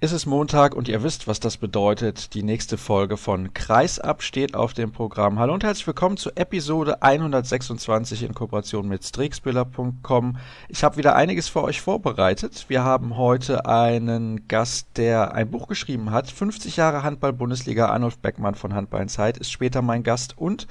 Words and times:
Es 0.00 0.12
ist 0.12 0.26
Montag 0.26 0.76
und 0.76 0.86
ihr 0.86 1.02
wisst, 1.02 1.26
was 1.26 1.40
das 1.40 1.56
bedeutet. 1.56 2.32
Die 2.34 2.44
nächste 2.44 2.78
Folge 2.78 3.16
von 3.16 3.52
Kreisab 3.52 4.22
steht 4.22 4.54
auf 4.54 4.72
dem 4.72 4.92
Programm. 4.92 5.40
Hallo 5.40 5.54
und 5.54 5.64
herzlich 5.64 5.88
willkommen 5.88 6.16
zu 6.16 6.30
Episode 6.36 7.02
126 7.02 8.22
in 8.22 8.32
Kooperation 8.32 8.86
mit 8.86 9.02
Streakspiller.com. 9.02 10.36
Ich 10.68 10.84
habe 10.84 10.98
wieder 10.98 11.16
einiges 11.16 11.48
für 11.48 11.64
euch 11.64 11.80
vorbereitet. 11.80 12.66
Wir 12.68 12.84
haben 12.84 13.16
heute 13.16 13.66
einen 13.66 14.46
Gast, 14.46 14.86
der 14.94 15.34
ein 15.34 15.50
Buch 15.50 15.66
geschrieben 15.66 16.12
hat. 16.12 16.30
50 16.30 16.76
Jahre 16.76 17.02
Handball-Bundesliga. 17.02 17.88
Arnulf 17.88 18.18
Beckmann 18.18 18.54
von 18.54 18.74
Handball 18.74 19.02
in 19.02 19.08
Zeit 19.08 19.36
ist 19.36 19.50
später 19.50 19.82
mein 19.82 20.04
Gast 20.04 20.38
und 20.38 20.68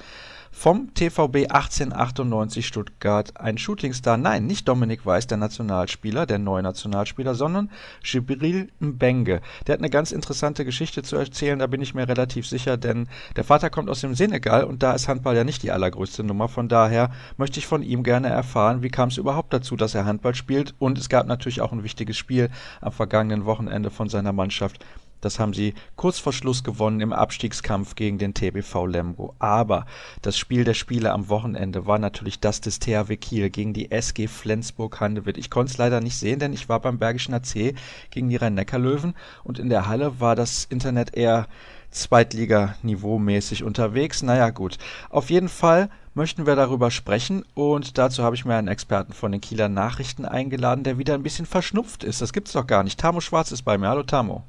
vom 0.57 0.91
TVB 0.95 1.51
1898 1.51 2.65
Stuttgart 2.65 3.39
ein 3.39 3.59
Shootingstar. 3.59 4.17
Nein, 4.17 4.47
nicht 4.47 4.67
Dominik 4.67 5.05
Weiß, 5.05 5.27
der 5.27 5.37
Nationalspieler, 5.37 6.25
der 6.25 6.39
neue 6.39 6.63
Nationalspieler, 6.63 7.35
sondern 7.35 7.69
Jibril 8.03 8.69
Mbenge. 8.79 9.41
Der 9.67 9.73
hat 9.73 9.81
eine 9.81 9.91
ganz 9.91 10.11
interessante 10.11 10.65
Geschichte 10.65 11.03
zu 11.03 11.15
erzählen, 11.15 11.59
da 11.59 11.67
bin 11.67 11.83
ich 11.83 11.93
mir 11.93 12.07
relativ 12.07 12.47
sicher, 12.47 12.75
denn 12.75 13.07
der 13.35 13.43
Vater 13.43 13.69
kommt 13.69 13.87
aus 13.87 14.01
dem 14.01 14.15
Senegal 14.15 14.63
und 14.63 14.81
da 14.81 14.93
ist 14.93 15.07
Handball 15.07 15.35
ja 15.35 15.43
nicht 15.43 15.61
die 15.61 15.71
allergrößte 15.71 16.23
Nummer. 16.23 16.47
Von 16.47 16.67
daher 16.67 17.11
möchte 17.37 17.59
ich 17.59 17.67
von 17.67 17.83
ihm 17.83 18.01
gerne 18.01 18.29
erfahren, 18.29 18.81
wie 18.81 18.89
kam 18.89 19.09
es 19.09 19.17
überhaupt 19.17 19.53
dazu, 19.53 19.75
dass 19.75 19.93
er 19.93 20.05
Handball 20.05 20.33
spielt. 20.33 20.73
Und 20.79 20.97
es 20.97 21.07
gab 21.07 21.27
natürlich 21.27 21.61
auch 21.61 21.71
ein 21.71 21.83
wichtiges 21.83 22.17
Spiel 22.17 22.49
am 22.81 22.91
vergangenen 22.91 23.45
Wochenende 23.45 23.91
von 23.91 24.09
seiner 24.09 24.33
Mannschaft 24.33 24.83
das 25.21 25.39
haben 25.39 25.53
sie 25.53 25.73
kurz 25.95 26.19
vor 26.19 26.33
Schluss 26.33 26.63
gewonnen 26.63 27.01
im 27.01 27.13
Abstiegskampf 27.13 27.95
gegen 27.95 28.17
den 28.17 28.33
TBV 28.33 28.85
Lemgo. 28.85 29.35
Aber 29.39 29.85
das 30.21 30.37
Spiel 30.37 30.63
der 30.63 30.73
Spiele 30.73 31.11
am 31.11 31.29
Wochenende 31.29 31.85
war 31.87 31.99
natürlich 31.99 32.39
das 32.39 32.61
des 32.61 32.79
THW 32.79 33.17
Kiel 33.17 33.49
gegen 33.49 33.73
die 33.73 33.91
SG 33.91 34.27
Flensburg-Handewitt. 34.27 35.37
Ich 35.37 35.49
konnte 35.49 35.71
es 35.71 35.77
leider 35.77 36.01
nicht 36.01 36.17
sehen, 36.17 36.39
denn 36.39 36.53
ich 36.53 36.69
war 36.69 36.79
beim 36.79 36.99
Bergischen 36.99 37.33
AC 37.33 37.75
gegen 38.11 38.29
die 38.29 38.35
Rhein-Neckar-Löwen 38.35 39.15
und 39.43 39.59
in 39.59 39.69
der 39.69 39.87
Halle 39.87 40.19
war 40.19 40.35
das 40.35 40.65
Internet 40.65 41.15
eher 41.15 41.47
Zweitliga-Niveau-mäßig 41.91 43.63
unterwegs. 43.63 44.21
Naja, 44.21 44.49
gut. 44.49 44.77
Auf 45.09 45.29
jeden 45.29 45.49
Fall 45.49 45.89
möchten 46.13 46.45
wir 46.45 46.55
darüber 46.55 46.91
sprechen 46.91 47.45
und 47.53 47.97
dazu 47.97 48.23
habe 48.23 48.35
ich 48.35 48.45
mir 48.45 48.55
einen 48.55 48.67
Experten 48.67 49.13
von 49.13 49.31
den 49.31 49.41
Kieler 49.41 49.69
Nachrichten 49.69 50.25
eingeladen, 50.25 50.83
der 50.83 50.97
wieder 50.97 51.13
ein 51.13 51.23
bisschen 51.23 51.45
verschnupft 51.45 52.03
ist. 52.03 52.21
Das 52.21 52.33
gibt's 52.33 52.53
doch 52.53 52.67
gar 52.67 52.83
nicht. 52.83 52.99
Tamo 52.99 53.21
Schwarz 53.21 53.51
ist 53.51 53.63
bei 53.63 53.77
mir. 53.77 53.89
Hallo 53.89 54.03
Tamo. 54.03 54.43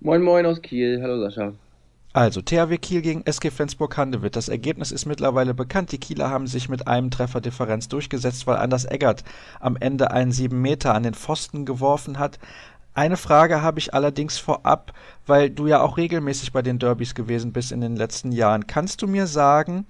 Moin 0.00 0.22
Moin 0.22 0.46
aus 0.46 0.62
Kiel. 0.62 1.00
Hallo 1.02 1.20
Sascha. 1.20 1.54
Also, 2.12 2.40
THW 2.40 2.78
Kiel 2.78 3.02
gegen 3.02 3.26
SG 3.26 3.50
Flensburg-Handewitt. 3.50 4.36
Das 4.36 4.48
Ergebnis 4.48 4.92
ist 4.92 5.06
mittlerweile 5.06 5.54
bekannt. 5.54 5.90
Die 5.90 5.98
Kieler 5.98 6.30
haben 6.30 6.46
sich 6.46 6.68
mit 6.68 6.86
einem 6.86 7.10
Trefferdifferenz 7.10 7.88
durchgesetzt, 7.88 8.46
weil 8.46 8.58
Anders 8.58 8.84
Eggert 8.84 9.24
am 9.58 9.76
Ende 9.76 10.12
einen 10.12 10.30
7 10.30 10.60
Meter 10.60 10.94
an 10.94 11.02
den 11.02 11.14
Pfosten 11.14 11.64
geworfen 11.64 12.20
hat. 12.20 12.38
Eine 12.94 13.16
Frage 13.16 13.60
habe 13.60 13.80
ich 13.80 13.92
allerdings 13.92 14.38
vorab, 14.38 14.92
weil 15.26 15.50
du 15.50 15.66
ja 15.66 15.80
auch 15.82 15.96
regelmäßig 15.96 16.52
bei 16.52 16.62
den 16.62 16.78
Derbys 16.78 17.16
gewesen 17.16 17.52
bist 17.52 17.72
in 17.72 17.80
den 17.80 17.96
letzten 17.96 18.30
Jahren. 18.30 18.68
Kannst 18.68 19.02
du 19.02 19.08
mir 19.08 19.26
sagen, 19.26 19.84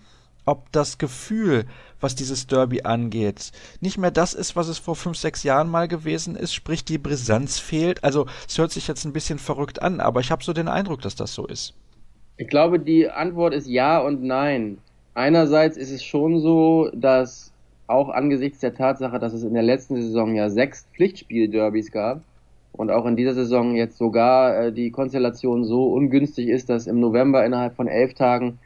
ob 0.47 0.73
das 0.73 0.97
Gefühl, 0.97 1.67
was 2.01 2.15
dieses 2.15 2.47
Derby 2.47 2.83
angeht, 2.83 3.53
nicht 3.81 3.99
mehr 3.99 4.11
das 4.11 4.35
ist, 4.35 4.57
was 4.57 4.69
es 4.69 4.79
vor 4.79 4.97
fünf, 4.97 5.17
sechs 5.17 5.43
Jahren 5.43 5.71
mal 5.71 5.89
gewesen 5.89 6.37
ist, 6.37 6.55
sprich 6.55 6.85
die 6.85 6.99
Brisanz 6.99 7.59
fehlt. 7.59 8.05
Also 8.05 8.27
es 8.47 8.59
hört 8.59 8.73
sich 8.73 8.89
jetzt 8.89 9.05
ein 9.05 9.13
bisschen 9.13 9.39
verrückt 9.39 9.83
an, 9.83 10.01
aber 10.01 10.21
ich 10.21 10.31
habe 10.31 10.45
so 10.45 10.53
den 10.53 10.69
Eindruck, 10.69 11.03
dass 11.03 11.17
das 11.17 11.35
so 11.35 11.47
ist. 11.47 11.75
Ich 12.37 12.49
glaube, 12.49 12.79
die 12.79 13.11
Antwort 13.11 13.53
ist 13.53 13.67
ja 13.67 13.99
und 13.99 14.23
nein. 14.23 14.79
Einerseits 15.15 15.77
ist 15.77 15.91
es 15.91 16.05
schon 16.05 16.41
so, 16.41 16.91
dass 16.95 17.53
auch 17.89 18.11
angesichts 18.11 18.61
der 18.61 18.75
Tatsache, 18.75 19.19
dass 19.19 19.33
es 19.33 19.43
in 19.43 19.55
der 19.55 19.63
letzten 19.63 20.01
Saison 20.01 20.37
ja 20.37 20.51
sechs 20.51 20.87
Pflichtspiel-Derbys 20.95 21.91
gab 21.91 22.23
und 22.73 22.91
auch 22.91 23.07
in 23.07 23.17
dieser 23.17 23.35
Saison 23.35 23.75
jetzt 23.75 23.99
sogar 23.99 24.67
äh, 24.67 24.73
die 24.73 24.91
Konstellation 24.91 25.65
so 25.65 25.93
ungünstig 25.93 26.49
ist, 26.49 26.69
dass 26.71 26.87
im 26.87 27.01
November 27.01 27.45
innerhalb 27.45 27.75
von 27.75 27.89
elf 27.89 28.15
Tagen 28.15 28.59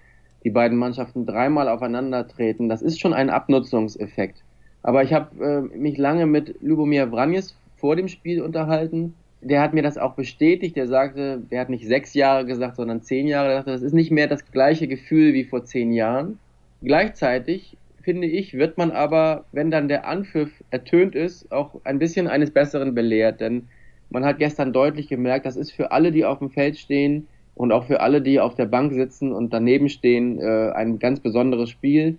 die 0.44 0.50
beiden 0.50 0.78
Mannschaften 0.78 1.26
dreimal 1.26 1.68
aufeinandertreten, 1.68 2.68
das 2.68 2.82
ist 2.82 3.00
schon 3.00 3.12
ein 3.12 3.30
Abnutzungseffekt. 3.30 4.42
Aber 4.82 5.02
ich 5.02 5.12
habe 5.12 5.70
äh, 5.72 5.76
mich 5.76 5.96
lange 5.96 6.26
mit 6.26 6.60
Lubomir 6.60 7.08
Vranjes 7.08 7.56
vor 7.76 7.96
dem 7.96 8.08
Spiel 8.08 8.42
unterhalten. 8.42 9.14
Der 9.40 9.60
hat 9.60 9.74
mir 9.74 9.82
das 9.82 9.98
auch 9.98 10.14
bestätigt. 10.14 10.76
Der 10.76 10.88
sagte, 10.88 11.40
der 11.50 11.60
hat 11.60 11.68
nicht 11.68 11.86
sechs 11.86 12.14
Jahre 12.14 12.44
gesagt, 12.44 12.76
sondern 12.76 13.02
zehn 13.02 13.26
Jahre. 13.26 13.50
Er 13.50 13.56
sagte, 13.58 13.72
das 13.72 13.82
ist 13.82 13.92
nicht 13.92 14.10
mehr 14.10 14.26
das 14.26 14.50
gleiche 14.50 14.88
Gefühl 14.88 15.34
wie 15.34 15.44
vor 15.44 15.64
zehn 15.64 15.92
Jahren. 15.92 16.38
Gleichzeitig 16.82 17.76
finde 18.02 18.26
ich, 18.26 18.54
wird 18.54 18.78
man 18.78 18.90
aber, 18.90 19.44
wenn 19.52 19.70
dann 19.70 19.88
der 19.88 20.06
Anpfiff 20.06 20.50
ertönt 20.70 21.14
ist, 21.14 21.50
auch 21.52 21.80
ein 21.84 22.00
bisschen 22.00 22.26
eines 22.26 22.50
Besseren 22.50 22.94
belehrt. 22.94 23.40
Denn 23.40 23.68
man 24.10 24.24
hat 24.24 24.38
gestern 24.38 24.72
deutlich 24.72 25.08
gemerkt, 25.08 25.46
das 25.46 25.56
ist 25.56 25.72
für 25.72 25.92
alle, 25.92 26.10
die 26.10 26.24
auf 26.24 26.40
dem 26.40 26.50
Feld 26.50 26.76
stehen, 26.76 27.28
und 27.54 27.72
auch 27.72 27.84
für 27.84 28.00
alle, 28.00 28.22
die 28.22 28.40
auf 28.40 28.54
der 28.54 28.66
Bank 28.66 28.92
sitzen 28.92 29.32
und 29.32 29.52
daneben 29.52 29.88
stehen, 29.88 30.38
äh, 30.38 30.70
ein 30.74 30.98
ganz 30.98 31.20
besonderes 31.20 31.70
Spiel. 31.70 32.18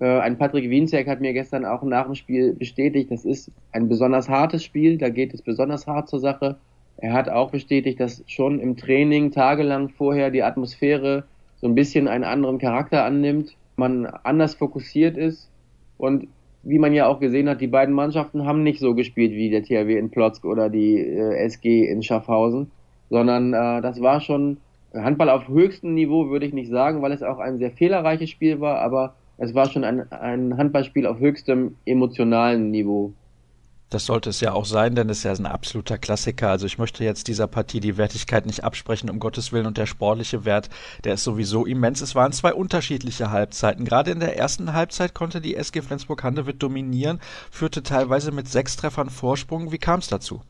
Äh, 0.00 0.18
ein 0.18 0.38
Patrick 0.38 0.68
Wienzek 0.68 1.08
hat 1.08 1.20
mir 1.20 1.32
gestern 1.32 1.64
auch 1.64 1.82
nach 1.82 2.04
dem 2.04 2.14
Spiel 2.14 2.52
bestätigt, 2.54 3.10
das 3.10 3.24
ist 3.24 3.50
ein 3.72 3.88
besonders 3.88 4.28
hartes 4.28 4.62
Spiel, 4.62 4.98
da 4.98 5.08
geht 5.08 5.32
es 5.32 5.42
besonders 5.42 5.86
hart 5.86 6.08
zur 6.08 6.20
Sache. 6.20 6.56
Er 6.98 7.12
hat 7.12 7.28
auch 7.28 7.50
bestätigt, 7.50 8.00
dass 8.00 8.22
schon 8.26 8.60
im 8.60 8.76
Training 8.76 9.30
tagelang 9.30 9.90
vorher 9.90 10.30
die 10.30 10.42
Atmosphäre 10.42 11.24
so 11.56 11.66
ein 11.66 11.74
bisschen 11.74 12.08
einen 12.08 12.24
anderen 12.24 12.58
Charakter 12.58 13.04
annimmt, 13.04 13.56
man 13.76 14.06
anders 14.06 14.54
fokussiert 14.54 15.16
ist 15.16 15.50
und 15.98 16.28
wie 16.62 16.78
man 16.78 16.92
ja 16.92 17.06
auch 17.06 17.20
gesehen 17.20 17.48
hat, 17.48 17.60
die 17.60 17.68
beiden 17.68 17.94
Mannschaften 17.94 18.44
haben 18.44 18.62
nicht 18.62 18.80
so 18.80 18.94
gespielt 18.94 19.32
wie 19.32 19.50
der 19.50 19.62
THW 19.62 19.96
in 19.96 20.10
Plotzk 20.10 20.44
oder 20.44 20.68
die 20.68 20.98
äh, 20.98 21.36
SG 21.44 21.86
in 21.86 22.02
Schaffhausen, 22.02 22.70
sondern 23.08 23.54
äh, 23.54 23.80
das 23.80 24.00
war 24.00 24.20
schon 24.20 24.56
Handball 25.02 25.30
auf 25.30 25.48
höchstem 25.48 25.94
Niveau 25.94 26.30
würde 26.30 26.46
ich 26.46 26.52
nicht 26.52 26.70
sagen, 26.70 27.02
weil 27.02 27.12
es 27.12 27.22
auch 27.22 27.38
ein 27.38 27.58
sehr 27.58 27.70
fehlerreiches 27.70 28.30
Spiel 28.30 28.60
war, 28.60 28.80
aber 28.80 29.14
es 29.38 29.54
war 29.54 29.70
schon 29.70 29.84
ein, 29.84 30.10
ein 30.12 30.56
Handballspiel 30.56 31.06
auf 31.06 31.18
höchstem 31.18 31.76
emotionalen 31.84 32.70
Niveau. 32.70 33.12
Das 33.88 34.06
sollte 34.06 34.30
es 34.30 34.40
ja 34.40 34.52
auch 34.52 34.64
sein, 34.64 34.96
denn 34.96 35.08
es 35.10 35.18
ist 35.18 35.24
ja 35.24 35.32
ein 35.32 35.46
absoluter 35.46 35.96
Klassiker. 35.96 36.50
Also 36.50 36.66
ich 36.66 36.76
möchte 36.76 37.04
jetzt 37.04 37.28
dieser 37.28 37.46
Partie 37.46 37.78
die 37.78 37.96
Wertigkeit 37.96 38.44
nicht 38.44 38.64
absprechen, 38.64 39.08
um 39.08 39.20
Gottes 39.20 39.52
Willen. 39.52 39.66
Und 39.66 39.78
der 39.78 39.86
sportliche 39.86 40.44
Wert, 40.44 40.70
der 41.04 41.14
ist 41.14 41.22
sowieso 41.22 41.64
immens. 41.64 42.00
Es 42.00 42.16
waren 42.16 42.32
zwei 42.32 42.52
unterschiedliche 42.52 43.30
Halbzeiten. 43.30 43.84
Gerade 43.84 44.10
in 44.10 44.18
der 44.18 44.36
ersten 44.36 44.72
Halbzeit 44.72 45.14
konnte 45.14 45.40
die 45.40 45.54
SG 45.54 45.82
Flensburg-Handewitt 45.82 46.60
dominieren, 46.60 47.20
führte 47.52 47.84
teilweise 47.84 48.32
mit 48.32 48.48
sechs 48.48 48.76
Treffern 48.76 49.08
Vorsprung. 49.08 49.70
Wie 49.70 49.78
kam 49.78 50.00
es 50.00 50.08
dazu? 50.08 50.42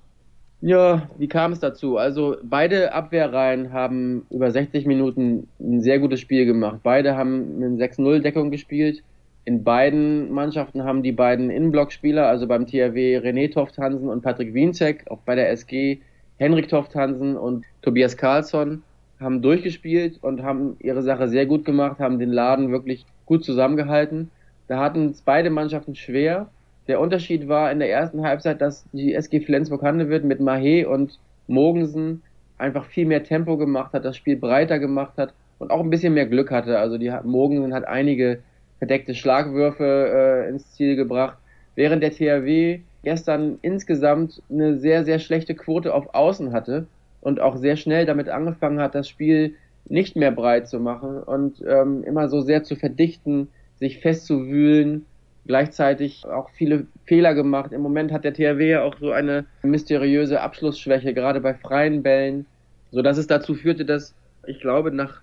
Ja, 0.63 1.11
wie 1.19 1.29
kam 1.29 1.53
es 1.53 1.61
dazu? 1.61 1.99
Also 1.99 2.37
beide 2.43 2.93
Abwehrreihen 2.93 3.73
haben 3.73 4.27
über 4.31 4.51
60 4.51 4.87
Minuten 4.87 5.49
ein 5.61 5.81
sehr 5.83 5.99
gutes 5.99 6.21
Spiel 6.21 6.47
gemacht. 6.47 6.81
Beide 6.83 7.17
haben 7.17 7.63
eine 7.63 7.77
6-0-Deckung 7.77 8.51
gespielt. 8.51 9.03
In 9.45 9.63
beiden 9.65 10.33
Mannschaften 10.33 10.83
haben 10.83 11.03
die 11.03 11.13
beiden 11.13 11.51
Innenblockspieler, 11.51 12.27
also 12.27 12.49
beim 12.49 12.67
THW 12.67 13.19
René 13.19 13.53
Toft-Hansen 13.53 14.09
und 14.09 14.23
Patrick 14.23 14.55
Wienzek, 14.55 15.05
auch 15.11 15.21
bei 15.21 15.35
der 15.37 15.51
SG 15.51 16.01
Henrik 16.39 16.69
Toft-Hansen 16.69 17.37
und 17.37 17.65
Tobias 17.83 18.17
Karlsson, 18.17 18.83
haben 19.21 19.43
durchgespielt 19.43 20.19
und 20.23 20.43
haben 20.43 20.77
ihre 20.81 21.03
Sache 21.03 21.29
sehr 21.29 21.47
gut 21.47 21.65
gemacht, 21.65 22.01
haben 22.01 22.19
den 22.19 22.33
Laden 22.33 22.73
wirklich 22.73 23.07
gut 23.25 23.45
zusammengehalten. 23.45 24.31
Da 24.69 24.81
hatten 24.81 25.11
es 25.11 25.23
beide 25.23 25.51
Mannschaften 25.51 25.95
schwer. 25.95 26.49
Der 26.89 27.01
Unterschied 27.01 27.49
war 27.49 27.73
in 27.73 27.79
der 27.81 27.91
ersten 27.91 28.23
Halbzeit, 28.23 28.61
dass 28.61 28.85
die 28.93 29.15
SG 29.15 29.41
Flensburg-Handewitt 29.41 30.25
mit 30.25 30.41
Mahé 30.41 30.87
und 30.87 31.19
Mogensen 31.49 32.23
einfach 32.59 32.87
viel 32.87 33.07
mehr 33.07 33.25
Tempo 33.25 33.57
gemacht 33.57 33.93
hat, 33.93 34.05
das 34.05 34.17
Spiel 34.17 34.37
breiter 34.37 34.79
gemacht 34.79 35.15
hat 35.17 35.35
und 35.59 35.71
auch 35.71 35.81
ein 35.81 35.91
bisschen 35.91 36.15
mehr 36.15 36.27
Glück 36.27 36.51
hatte. 36.51 36.79
Also 36.79 36.99
die 36.99 37.13
Mogensen 37.25 37.75
hat 37.75 37.87
einige 37.87 38.39
verdeckte 38.79 39.15
Schlagwürfe 39.15 40.45
äh, 40.45 40.49
ins 40.49 40.73
Ziel 40.73 40.97
gebracht, 40.97 41.39
während 41.75 42.03
der 42.03 42.13
THW 42.13 42.81
gestern 43.03 43.59
insgesamt 43.63 44.43
eine 44.51 44.79
sehr, 44.79 45.05
sehr 45.05 45.19
schlechte 45.19 45.55
Quote 45.55 45.95
auf 45.95 46.15
Außen 46.15 46.53
hatte 46.53 46.87
und 47.21 47.41
auch 47.41 47.57
sehr 47.57 47.77
schnell 47.77 48.07
damit 48.07 48.29
angefangen 48.29 48.81
hat, 48.81 48.95
das 48.95 49.09
Spiel 49.09 49.55
nicht 49.89 50.17
mehr 50.17 50.33
breit 50.33 50.69
zu 50.69 50.81
machen 50.81 51.23
und 51.23 51.63
ähm, 51.67 52.03
immer 52.05 52.29
so 52.29 52.41
sehr 52.41 52.65
zu 52.65 52.77
verdichten, 52.77 53.49
sich 53.79 54.01
festzuwühlen 54.01 55.07
gleichzeitig 55.47 56.27
auch 56.27 56.51
viele 56.51 56.87
Fehler 57.05 57.35
gemacht. 57.35 57.73
Im 57.73 57.83
Moment 57.83 58.13
hat 58.13 58.25
der 58.25 58.35
THW 58.35 58.69
ja 58.69 58.83
auch 58.83 58.97
so 58.99 59.13
eine 59.13 59.47
mysteriöse 59.63 60.41
Abschlussschwäche, 60.41 61.15
gerade 61.15 61.41
bei 61.41 61.55
freien 61.55 62.03
Bällen, 62.03 62.47
so 62.91 63.03
dass 63.03 63.19
es 63.19 63.27
dazu 63.27 63.55
führte, 63.55 63.85
dass 63.85 64.15
ich 64.47 64.61
glaube 64.61 64.93
nach 64.93 65.23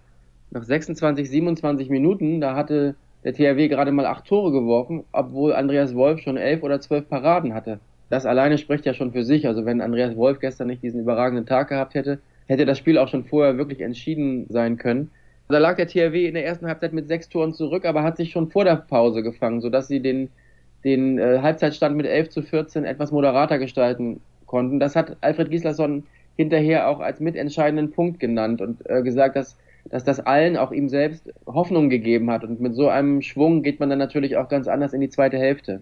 nach 0.54 0.64
26, 0.64 1.30
27 1.30 1.90
Minuten, 1.90 2.40
da 2.40 2.56
hatte 2.56 2.96
der 3.24 3.34
THW 3.34 3.68
gerade 3.68 3.92
mal 3.92 4.06
acht 4.06 4.26
Tore 4.26 4.52
geworfen, 4.52 5.04
obwohl 5.12 5.54
Andreas 5.54 5.96
Wolf 5.96 6.22
schon 6.22 6.38
elf 6.38 6.62
oder 6.62 6.80
zwölf 6.80 7.10
Paraden 7.10 7.54
hatte. 7.54 7.80
Das 8.10 8.26
alleine 8.26 8.58
spricht 8.58 8.86
ja 8.86 8.94
schon 8.94 9.14
für 9.14 9.24
sich. 9.24 9.48
Also 9.48 9.66
wenn 9.66 9.82
Andreas 9.82 10.16
Wolf 10.16 10.40
gestern 10.40 10.68
nicht 10.68 10.84
diesen 10.84 11.02
überragenden 11.02 11.46
Tag 11.46 11.70
gehabt 11.70 11.96
hätte, 11.96 12.20
hätte 12.48 12.66
das 12.66 12.78
Spiel 12.78 12.98
auch 12.98 13.08
schon 13.08 13.24
vorher 13.24 13.58
wirklich 13.58 13.82
entschieden 13.82 14.46
sein 14.50 14.78
können. 14.78 15.10
Da 15.50 15.58
lag 15.58 15.76
der 15.76 15.88
THW 15.88 16.28
in 16.28 16.34
der 16.34 16.46
ersten 16.46 16.68
Halbzeit 16.68 16.94
mit 16.94 17.08
sechs 17.08 17.30
Toren 17.30 17.54
zurück, 17.54 17.86
aber 17.86 18.04
hat 18.04 18.18
sich 18.18 18.32
schon 18.32 18.50
vor 18.50 18.64
der 18.64 18.78
Pause 18.78 19.24
gefangen, 19.24 19.62
sodass 19.62 19.88
sie 19.88 20.00
den, 20.00 20.30
den 20.84 21.20
äh, 21.20 21.40
Halbzeitstand 21.42 21.96
mit 21.96 22.06
11 22.06 22.30
zu 22.30 22.42
14 22.42 22.86
etwas 22.86 23.12
moderater 23.12 23.60
gestalten 23.60 24.22
konnten. 24.46 24.80
Das 24.80 24.96
hat 24.96 25.18
Alfred 25.22 25.52
Gislason 25.52 26.04
hinterher 26.38 26.88
auch 26.88 27.00
als 27.00 27.20
mitentscheidenden 27.20 27.92
Punkt 27.92 28.20
genannt 28.20 28.62
und 28.62 28.90
äh, 28.90 29.04
gesagt, 29.04 29.36
dass, 29.36 29.58
dass 29.90 30.04
das 30.04 30.20
allen, 30.20 30.58
auch 30.58 30.72
ihm 30.72 30.90
selbst, 30.90 31.32
Hoffnung 31.46 31.90
gegeben 31.90 32.32
hat. 32.32 32.44
Und 32.44 32.62
mit 32.62 32.76
so 32.76 32.88
einem 32.88 33.22
Schwung 33.22 33.64
geht 33.64 33.80
man 33.80 33.90
dann 33.90 34.00
natürlich 34.00 34.38
auch 34.38 34.50
ganz 34.50 34.68
anders 34.68 34.94
in 34.94 35.02
die 35.02 35.10
zweite 35.10 35.38
Hälfte. 35.38 35.82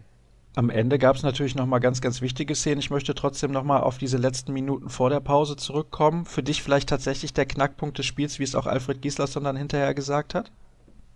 Am 0.54 0.70
Ende 0.70 1.00
gab 1.00 1.16
es 1.16 1.24
natürlich 1.24 1.56
nochmal 1.56 1.80
ganz, 1.80 2.02
ganz 2.02 2.22
wichtige 2.22 2.56
Szenen. 2.56 2.80
Ich 2.80 2.90
möchte 2.90 3.16
trotzdem 3.16 3.52
nochmal 3.52 3.82
auf 3.82 3.98
diese 3.98 4.18
letzten 4.18 4.52
Minuten 4.52 4.90
vor 4.90 5.10
der 5.10 5.22
Pause 5.22 5.56
zurückkommen. 5.56 6.26
Für 6.26 6.44
dich 6.44 6.62
vielleicht 6.62 6.90
tatsächlich 6.90 7.34
der 7.34 7.46
Knackpunkt 7.46 7.98
des 7.98 8.06
Spiels, 8.06 8.38
wie 8.38 8.44
es 8.44 8.56
auch 8.56 8.68
Alfred 8.68 9.02
Gislason 9.02 9.46
dann 9.46 9.56
hinterher 9.56 9.94
gesagt 9.94 10.36
hat? 10.36 10.52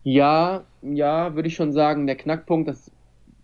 Ja, 0.03 0.63
ja, 0.81 1.35
würde 1.35 1.49
ich 1.49 1.55
schon 1.55 1.73
sagen. 1.73 2.07
Der 2.07 2.15
Knackpunkt, 2.15 2.69
das, 2.69 2.89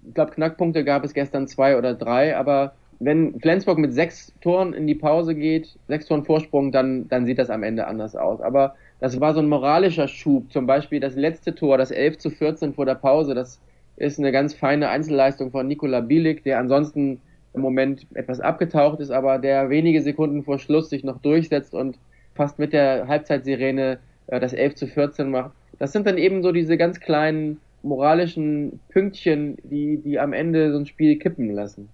ich 0.08 0.14
glaube, 0.14 0.32
Knackpunkte 0.32 0.86
gab 0.86 1.04
es 1.04 1.14
gestern 1.14 1.48
zwei 1.48 1.78
oder 1.78 1.94
drei, 1.94 2.38
aber 2.38 2.74
wenn 3.00 3.40
Flensburg 3.42 3.78
mit 3.80 3.94
sechs 3.94 4.32
Toren 4.42 4.74
in 4.74 4.88
die 4.88 4.96
Pause 4.96 5.36
geht, 5.36 5.78
sechs 5.88 6.06
Toren 6.06 6.24
Vorsprung, 6.24 6.72
dann, 6.72 7.10
dann 7.10 7.26
sieht 7.26 7.40
das 7.40 7.50
am 7.50 7.64
Ende 7.64 7.88
anders 7.88 8.16
aus. 8.16 8.40
Aber 8.40 8.76
das 9.02 9.20
war 9.20 9.34
so 9.34 9.42
ein 9.42 9.50
moralischer 9.50 10.08
Schub. 10.08 10.54
Zum 10.54 10.68
Beispiel 10.68 11.02
das 11.02 11.16
letzte 11.16 11.54
Tor, 11.54 11.78
das 11.78 11.92
11 11.92 12.20
zu 12.20 12.30
14 12.30 12.76
vor 12.76 12.86
der 12.86 12.96
Pause, 12.96 13.34
das 13.34 13.60
ist 14.02 14.20
eine 14.20 14.32
ganz 14.32 14.54
feine 14.54 14.90
Einzelleistung 14.90 15.52
von 15.52 15.68
Nikola 15.68 16.02
Bielik, 16.02 16.44
der 16.44 16.60
ansonsten 16.60 17.22
im 17.54 17.62
Moment 17.62 18.08
etwas 18.14 18.40
abgetaucht 18.40 19.00
ist, 19.00 19.12
aber 19.12 19.38
der 19.38 19.70
wenige 19.70 20.02
Sekunden 20.02 20.44
vor 20.44 20.58
Schluss 20.58 20.90
sich 20.90 21.04
noch 21.04 21.20
durchsetzt 21.20 21.74
und 21.74 21.98
fast 22.34 22.60
mit 22.60 22.74
der 22.74 23.08
Halbzeitsirene 23.08 24.00
äh, 24.28 24.40
das 24.40 24.54
11 24.54 24.76
zu 24.76 24.88
14 24.88 25.30
macht. 25.30 25.52
Das 25.78 25.92
sind 25.92 26.08
dann 26.08 26.18
eben 26.18 26.42
so 26.44 26.52
diese 26.52 26.78
ganz 26.78 27.00
kleinen 27.00 27.60
moralischen 27.84 28.80
Pünktchen, 28.90 29.58
die, 29.64 29.98
die 29.98 30.20
am 30.20 30.34
Ende 30.34 30.72
so 30.72 30.80
ein 30.80 30.86
Spiel 30.86 31.18
kippen 31.18 31.54
lassen. 31.54 31.90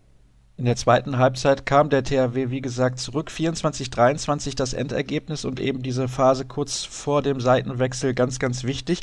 In 0.58 0.66
der 0.66 0.76
zweiten 0.76 1.20
Halbzeit 1.20 1.68
kam 1.68 1.90
der 1.90 2.04
THW, 2.04 2.50
wie 2.50 2.62
gesagt, 2.62 3.00
zurück. 3.00 3.30
24-23 3.30 4.56
das 4.56 4.74
Endergebnis 4.74 5.46
und 5.46 5.60
eben 5.60 5.84
diese 5.84 6.08
Phase 6.08 6.46
kurz 6.46 6.84
vor 6.84 7.22
dem 7.22 7.40
Seitenwechsel 7.40 8.16
ganz, 8.16 8.40
ganz 8.40 8.64
wichtig. 8.64 9.02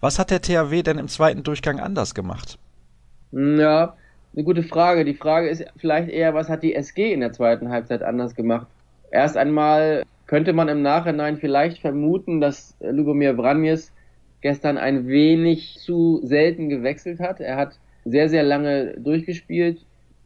Was 0.00 0.18
hat 0.18 0.30
der 0.30 0.40
THW 0.40 0.82
denn 0.82 0.98
im 0.98 1.08
zweiten 1.08 1.42
Durchgang 1.42 1.80
anders 1.80 2.14
gemacht? 2.14 2.58
Ja, 3.32 3.94
eine 4.34 4.44
gute 4.44 4.62
Frage. 4.62 5.04
Die 5.04 5.14
Frage 5.14 5.48
ist 5.48 5.64
vielleicht 5.76 6.08
eher, 6.08 6.34
was 6.34 6.48
hat 6.48 6.62
die 6.62 6.74
SG 6.74 7.12
in 7.12 7.20
der 7.20 7.32
zweiten 7.32 7.68
Halbzeit 7.70 8.02
anders 8.02 8.34
gemacht? 8.34 8.68
Erst 9.10 9.36
einmal 9.36 10.04
könnte 10.26 10.52
man 10.52 10.68
im 10.68 10.82
Nachhinein 10.82 11.38
vielleicht 11.38 11.80
vermuten, 11.80 12.40
dass 12.40 12.76
Lubomir 12.80 13.34
Vranjes 13.34 13.92
gestern 14.40 14.78
ein 14.78 15.08
wenig 15.08 15.78
zu 15.78 16.20
selten 16.22 16.68
gewechselt 16.68 17.18
hat. 17.18 17.40
Er 17.40 17.56
hat 17.56 17.78
sehr, 18.04 18.28
sehr 18.28 18.44
lange 18.44 18.94
durchgespielt 19.00 19.84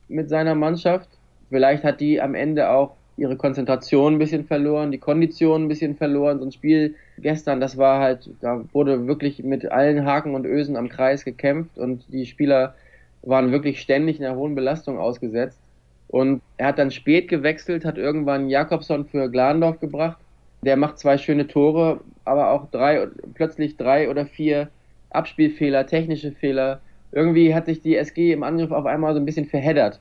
mit 0.09 0.29
seiner 0.29 0.55
Mannschaft. 0.55 1.09
Vielleicht 1.49 1.85
hat 1.85 2.01
die 2.01 2.21
am 2.21 2.35
Ende 2.35 2.71
auch 2.71 2.97
ihre 3.17 3.37
Konzentration 3.37 4.15
ein 4.15 4.19
bisschen 4.19 4.45
verloren, 4.45 4.91
die 4.91 4.99
Kondition 4.99 5.65
ein 5.65 5.69
bisschen 5.69 5.97
verloren. 5.97 6.39
So 6.39 6.47
ein 6.47 6.53
Spiel 6.53 6.95
gestern, 7.19 7.61
das 7.61 7.77
war 7.77 8.01
halt, 8.01 8.31
da 8.41 8.65
wurde 8.73 9.07
wirklich 9.07 9.43
mit 9.43 9.71
allen 9.71 10.05
Haken 10.05 10.35
und 10.35 10.47
Ösen 10.47 10.77
am 10.77 10.89
Kreis 10.89 11.25
gekämpft 11.25 11.79
und 11.79 12.05
die 12.09 12.27
Spieler 12.27 12.75
waren 13.23 13.53
wirklich 13.53 13.81
ständig 13.81 14.19
einer 14.19 14.37
hohen 14.37 14.55
Belastung 14.55 14.99
ausgesetzt. 14.99 15.59
Und 16.09 16.43
er 16.59 16.69
hat 16.69 16.79
dann 16.79 16.91
spät 16.91 17.29
gewechselt, 17.29 17.85
hat 17.85 17.97
irgendwann 17.97 18.51
Jakobson 18.51 19.07
für 19.07 19.31
Glandorf 19.31 19.81
gebracht. 19.81 20.19
Der 20.63 20.77
macht 20.77 20.99
zwei 20.99 21.17
schöne 21.17 21.47
Tore, 21.47 22.01
aber 22.25 22.51
auch 22.51 22.71
drei, 22.71 23.09
plötzlich 23.35 23.77
drei 23.77 24.11
oder 24.11 24.27
vier 24.27 24.69
Abspielfehler, 25.11 25.87
technische 25.87 26.33
Fehler. 26.33 26.81
Irgendwie 27.13 27.55
hat 27.55 27.67
sich 27.67 27.81
die 27.81 27.97
SG 27.97 28.33
im 28.33 28.43
Angriff 28.43 28.71
auf 28.71 28.87
einmal 28.87 29.15
so 29.15 29.21
ein 29.21 29.27
bisschen 29.27 29.47
verheddert. 29.47 30.01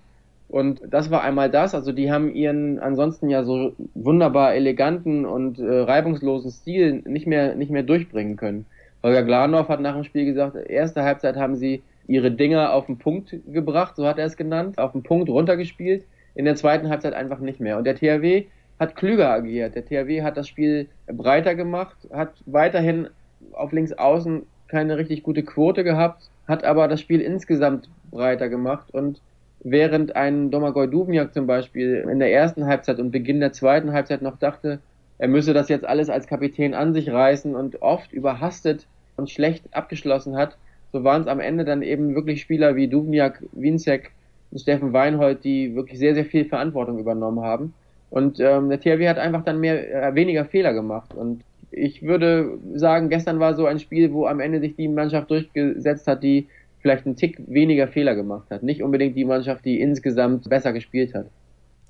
Und 0.52 0.82
das 0.86 1.10
war 1.10 1.24
einmal 1.24 1.50
das, 1.50 1.74
also 1.74 1.94
die 1.94 2.12
haben 2.12 2.36
ihren 2.36 2.78
ansonsten 2.78 3.30
ja 3.30 3.46
so 3.46 3.72
wunderbar 3.94 4.54
eleganten 4.54 5.26
und 5.26 5.60
äh, 5.60 5.64
reibungslosen 5.64 6.52
Stil 6.52 7.02
nicht 7.06 7.26
mehr, 7.26 7.56
nicht 7.56 7.72
mehr 7.72 7.84
durchbringen 7.84 8.36
können. 8.36 8.66
Holger 9.02 9.24
Glandorf 9.24 9.70
hat 9.70 9.80
nach 9.80 9.96
dem 9.96 10.04
Spiel 10.04 10.26
gesagt, 10.26 10.58
erste 10.58 11.04
Halbzeit 11.04 11.38
haben 11.38 11.56
sie 11.56 11.82
ihre 12.06 12.32
Dinger 12.32 12.74
auf 12.74 12.88
den 12.88 12.98
Punkt 12.98 13.34
gebracht, 13.48 13.96
so 13.96 14.06
hat 14.06 14.18
er 14.18 14.26
es 14.26 14.36
genannt, 14.36 14.78
auf 14.78 14.92
den 14.92 15.04
Punkt 15.04 15.30
runtergespielt, 15.30 16.04
in 16.36 16.44
der 16.44 16.58
zweiten 16.58 16.90
Halbzeit 16.90 17.14
einfach 17.14 17.40
nicht 17.40 17.62
mehr. 17.62 17.78
Und 17.78 17.86
der 17.86 17.96
THW 17.96 18.44
hat 18.78 18.98
klüger 18.98 19.30
agiert. 19.30 19.76
Der 19.76 19.86
THW 19.86 20.22
hat 20.22 20.36
das 20.36 20.50
Spiel 20.50 20.90
breiter 21.08 21.56
gemacht, 21.56 21.96
hat 22.12 22.34
weiterhin 22.46 23.08
auf 23.54 23.72
links 23.72 23.94
außen 23.94 24.42
keine 24.68 24.98
richtig 24.98 25.24
gute 25.24 25.44
Quote 25.44 25.86
gehabt, 25.86 26.30
hat 26.46 26.66
aber 26.66 26.90
das 26.90 27.00
Spiel 27.00 27.22
insgesamt 27.22 27.90
breiter 28.12 28.50
gemacht 28.50 28.94
und 28.94 29.22
während 29.64 30.16
ein 30.16 30.52
Domagoj 30.52 30.88
Duvniak 30.88 31.34
zum 31.34 31.48
Beispiel 31.48 32.08
in 32.10 32.20
der 32.20 32.32
ersten 32.32 32.66
Halbzeit 32.66 33.00
und 33.00 33.12
Beginn 33.12 33.40
der 33.40 33.54
zweiten 33.54 33.94
Halbzeit 33.94 34.22
noch 34.22 34.38
dachte, 34.38 34.80
er 35.18 35.28
müsse 35.28 35.54
das 35.54 35.70
jetzt 35.70 35.86
alles 35.86 36.10
als 36.10 36.28
Kapitän 36.28 36.74
an 36.74 36.94
sich 36.94 37.12
reißen 37.12 37.56
und 37.56 37.82
oft 37.82 38.12
überhastet 38.12 38.88
und 39.18 39.30
schlecht 39.30 39.64
abgeschlossen 39.72 40.36
hat, 40.36 40.58
so 40.92 41.04
waren 41.04 41.22
es 41.22 41.28
am 41.28 41.40
Ende 41.40 41.64
dann 41.64 41.84
eben 41.84 42.16
wirklich 42.16 42.42
Spieler 42.42 42.76
wie 42.76 42.88
Duvniak, 42.88 43.44
Winzek 43.54 44.12
und 44.52 44.60
Steffen 44.60 44.94
Weinhold, 44.94 45.44
die 45.44 45.76
wirklich 45.76 46.00
sehr, 46.00 46.16
sehr 46.16 46.26
viel 46.26 46.46
Verantwortung 46.46 47.00
übernommen 47.00 47.42
haben. 47.42 47.74
Und 48.10 48.40
ähm, 48.42 48.70
der 48.70 48.80
THW 48.82 49.08
hat 49.08 49.18
einfach 49.18 49.44
dann 49.44 49.60
mehr, 49.62 50.10
äh, 50.10 50.16
weniger 50.16 50.44
Fehler 50.44 50.74
gemacht. 50.74 51.14
Und 51.14 51.44
ich 51.72 52.04
würde 52.04 52.58
sagen, 52.74 53.08
gestern 53.08 53.40
war 53.40 53.54
so 53.56 53.66
ein 53.66 53.80
Spiel, 53.80 54.12
wo 54.12 54.26
am 54.26 54.42
Ende 54.42 54.60
sich 54.60 54.76
die 54.76 54.90
Mannschaft 54.90 55.32
durchgesetzt 55.32 56.08
hat, 56.08 56.22
die 56.22 56.48
vielleicht 56.82 57.06
einen 57.06 57.16
Tick 57.16 57.42
weniger 57.48 57.88
Fehler 57.88 58.16
gemacht 58.16 58.50
hat. 58.50 58.64
Nicht 58.64 58.84
unbedingt 58.84 59.16
die 59.16 59.26
Mannschaft, 59.26 59.66
die 59.66 59.80
insgesamt 59.80 60.50
besser 60.50 60.74
gespielt 60.74 61.14
hat. 61.14 61.28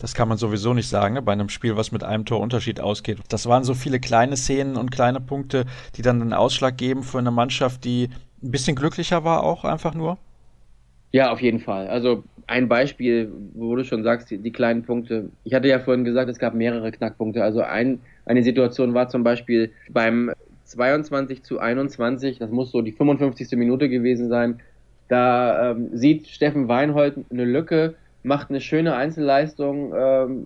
Das 0.02 0.16
kann 0.16 0.28
man 0.28 0.38
sowieso 0.38 0.74
nicht 0.74 0.90
sagen, 0.90 1.14
ne? 1.14 1.22
bei 1.22 1.32
einem 1.32 1.50
Spiel, 1.50 1.78
was 1.78 1.92
mit 1.92 2.04
einem 2.04 2.26
Tor 2.26 2.40
Unterschied 2.40 2.80
ausgeht. 2.80 3.20
Das 3.30 3.46
waren 3.46 3.64
so 3.64 3.76
viele 3.76 4.00
kleine 4.00 4.36
Szenen 4.36 4.76
und 4.76 4.90
kleine 4.90 5.22
Punkte, 5.22 5.66
die 5.96 6.02
dann 6.02 6.22
einen 6.22 6.34
Ausschlag 6.34 6.76
geben 6.76 7.04
für 7.04 7.20
eine 7.20 7.30
Mannschaft, 7.30 7.86
die 7.86 8.10
ein 8.42 8.50
bisschen 8.50 8.76
glücklicher 8.76 9.24
war 9.24 9.44
auch 9.44 9.64
einfach 9.64 9.94
nur. 9.94 10.18
Ja, 11.12 11.32
auf 11.32 11.42
jeden 11.42 11.60
Fall. 11.60 11.88
Also 11.88 12.24
ein 12.48 12.68
Beispiel, 12.68 13.32
wo 13.54 13.76
du 13.76 13.84
schon 13.84 14.04
sagst, 14.04 14.32
die, 14.32 14.40
die, 14.40 14.52
kleinen 14.52 14.84
Punkte. 14.84 15.30
Ich 15.44 15.54
hatte 15.54 15.68
ja 15.68 15.80
vorhin 15.80 16.04
gesagt, 16.04 16.30
es 16.30 16.40
gab 16.40 16.54
mehrere 16.54 16.92
Knackpunkte. 16.92 17.44
Also 17.44 17.62
ein, 17.62 18.00
eine 18.26 18.44
Situation 18.44 18.94
war 18.94 19.08
zum 19.10 19.24
Beispiel 19.24 19.72
beim 19.90 20.32
22 20.66 21.44
zu 21.44 21.60
21, 21.60 22.40
das 22.40 22.50
muss 22.50 22.72
so 22.72 22.82
die 22.82 22.94
55. 22.94 23.52
Minute 23.52 23.90
gewesen 23.90 24.30
sein, 24.30 24.62
da 25.12 25.72
ähm, 25.72 25.90
sieht 25.92 26.28
Steffen 26.28 26.69
Weinhold 26.69 27.16
eine 27.30 27.44
Lücke, 27.44 27.96
macht 28.24 28.50
eine 28.50 28.62
schöne 28.62 28.96
Einzelleistung, 28.96 29.94
ähm, 29.94 30.46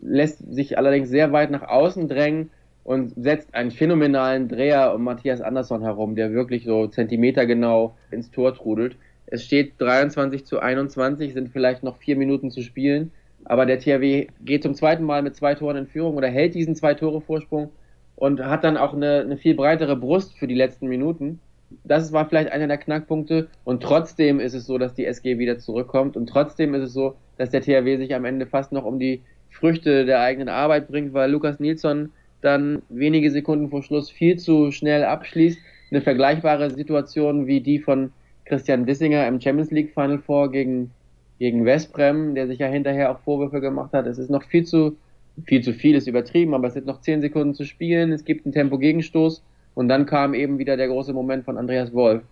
lässt 0.00 0.38
sich 0.54 0.78
allerdings 0.78 1.08
sehr 1.08 1.32
weit 1.32 1.50
nach 1.50 1.62
außen 1.62 2.06
drängen 2.06 2.50
und 2.84 3.12
setzt 3.16 3.52
einen 3.54 3.72
phänomenalen 3.72 4.48
Dreher 4.48 4.94
um 4.94 5.02
Matthias 5.02 5.40
Andersson 5.40 5.82
herum, 5.82 6.14
der 6.14 6.32
wirklich 6.32 6.64
so 6.64 6.86
zentimetergenau 6.86 7.96
ins 8.12 8.30
Tor 8.30 8.54
trudelt. 8.54 8.96
Es 9.26 9.42
steht 9.42 9.72
23 9.78 10.44
zu 10.46 10.60
21, 10.60 11.34
sind 11.34 11.48
vielleicht 11.48 11.82
noch 11.82 11.96
vier 11.96 12.14
Minuten 12.14 12.52
zu 12.52 12.62
spielen, 12.62 13.10
aber 13.44 13.66
der 13.66 13.80
THW 13.80 14.28
geht 14.44 14.62
zum 14.62 14.76
zweiten 14.76 15.02
Mal 15.02 15.22
mit 15.22 15.34
zwei 15.34 15.56
Toren 15.56 15.78
in 15.78 15.86
Führung 15.88 16.14
oder 16.14 16.28
hält 16.28 16.54
diesen 16.54 16.76
zwei 16.76 16.94
Tore 16.94 17.20
Vorsprung 17.20 17.70
und 18.14 18.44
hat 18.44 18.62
dann 18.62 18.76
auch 18.76 18.94
eine, 18.94 19.22
eine 19.22 19.38
viel 19.38 19.56
breitere 19.56 19.96
Brust 19.96 20.38
für 20.38 20.46
die 20.46 20.54
letzten 20.54 20.86
Minuten 20.86 21.40
das 21.84 22.12
war 22.12 22.28
vielleicht 22.28 22.50
einer 22.52 22.66
der 22.66 22.78
Knackpunkte. 22.78 23.48
Und 23.64 23.82
trotzdem 23.82 24.40
ist 24.40 24.54
es 24.54 24.66
so, 24.66 24.78
dass 24.78 24.94
die 24.94 25.06
SG 25.06 25.38
wieder 25.38 25.58
zurückkommt. 25.58 26.16
Und 26.16 26.26
trotzdem 26.28 26.74
ist 26.74 26.82
es 26.82 26.92
so, 26.92 27.16
dass 27.38 27.50
der 27.50 27.62
THW 27.62 27.96
sich 27.96 28.14
am 28.14 28.24
Ende 28.24 28.46
fast 28.46 28.72
noch 28.72 28.84
um 28.84 28.98
die 28.98 29.22
Früchte 29.50 30.04
der 30.04 30.20
eigenen 30.20 30.48
Arbeit 30.48 30.88
bringt, 30.88 31.12
weil 31.12 31.30
Lukas 31.30 31.60
Nilsson 31.60 32.10
dann 32.40 32.82
wenige 32.88 33.30
Sekunden 33.30 33.70
vor 33.70 33.82
Schluss 33.82 34.10
viel 34.10 34.38
zu 34.38 34.70
schnell 34.70 35.04
abschließt. 35.04 35.58
Eine 35.90 36.00
vergleichbare 36.00 36.70
Situation 36.70 37.46
wie 37.46 37.60
die 37.60 37.78
von 37.78 38.12
Christian 38.44 38.84
Dissinger 38.84 39.26
im 39.26 39.40
Champions 39.40 39.70
League 39.70 39.92
Final 39.94 40.18
Four 40.18 40.50
gegen, 40.50 40.90
gegen 41.38 41.64
Westbrem, 41.64 42.34
der 42.34 42.46
sich 42.46 42.58
ja 42.58 42.66
hinterher 42.66 43.10
auch 43.10 43.20
Vorwürfe 43.20 43.60
gemacht 43.60 43.92
hat. 43.92 44.06
Es 44.06 44.18
ist 44.18 44.30
noch 44.30 44.42
viel 44.42 44.64
zu, 44.64 44.96
viel 45.44 45.62
zu 45.62 45.72
viel 45.72 45.94
ist 45.94 46.06
übertrieben, 46.06 46.52
aber 46.52 46.68
es 46.68 46.74
sind 46.74 46.86
noch 46.86 47.00
zehn 47.00 47.20
Sekunden 47.20 47.54
zu 47.54 47.64
spielen. 47.64 48.12
Es 48.12 48.24
gibt 48.24 48.44
einen 48.44 48.52
Tempo-Gegenstoß 48.52 49.42
und 49.74 49.88
dann 49.88 50.06
kam 50.06 50.34
eben 50.34 50.58
wieder 50.58 50.76
der 50.76 50.88
große 50.88 51.12
Moment 51.12 51.44
von 51.44 51.58
Andreas 51.58 51.92
Wolf. 51.92 52.22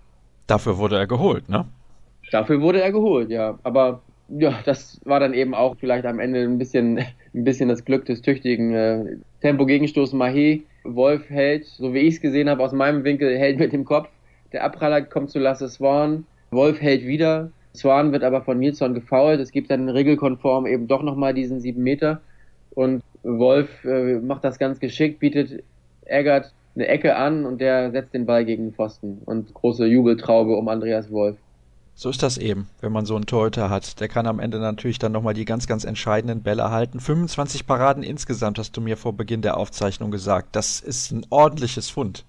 Dafür 0.46 0.78
wurde 0.78 0.96
er 0.96 1.06
geholt, 1.06 1.48
ne? 1.48 1.66
Dafür 2.30 2.60
wurde 2.60 2.80
er 2.82 2.92
geholt, 2.92 3.30
ja. 3.30 3.58
Aber 3.62 4.00
ja, 4.28 4.60
das 4.64 5.00
war 5.04 5.20
dann 5.20 5.34
eben 5.34 5.54
auch 5.54 5.76
vielleicht 5.78 6.06
am 6.06 6.18
Ende 6.18 6.42
ein 6.42 6.58
bisschen, 6.58 6.98
ein 7.34 7.44
bisschen 7.44 7.68
das 7.68 7.84
Glück 7.84 8.04
des 8.06 8.22
tüchtigen 8.22 8.74
äh, 8.74 9.16
Tempo-Gegenstoß 9.40 10.14
Mahé. 10.14 10.62
Wolf 10.84 11.28
hält, 11.30 11.66
so 11.66 11.94
wie 11.94 12.00
ich 12.00 12.14
es 12.14 12.20
gesehen 12.20 12.48
habe, 12.48 12.62
aus 12.62 12.72
meinem 12.72 13.04
Winkel, 13.04 13.38
hält 13.38 13.58
mit 13.58 13.72
dem 13.72 13.84
Kopf. 13.84 14.08
Der 14.52 14.64
Abpraller 14.64 15.02
kommt 15.02 15.30
zu 15.30 15.38
Lasse 15.38 15.68
Swan. 15.68 16.26
Wolf 16.50 16.80
hält 16.80 17.06
wieder. 17.06 17.50
Swan 17.74 18.12
wird 18.12 18.24
aber 18.24 18.42
von 18.42 18.58
Nilsson 18.58 18.94
gefault. 18.94 19.40
Es 19.40 19.52
gibt 19.52 19.70
dann 19.70 19.88
regelkonform 19.88 20.66
eben 20.66 20.88
doch 20.88 21.02
nochmal 21.02 21.34
diesen 21.34 21.60
sieben 21.60 21.82
Meter. 21.82 22.20
Und 22.74 23.02
Wolf 23.22 23.84
äh, 23.84 24.16
macht 24.16 24.44
das 24.44 24.58
ganz 24.58 24.80
geschickt, 24.80 25.20
bietet 25.20 25.62
Eggert 26.04 26.52
eine 26.74 26.86
Ecke 26.88 27.16
an 27.16 27.44
und 27.44 27.60
der 27.60 27.90
setzt 27.90 28.14
den 28.14 28.26
Ball 28.26 28.44
gegen 28.44 28.66
den 28.66 28.74
Pfosten 28.74 29.22
und 29.24 29.52
große 29.52 29.86
Jubeltraube 29.86 30.56
um 30.56 30.68
Andreas 30.68 31.10
Wolf. 31.10 31.36
So 31.94 32.08
ist 32.08 32.22
das 32.22 32.38
eben, 32.38 32.68
wenn 32.80 32.92
man 32.92 33.04
so 33.04 33.14
einen 33.14 33.26
Torhüter 33.26 33.68
hat. 33.68 34.00
Der 34.00 34.08
kann 34.08 34.26
am 34.26 34.40
Ende 34.40 34.58
natürlich 34.58 34.98
dann 34.98 35.12
nochmal 35.12 35.34
die 35.34 35.44
ganz, 35.44 35.66
ganz 35.66 35.84
entscheidenden 35.84 36.42
Bälle 36.42 36.70
halten. 36.70 37.00
25 37.00 37.66
Paraden 37.66 38.02
insgesamt 38.02 38.58
hast 38.58 38.76
du 38.76 38.80
mir 38.80 38.96
vor 38.96 39.12
Beginn 39.12 39.42
der 39.42 39.58
Aufzeichnung 39.58 40.10
gesagt. 40.10 40.56
Das 40.56 40.80
ist 40.80 41.12
ein 41.12 41.26
ordentliches 41.28 41.90
Fund. 41.90 42.24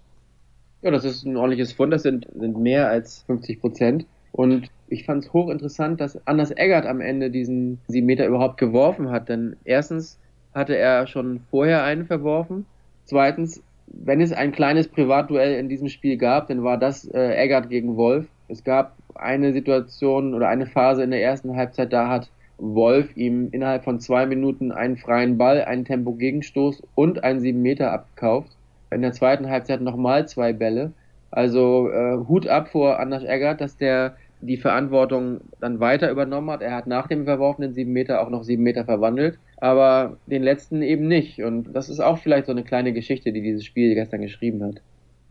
Ja, 0.82 0.92
das 0.92 1.06
ist 1.06 1.26
ein 1.26 1.38
ordentliches 1.38 1.72
Fund. 1.72 1.94
Das 1.94 2.04
sind, 2.04 2.28
sind 2.38 2.58
mehr 2.58 2.90
als 2.90 3.24
50 3.28 3.62
Prozent. 3.62 4.06
Und 4.34 4.70
ich 4.90 5.06
fand 5.06 5.24
es 5.24 5.32
hochinteressant, 5.32 6.02
dass 6.02 6.28
Anders 6.28 6.52
Eggert 6.52 6.86
am 6.86 7.00
Ende 7.00 7.32
diesen 7.32 7.80
7 7.88 8.06
Meter 8.06 8.28
überhaupt 8.28 8.58
geworfen 8.58 9.12
hat. 9.12 9.30
Denn 9.30 9.56
erstens 9.64 10.20
hatte 10.54 10.76
er 10.76 11.08
schon 11.08 11.40
vorher 11.50 11.84
einen 11.84 12.06
verworfen. 12.06 12.66
Zweitens, 13.06 13.64
wenn 13.88 14.22
es 14.22 14.32
ein 14.32 14.52
kleines 14.52 14.88
Privatduell 14.88 15.60
in 15.60 15.70
diesem 15.70 15.90
Spiel 15.90 16.18
gab, 16.18 16.48
dann 16.48 16.64
war 16.64 16.78
das 16.78 17.06
äh, 17.06 17.36
Eggert 17.36 17.70
gegen 17.70 17.96
Wolf. 17.96 18.26
Es 18.48 18.64
gab 18.64 18.96
eine 19.16 19.54
Situation 19.54 20.34
oder 20.34 20.48
eine 20.48 20.66
Phase 20.66 21.04
in 21.04 21.12
der 21.12 21.22
ersten 21.22 21.56
Halbzeit, 21.56 21.94
da 21.94 22.10
hat 22.10 22.30
Wolf 22.58 23.16
ihm 23.18 23.50
innerhalb 23.52 23.84
von 23.84 24.00
zwei 24.00 24.26
Minuten 24.26 24.72
einen 24.72 24.98
freien 24.98 25.38
Ball, 25.38 25.64
einen 25.64 25.86
Tempo-Gegenstoß 25.86 26.84
und 26.96 27.24
einen 27.24 27.40
7 27.40 27.62
Meter 27.62 27.92
abgekauft. 27.92 28.52
In 28.92 29.02
der 29.02 29.12
zweiten 29.12 29.50
Halbzeit 29.50 29.82
nochmal 29.82 30.28
zwei 30.28 30.54
Bälle. 30.54 30.94
Also 31.32 31.90
äh, 31.90 32.18
Hut 32.28 32.48
ab 32.48 32.70
vor 32.70 33.00
Anders 33.00 33.24
Eggert, 33.24 33.60
dass 33.60 33.76
der 33.76 34.16
die 34.42 34.58
Verantwortung 34.58 35.42
dann 35.60 35.80
weiter 35.80 36.12
übernommen 36.12 36.52
hat. 36.52 36.62
Er 36.62 36.76
hat 36.76 36.86
nach 36.86 37.08
dem 37.08 37.26
verworfenen 37.26 37.74
sieben 37.74 37.94
Meter 37.94 38.22
auch 38.22 38.30
noch 38.30 38.44
sieben 38.44 38.64
Meter 38.64 38.86
verwandelt, 38.86 39.40
aber 39.64 40.18
den 40.28 40.44
letzten 40.44 40.82
eben 40.82 41.08
nicht. 41.08 41.42
Und 41.42 41.72
das 41.72 41.88
ist 41.88 42.02
auch 42.02 42.18
vielleicht 42.18 42.48
so 42.48 42.52
eine 42.52 42.66
kleine 42.66 42.92
Geschichte, 42.92 43.32
die 43.32 43.42
dieses 43.42 43.64
Spiel 43.64 43.96
gestern 43.96 44.20
geschrieben 44.20 44.62
hat. 44.62 44.82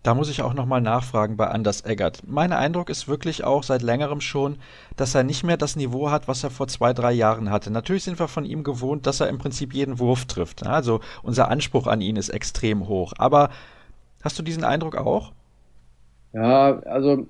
Da 0.03 0.15
muss 0.15 0.31
ich 0.31 0.41
auch 0.41 0.55
nochmal 0.55 0.81
nachfragen 0.81 1.37
bei 1.37 1.49
Anders 1.49 1.85
Eggert. 1.85 2.23
Mein 2.27 2.51
Eindruck 2.51 2.89
ist 2.89 3.09
wirklich 3.09 3.45
auch 3.45 3.63
seit 3.63 3.83
längerem 3.83 4.23
schon, 4.23 4.57
dass 4.97 5.15
er 5.15 5.23
nicht 5.23 5.45
mehr 5.45 5.59
das 5.59 5.77
Niveau 5.77 6.11
hat, 6.11 6.29
was 6.29 6.43
er 6.43 6.49
vor 6.49 6.67
zwei, 6.67 6.95
drei 6.95 7.13
Jahren 7.13 7.51
hatte. 7.51 7.71
Natürlich 7.71 8.05
sind 8.05 8.19
wir 8.19 8.27
von 8.27 8.47
ihm 8.47 8.65
gewohnt, 8.65 9.07
dass 9.07 9.21
er 9.21 9.29
im 9.29 9.37
Prinzip 9.37 9.75
jeden 9.75 9.99
Wurf 9.99 10.25
trifft. 10.25 10.67
Also 10.67 11.01
unser 11.23 11.51
Anspruch 11.51 11.87
an 11.87 12.01
ihn 12.01 12.17
ist 12.17 12.31
extrem 12.31 12.89
hoch. 12.89 13.13
Aber 13.19 13.51
hast 14.25 14.39
du 14.39 14.43
diesen 14.43 14.65
Eindruck 14.65 14.97
auch? 14.97 15.33
Ja, 16.33 16.79
also 16.87 17.27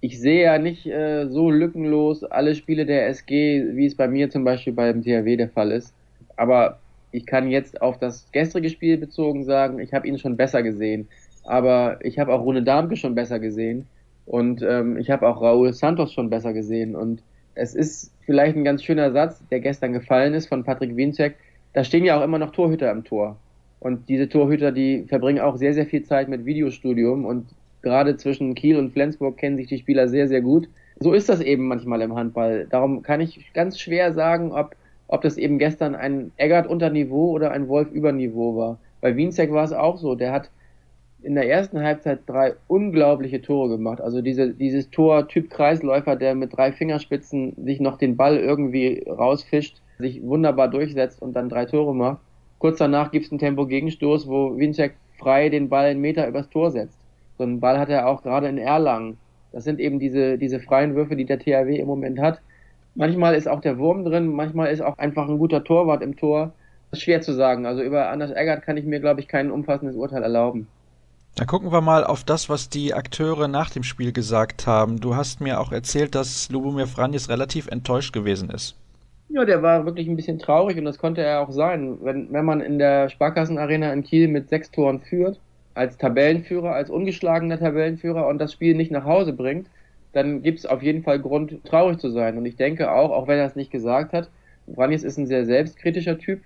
ich 0.00 0.20
sehe 0.20 0.44
ja 0.44 0.58
nicht 0.58 0.86
äh, 0.86 1.26
so 1.28 1.50
lückenlos 1.50 2.22
alle 2.22 2.54
Spiele 2.54 2.86
der 2.86 3.08
SG, 3.08 3.64
wie 3.72 3.86
es 3.86 3.96
bei 3.96 4.06
mir 4.06 4.30
zum 4.30 4.44
Beispiel 4.44 4.72
beim 4.72 5.02
THW 5.02 5.36
der 5.36 5.48
Fall 5.48 5.72
ist. 5.72 5.92
Aber 6.36 6.78
ich 7.12 7.26
kann 7.26 7.48
jetzt 7.48 7.80
auf 7.80 7.98
das 7.98 8.30
gestrige 8.32 8.70
Spiel 8.70 8.96
bezogen 8.98 9.44
sagen, 9.44 9.78
ich 9.78 9.92
habe 9.92 10.06
ihn 10.08 10.18
schon 10.18 10.36
besser 10.36 10.62
gesehen. 10.62 11.08
Aber 11.44 11.98
ich 12.02 12.18
habe 12.18 12.32
auch 12.32 12.42
Rune 12.42 12.62
Darmke 12.62 12.96
schon 12.96 13.14
besser 13.14 13.38
gesehen. 13.38 13.86
Und 14.26 14.62
ähm, 14.62 14.96
ich 14.96 15.10
habe 15.10 15.28
auch 15.28 15.40
Raúl 15.40 15.72
Santos 15.72 16.12
schon 16.12 16.30
besser 16.30 16.52
gesehen. 16.52 16.96
Und 16.96 17.22
es 17.54 17.74
ist 17.74 18.12
vielleicht 18.24 18.56
ein 18.56 18.64
ganz 18.64 18.82
schöner 18.82 19.12
Satz, 19.12 19.42
der 19.50 19.60
gestern 19.60 19.92
gefallen 19.92 20.34
ist 20.34 20.48
von 20.48 20.64
Patrick 20.64 20.96
Wiencheck. 20.96 21.36
Da 21.72 21.84
stehen 21.84 22.04
ja 22.04 22.18
auch 22.18 22.24
immer 22.24 22.38
noch 22.38 22.52
Torhüter 22.52 22.90
am 22.90 23.04
Tor. 23.04 23.36
Und 23.80 24.08
diese 24.08 24.28
Torhüter, 24.28 24.72
die 24.72 25.04
verbringen 25.06 25.40
auch 25.40 25.56
sehr, 25.56 25.74
sehr 25.74 25.86
viel 25.86 26.04
Zeit 26.04 26.28
mit 26.28 26.46
Videostudium 26.46 27.26
und 27.26 27.46
gerade 27.82 28.16
zwischen 28.16 28.54
Kiel 28.54 28.78
und 28.78 28.92
Flensburg 28.92 29.36
kennen 29.36 29.58
sich 29.58 29.66
die 29.66 29.78
Spieler 29.78 30.08
sehr, 30.08 30.26
sehr 30.26 30.40
gut. 30.40 30.68
So 31.00 31.12
ist 31.12 31.28
das 31.28 31.40
eben 31.40 31.68
manchmal 31.68 32.00
im 32.00 32.14
Handball. 32.14 32.66
Darum 32.70 33.02
kann 33.02 33.20
ich 33.20 33.52
ganz 33.52 33.78
schwer 33.78 34.14
sagen, 34.14 34.52
ob, 34.52 34.74
ob 35.08 35.22
das 35.22 35.36
eben 35.36 35.58
gestern 35.58 35.94
ein 35.94 36.32
Eggert 36.36 36.66
unter 36.66 36.90
Niveau 36.90 37.30
oder 37.30 37.50
ein 37.50 37.68
Wolf 37.68 37.90
über 37.90 38.12
Niveau 38.12 38.56
war. 38.56 38.78
Bei 39.00 39.16
Wienzek 39.16 39.52
war 39.52 39.64
es 39.64 39.72
auch 39.72 39.96
so. 39.98 40.14
Der 40.14 40.32
hat 40.32 40.50
in 41.22 41.34
der 41.34 41.48
ersten 41.48 41.82
Halbzeit 41.82 42.20
drei 42.26 42.54
unglaubliche 42.68 43.40
Tore 43.40 43.68
gemacht. 43.70 44.00
Also 44.00 44.20
diese, 44.20 44.50
dieses 44.50 44.90
Tor 44.90 45.26
Typ 45.28 45.50
Kreisläufer, 45.50 46.16
der 46.16 46.34
mit 46.34 46.56
drei 46.56 46.72
Fingerspitzen 46.72 47.54
sich 47.64 47.80
noch 47.80 47.96
den 47.96 48.16
Ball 48.16 48.36
irgendwie 48.36 49.04
rausfischt, 49.08 49.80
sich 49.98 50.22
wunderbar 50.22 50.68
durchsetzt 50.68 51.22
und 51.22 51.34
dann 51.34 51.48
drei 51.48 51.64
Tore 51.64 51.94
macht. 51.94 52.18
Kurz 52.58 52.78
danach 52.78 53.10
gibt 53.10 53.26
es 53.26 53.32
einen 53.32 53.38
Tempo-Gegenstoß, 53.38 54.28
wo 54.28 54.56
Winczek 54.56 54.94
frei 55.18 55.48
den 55.48 55.68
Ball 55.68 55.86
einen 55.86 56.00
Meter 56.00 56.28
übers 56.28 56.48
Tor 56.50 56.70
setzt. 56.70 56.98
So 57.38 57.44
einen 57.44 57.60
Ball 57.60 57.78
hat 57.78 57.88
er 57.88 58.06
auch 58.06 58.22
gerade 58.22 58.48
in 58.48 58.58
Erlangen. 58.58 59.16
Das 59.52 59.64
sind 59.64 59.80
eben 59.80 59.98
diese, 59.98 60.36
diese 60.36 60.60
freien 60.60 60.94
Würfe, 60.94 61.16
die 61.16 61.24
der 61.24 61.38
THW 61.38 61.76
im 61.76 61.86
Moment 61.86 62.18
hat. 62.18 62.40
Manchmal 62.94 63.34
ist 63.34 63.48
auch 63.48 63.60
der 63.60 63.78
Wurm 63.78 64.04
drin, 64.04 64.28
manchmal 64.28 64.70
ist 64.70 64.80
auch 64.80 64.98
einfach 64.98 65.28
ein 65.28 65.38
guter 65.38 65.64
Torwart 65.64 66.02
im 66.02 66.16
Tor. 66.16 66.52
Das 66.90 67.00
ist 67.00 67.04
schwer 67.04 67.20
zu 67.22 67.32
sagen. 67.32 67.66
Also 67.66 67.82
über 67.82 68.08
Anders 68.10 68.30
Eggert 68.30 68.62
kann 68.62 68.76
ich 68.76 68.84
mir, 68.84 69.00
glaube 69.00 69.20
ich, 69.20 69.28
kein 69.28 69.50
umfassendes 69.50 69.96
Urteil 69.96 70.22
erlauben. 70.22 70.68
Dann 71.36 71.48
gucken 71.48 71.72
wir 71.72 71.80
mal 71.80 72.04
auf 72.04 72.22
das, 72.22 72.48
was 72.48 72.68
die 72.68 72.94
Akteure 72.94 73.48
nach 73.48 73.70
dem 73.70 73.82
Spiel 73.82 74.12
gesagt 74.12 74.68
haben. 74.68 75.00
Du 75.00 75.16
hast 75.16 75.40
mir 75.40 75.60
auch 75.60 75.72
erzählt, 75.72 76.14
dass 76.14 76.48
Lubomir 76.50 76.86
Franjes 76.86 77.28
relativ 77.28 77.66
enttäuscht 77.66 78.12
gewesen 78.12 78.50
ist. 78.50 78.76
Ja, 79.30 79.44
der 79.44 79.60
war 79.60 79.84
wirklich 79.84 80.06
ein 80.06 80.14
bisschen 80.14 80.38
traurig 80.38 80.78
und 80.78 80.84
das 80.84 80.98
konnte 80.98 81.22
er 81.22 81.40
auch 81.40 81.50
sein. 81.50 81.98
Wenn, 82.02 82.32
wenn 82.32 82.44
man 82.44 82.60
in 82.60 82.78
der 82.78 83.08
Sparkassenarena 83.08 83.92
in 83.92 84.04
Kiel 84.04 84.28
mit 84.28 84.48
sechs 84.48 84.70
Toren 84.70 85.00
führt 85.00 85.40
als 85.74 85.98
Tabellenführer, 85.98 86.72
als 86.72 86.88
ungeschlagener 86.88 87.58
Tabellenführer 87.58 88.28
und 88.28 88.38
das 88.38 88.52
Spiel 88.52 88.76
nicht 88.76 88.92
nach 88.92 89.04
Hause 89.04 89.32
bringt, 89.32 89.66
dann 90.14 90.42
gibt 90.42 90.60
es 90.60 90.66
auf 90.66 90.82
jeden 90.82 91.02
Fall 91.02 91.18
Grund, 91.18 91.64
traurig 91.64 91.98
zu 91.98 92.10
sein. 92.10 92.38
Und 92.38 92.46
ich 92.46 92.56
denke 92.56 92.92
auch, 92.92 93.10
auch 93.10 93.26
wenn 93.26 93.38
er 93.38 93.46
es 93.46 93.56
nicht 93.56 93.70
gesagt 93.70 94.12
hat, 94.12 94.30
Vranjes 94.72 95.04
ist 95.04 95.18
ein 95.18 95.26
sehr 95.26 95.44
selbstkritischer 95.44 96.18
Typ. 96.18 96.40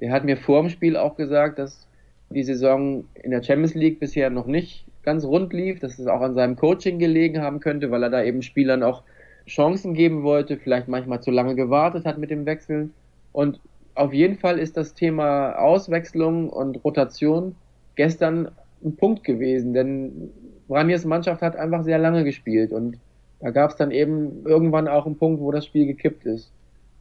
Der 0.00 0.12
hat 0.12 0.24
mir 0.24 0.36
vor 0.36 0.60
dem 0.60 0.70
Spiel 0.70 0.96
auch 0.96 1.16
gesagt, 1.16 1.58
dass 1.58 1.88
die 2.30 2.42
Saison 2.42 3.04
in 3.22 3.30
der 3.30 3.42
Champions 3.42 3.74
League 3.74 4.00
bisher 4.00 4.30
noch 4.30 4.46
nicht 4.46 4.84
ganz 5.02 5.24
rund 5.24 5.52
lief, 5.52 5.80
dass 5.80 5.98
es 5.98 6.06
auch 6.06 6.20
an 6.20 6.34
seinem 6.34 6.56
Coaching 6.56 6.98
gelegen 6.98 7.40
haben 7.40 7.60
könnte, 7.60 7.90
weil 7.90 8.02
er 8.02 8.10
da 8.10 8.22
eben 8.22 8.42
Spielern 8.42 8.82
auch 8.82 9.02
Chancen 9.46 9.94
geben 9.94 10.22
wollte, 10.22 10.56
vielleicht 10.56 10.88
manchmal 10.88 11.20
zu 11.20 11.30
lange 11.30 11.54
gewartet 11.54 12.06
hat 12.06 12.18
mit 12.18 12.30
dem 12.30 12.46
Wechseln. 12.46 12.92
Und 13.32 13.60
auf 13.94 14.12
jeden 14.12 14.36
Fall 14.36 14.58
ist 14.58 14.76
das 14.76 14.94
Thema 14.94 15.52
Auswechslung 15.52 16.48
und 16.48 16.82
Rotation 16.84 17.54
gestern 17.94 18.50
ein 18.84 18.96
Punkt 18.96 19.24
gewesen, 19.24 19.72
denn 19.72 20.30
Branjes 20.68 21.04
Mannschaft 21.04 21.42
hat 21.42 21.56
einfach 21.56 21.84
sehr 21.84 21.98
lange 21.98 22.24
gespielt 22.24 22.72
und 22.72 22.98
da 23.40 23.50
gab 23.50 23.70
es 23.70 23.76
dann 23.76 23.90
eben 23.90 24.44
irgendwann 24.46 24.88
auch 24.88 25.06
einen 25.06 25.18
Punkt, 25.18 25.40
wo 25.40 25.50
das 25.50 25.66
Spiel 25.66 25.86
gekippt 25.86 26.24
ist. 26.26 26.50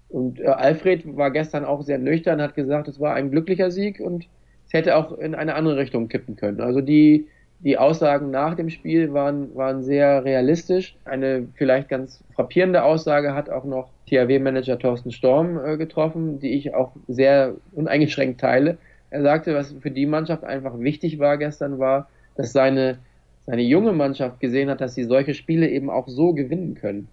Und 0.09 0.39
äh, 0.39 0.47
Alfred 0.47 1.17
war 1.17 1.31
gestern 1.31 1.65
auch 1.65 1.81
sehr 1.81 1.97
nüchtern, 1.97 2.41
hat 2.41 2.55
gesagt, 2.55 2.87
es 2.87 2.99
war 2.99 3.15
ein 3.15 3.31
glücklicher 3.31 3.71
Sieg 3.71 3.99
und 3.99 4.27
es 4.67 4.73
hätte 4.73 4.95
auch 4.95 5.17
in 5.17 5.35
eine 5.35 5.55
andere 5.55 5.77
Richtung 5.77 6.07
kippen 6.07 6.35
können. 6.35 6.61
Also 6.61 6.81
die, 6.81 7.27
die 7.59 7.77
Aussagen 7.77 8.29
nach 8.29 8.55
dem 8.55 8.69
Spiel 8.69 9.13
waren, 9.13 9.55
waren 9.55 9.83
sehr 9.83 10.23
realistisch. 10.23 10.95
Eine 11.05 11.47
vielleicht 11.55 11.89
ganz 11.89 12.23
frappierende 12.35 12.83
Aussage 12.83 13.33
hat 13.33 13.49
auch 13.49 13.63
noch 13.63 13.89
THW-Manager 14.07 14.77
Thorsten 14.77 15.11
Storm 15.11 15.59
äh, 15.63 15.77
getroffen, 15.77 16.39
die 16.39 16.53
ich 16.53 16.75
auch 16.75 16.91
sehr 17.07 17.55
uneingeschränkt 17.71 18.39
teile. 18.39 18.77
Er 19.09 19.21
sagte, 19.21 19.55
was 19.55 19.73
für 19.73 19.91
die 19.91 20.05
Mannschaft 20.05 20.43
einfach 20.43 20.79
wichtig 20.79 21.19
war 21.19 21.37
gestern, 21.37 21.79
war, 21.79 22.09
dass 22.35 22.51
seine, 22.51 22.97
seine 23.45 23.61
junge 23.61 23.93
Mannschaft 23.93 24.39
gesehen 24.39 24.69
hat, 24.69 24.81
dass 24.81 24.95
sie 24.95 25.03
solche 25.03 25.33
Spiele 25.33 25.69
eben 25.69 25.89
auch 25.89 26.07
so 26.07 26.33
gewinnen 26.33 26.75
können. 26.75 27.07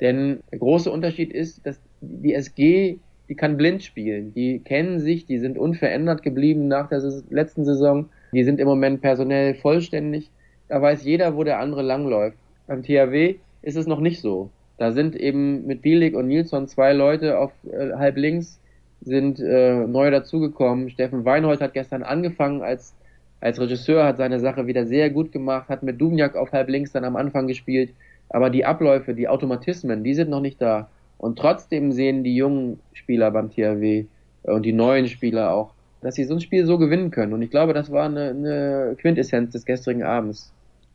Denn 0.00 0.40
der 0.50 0.58
große 0.58 0.90
Unterschied 0.90 1.32
ist, 1.32 1.66
dass 1.66 1.80
die 2.00 2.34
SG, 2.34 2.98
die 3.28 3.34
kann 3.34 3.56
blind 3.56 3.82
spielen. 3.82 4.32
Die 4.34 4.58
kennen 4.58 5.00
sich, 5.00 5.26
die 5.26 5.38
sind 5.38 5.58
unverändert 5.58 6.22
geblieben 6.22 6.68
nach 6.68 6.88
der 6.88 7.00
letzten 7.30 7.64
Saison. 7.64 8.08
Die 8.32 8.44
sind 8.44 8.60
im 8.60 8.66
Moment 8.66 9.00
personell 9.00 9.54
vollständig. 9.54 10.30
Da 10.68 10.80
weiß 10.80 11.04
jeder, 11.04 11.36
wo 11.36 11.44
der 11.44 11.60
andere 11.60 11.82
langläuft. 11.82 12.36
Beim 12.66 12.82
THW 12.82 13.36
ist 13.62 13.76
es 13.76 13.86
noch 13.86 14.00
nicht 14.00 14.20
so. 14.20 14.50
Da 14.78 14.92
sind 14.92 15.14
eben 15.14 15.66
mit 15.66 15.82
Bielik 15.82 16.16
und 16.16 16.28
Nilsson 16.28 16.66
zwei 16.66 16.92
Leute 16.92 17.38
auf 17.38 17.52
äh, 17.70 17.92
halb 17.92 18.16
links, 18.16 18.58
sind 19.00 19.38
äh, 19.40 19.86
neu 19.86 20.10
dazugekommen. 20.10 20.90
Steffen 20.90 21.24
Weinhold 21.24 21.60
hat 21.60 21.74
gestern 21.74 22.02
angefangen 22.02 22.62
als, 22.62 22.94
als 23.42 23.58
Regisseur, 23.58 24.04
hat 24.04 24.18
seine 24.18 24.38
Sache 24.38 24.68
wieder 24.68 24.86
sehr 24.86 25.10
gut 25.10 25.32
gemacht, 25.32 25.68
hat 25.68 25.82
mit 25.82 26.00
Dubniak 26.00 26.36
auf 26.36 26.52
halb 26.52 26.68
links 26.68 26.92
dann 26.92 27.04
am 27.04 27.16
Anfang 27.16 27.48
gespielt. 27.48 27.90
Aber 28.28 28.50
die 28.50 28.64
Abläufe, 28.64 29.14
die 29.14 29.26
Automatismen, 29.26 30.04
die 30.04 30.14
sind 30.14 30.30
noch 30.30 30.40
nicht 30.40 30.62
da. 30.62 30.88
Und 31.18 31.40
trotzdem 31.40 31.90
sehen 31.90 32.22
die 32.22 32.36
jungen 32.36 32.78
Spieler 32.92 33.32
beim 33.32 33.50
THW 33.50 34.06
äh, 34.44 34.50
und 34.52 34.64
die 34.64 34.72
neuen 34.72 35.08
Spieler 35.08 35.52
auch, 35.52 35.74
dass 36.02 36.14
sie 36.14 36.24
so 36.24 36.34
ein 36.34 36.40
Spiel 36.40 36.66
so 36.66 36.78
gewinnen 36.78 37.10
können. 37.10 37.32
Und 37.32 37.42
ich 37.42 37.50
glaube, 37.50 37.74
das 37.74 37.90
war 37.90 38.06
eine, 38.06 38.30
eine 38.30 38.96
Quintessenz 39.00 39.50
des 39.50 39.64
gestrigen 39.64 40.04
Abends. 40.04 40.52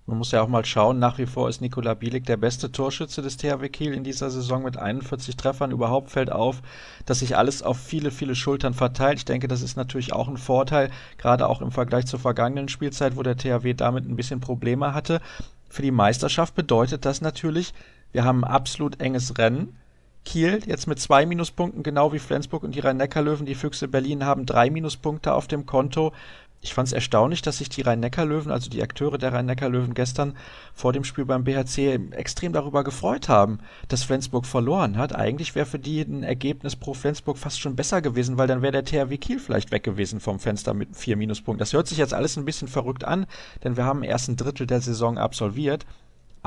Man 0.09 0.19
muss 0.19 0.31
ja 0.31 0.41
auch 0.41 0.47
mal 0.47 0.63
schauen, 0.63 0.99
nach 0.99 1.17
wie 1.17 1.25
vor 1.25 1.49
ist 1.49 1.59
Nikola 1.59 1.93
Bielik 1.93 2.25
der 2.25 2.37
beste 2.37 2.71
Torschütze 2.71 3.21
des 3.21 3.35
THW 3.35 3.67
Kiel 3.67 3.93
in 3.93 4.05
dieser 4.05 4.29
Saison 4.29 4.63
mit 4.63 4.77
41 4.77 5.35
Treffern. 5.35 5.71
Überhaupt 5.71 6.11
fällt 6.11 6.31
auf, 6.31 6.61
dass 7.05 7.19
sich 7.19 7.35
alles 7.35 7.61
auf 7.61 7.77
viele, 7.77 8.09
viele 8.09 8.33
Schultern 8.33 8.73
verteilt. 8.73 9.17
Ich 9.17 9.25
denke, 9.25 9.49
das 9.49 9.61
ist 9.61 9.75
natürlich 9.75 10.13
auch 10.13 10.29
ein 10.29 10.37
Vorteil, 10.37 10.91
gerade 11.17 11.49
auch 11.49 11.61
im 11.61 11.71
Vergleich 11.71 12.05
zur 12.05 12.19
vergangenen 12.19 12.69
Spielzeit, 12.69 13.17
wo 13.17 13.21
der 13.21 13.35
THW 13.35 13.73
damit 13.73 14.05
ein 14.05 14.15
bisschen 14.15 14.39
Probleme 14.39 14.93
hatte. 14.93 15.19
Für 15.67 15.81
die 15.81 15.91
Meisterschaft 15.91 16.55
bedeutet 16.55 17.03
das 17.03 17.19
natürlich, 17.19 17.73
wir 18.13 18.23
haben 18.23 18.45
ein 18.45 18.49
absolut 18.49 19.01
enges 19.01 19.37
Rennen. 19.37 19.75
Kiel 20.23 20.61
jetzt 20.65 20.87
mit 20.87 20.99
zwei 20.99 21.25
Minuspunkten, 21.25 21.83
genau 21.83 22.11
wie 22.11 22.19
Flensburg 22.19 22.63
und 22.63 22.75
die 22.75 22.81
Rhein-Neckar-Löwen. 22.81 23.45
Die 23.45 23.55
Füchse 23.55 23.87
Berlin 23.87 24.25
haben 24.25 24.45
drei 24.45 24.69
Minuspunkte 24.69 25.33
auf 25.33 25.47
dem 25.47 25.65
Konto. 25.65 26.13
Ich 26.59 26.73
fand 26.73 26.87
es 26.87 26.93
erstaunlich, 26.93 27.41
dass 27.43 27.59
sich 27.59 27.69
die 27.69 27.81
Rhein-Neckar-Löwen, 27.81 28.51
also 28.51 28.69
die 28.69 28.81
Akteure 28.81 29.17
der 29.17 29.31
Rhein-Neckar-Löwen 29.31 29.93
gestern 29.93 30.35
vor 30.73 30.91
dem 30.91 31.03
Spiel 31.03 31.25
beim 31.25 31.43
BHC 31.43 31.99
extrem 32.11 32.51
darüber 32.51 32.83
gefreut 32.83 33.29
haben, 33.29 33.59
dass 33.87 34.03
Flensburg 34.03 34.45
verloren 34.45 34.97
hat. 34.97 35.15
Eigentlich 35.15 35.53
wäre 35.53 35.67
für 35.67 35.79
die 35.79 36.01
ein 36.01 36.23
Ergebnis 36.23 36.75
pro 36.75 36.93
Flensburg 36.93 37.37
fast 37.37 37.59
schon 37.59 37.75
besser 37.75 38.01
gewesen, 38.01 38.37
weil 38.37 38.47
dann 38.47 38.63
wäre 38.63 38.81
der 38.81 38.85
THW 38.85 39.17
Kiel 39.17 39.39
vielleicht 39.39 39.71
weg 39.71 39.83
gewesen 39.83 40.19
vom 40.19 40.39
Fenster 40.39 40.73
mit 40.73 40.95
vier 40.95 41.15
Minuspunkten. 41.15 41.59
Das 41.59 41.73
hört 41.73 41.87
sich 41.87 41.99
jetzt 41.99 42.13
alles 42.13 42.37
ein 42.37 42.45
bisschen 42.45 42.67
verrückt 42.67 43.05
an, 43.05 43.27
denn 43.63 43.77
wir 43.77 43.85
haben 43.85 44.03
erst 44.03 44.27
ein 44.27 44.35
Drittel 44.35 44.65
der 44.65 44.81
Saison 44.81 45.17
absolviert. 45.17 45.85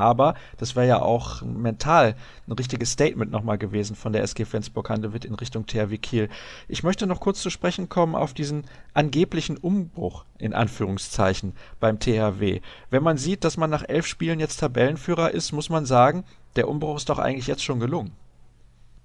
Aber 0.01 0.35
das 0.57 0.75
wäre 0.75 0.89
ja 0.89 1.03
auch 1.03 1.43
mental 1.43 2.15
ein 2.49 2.53
richtiges 2.53 2.93
Statement 2.93 3.31
nochmal 3.31 3.59
gewesen 3.59 3.95
von 3.95 4.13
der 4.13 4.23
SG 4.23 4.45
Flensburg-Handewitt 4.45 5.25
in 5.25 5.35
Richtung 5.35 5.67
THW 5.67 5.99
Kiel. 5.99 6.29
Ich 6.69 6.83
möchte 6.83 7.07
noch 7.07 7.21
kurz 7.21 7.43
zu 7.43 7.51
sprechen 7.51 7.89
kommen 7.89 8.15
auf 8.15 8.33
diesen 8.33 8.65
angeblichen 8.95 9.57
Umbruch 9.57 10.25
in 10.39 10.55
Anführungszeichen 10.55 11.53
beim 11.79 11.99
THW. 11.99 12.61
Wenn 12.89 13.03
man 13.03 13.19
sieht, 13.19 13.45
dass 13.45 13.57
man 13.57 13.71
nach 13.71 13.85
elf 13.87 14.07
Spielen 14.07 14.41
jetzt 14.41 14.61
Tabellenführer 14.61 15.31
ist, 15.33 15.53
muss 15.53 15.69
man 15.69 15.85
sagen, 15.85 16.25
der 16.57 16.69
Umbruch 16.69 16.97
ist 16.97 17.09
doch 17.11 17.19
eigentlich 17.19 17.47
jetzt 17.47 17.63
schon 17.63 17.81
gelungen. 17.81 18.13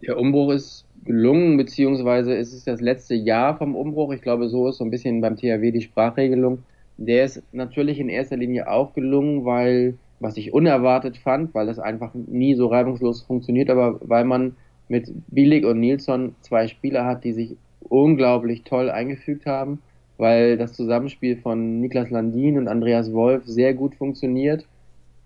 Der 0.01 0.17
Umbruch 0.17 0.51
ist 0.51 0.85
gelungen, 1.03 1.57
beziehungsweise 1.57 2.33
ist 2.33 2.53
es 2.53 2.63
das 2.63 2.81
letzte 2.81 3.15
Jahr 3.15 3.57
vom 3.57 3.75
Umbruch. 3.75 4.11
Ich 4.11 4.21
glaube, 4.21 4.49
so 4.49 4.67
ist 4.67 4.77
so 4.77 4.83
ein 4.83 4.91
bisschen 4.91 5.21
beim 5.21 5.35
THW 5.35 5.71
die 5.71 5.81
Sprachregelung. 5.81 6.63
Der 6.97 7.25
ist 7.25 7.43
natürlich 7.51 7.99
in 7.99 8.09
erster 8.09 8.37
Linie 8.37 8.69
auch 8.69 8.93
gelungen, 8.93 9.45
weil 9.45 9.97
was 10.19 10.37
ich 10.37 10.53
unerwartet 10.53 11.17
fand, 11.17 11.53
weil 11.53 11.67
das 11.67 11.79
einfach 11.79 12.13
nie 12.13 12.55
so 12.55 12.67
reibungslos 12.67 13.21
funktioniert, 13.21 13.69
aber 13.69 13.99
weil 14.01 14.25
man 14.25 14.55
mit 14.87 15.11
Billig 15.27 15.65
und 15.65 15.79
Nilsson 15.79 16.35
zwei 16.41 16.67
Spieler 16.67 17.05
hat, 17.05 17.23
die 17.23 17.33
sich 17.33 17.57
unglaublich 17.81 18.63
toll 18.63 18.89
eingefügt 18.89 19.45
haben, 19.45 19.79
weil 20.17 20.57
das 20.57 20.73
Zusammenspiel 20.73 21.37
von 21.37 21.81
Niklas 21.81 22.09
Landin 22.09 22.57
und 22.57 22.67
Andreas 22.67 23.11
Wolf 23.13 23.43
sehr 23.45 23.73
gut 23.73 23.95
funktioniert, 23.95 24.65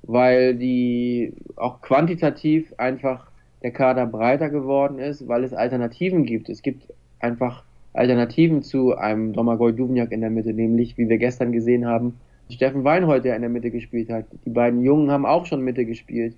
weil 0.04 0.56
die 0.56 1.34
auch 1.56 1.82
quantitativ 1.82 2.74
einfach 2.78 3.30
der 3.62 3.72
Kader 3.72 4.06
breiter 4.06 4.50
geworden 4.50 5.00
ist, 5.00 5.28
weil 5.28 5.44
es 5.44 5.54
Alternativen 5.54 6.24
gibt. 6.26 6.50
Es 6.50 6.62
gibt 6.62 6.84
einfach 7.20 7.64
Alternativen 7.94 8.62
zu 8.64 8.96
einem 8.96 9.34
Domagoj 9.34 9.74
Duvniak 9.74 10.12
in 10.12 10.22
der 10.22 10.30
Mitte, 10.30 10.54
nämlich, 10.54 10.98
wie 10.98 11.10
wir 11.10 11.18
gestern 11.18 11.52
gesehen 11.52 11.86
haben, 11.86 12.16
Steffen 12.56 12.84
Weinhold, 12.84 13.26
der 13.26 13.36
in 13.36 13.42
der 13.42 13.50
Mitte 13.50 13.72
gespielt 13.72 14.10
hat. 14.10 14.26
Die 14.46 14.50
beiden 14.50 14.84
Jungen 14.84 15.12
haben 15.12 15.26
auch 15.26 15.46
schon 15.46 15.62
Mitte 15.62 15.86
gespielt. 15.86 16.36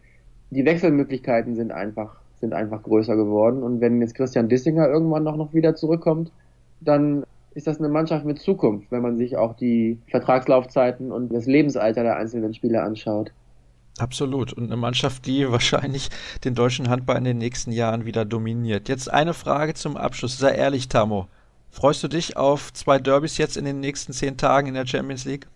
Die 0.49 0.65
Wechselmöglichkeiten 0.65 1.55
sind 1.55 1.71
einfach, 1.71 2.17
sind 2.39 2.53
einfach 2.53 2.83
größer 2.83 3.15
geworden. 3.15 3.63
Und 3.63 3.81
wenn 3.81 4.01
jetzt 4.01 4.15
Christian 4.15 4.49
Dissinger 4.49 4.89
irgendwann 4.89 5.23
noch, 5.23 5.37
noch 5.37 5.53
wieder 5.53 5.75
zurückkommt, 5.75 6.31
dann 6.81 7.23
ist 7.53 7.67
das 7.67 7.79
eine 7.79 7.89
Mannschaft 7.89 8.25
mit 8.25 8.39
Zukunft, 8.39 8.91
wenn 8.91 9.01
man 9.01 9.17
sich 9.17 9.37
auch 9.37 9.55
die 9.55 9.99
Vertragslaufzeiten 10.07 11.11
und 11.11 11.33
das 11.33 11.45
Lebensalter 11.45 12.03
der 12.03 12.17
einzelnen 12.17 12.53
Spieler 12.53 12.83
anschaut. 12.83 13.31
Absolut. 13.97 14.53
Und 14.53 14.65
eine 14.65 14.77
Mannschaft, 14.77 15.25
die 15.25 15.47
wahrscheinlich 15.51 16.09
den 16.43 16.55
deutschen 16.55 16.89
Handball 16.89 17.17
in 17.17 17.23
den 17.23 17.37
nächsten 17.37 17.71
Jahren 17.71 18.05
wieder 18.05 18.25
dominiert. 18.25 18.89
Jetzt 18.89 19.11
eine 19.11 19.33
Frage 19.33 19.73
zum 19.73 19.97
Abschluss. 19.97 20.37
Sei 20.37 20.53
ehrlich, 20.53 20.87
Tamo. 20.89 21.27
Freust 21.69 22.03
du 22.03 22.09
dich 22.09 22.35
auf 22.35 22.73
zwei 22.73 22.99
Derbys 22.99 23.37
jetzt 23.37 23.55
in 23.55 23.63
den 23.63 23.79
nächsten 23.79 24.11
zehn 24.11 24.35
Tagen 24.35 24.67
in 24.67 24.73
der 24.73 24.85
Champions 24.85 25.23
League? 25.23 25.47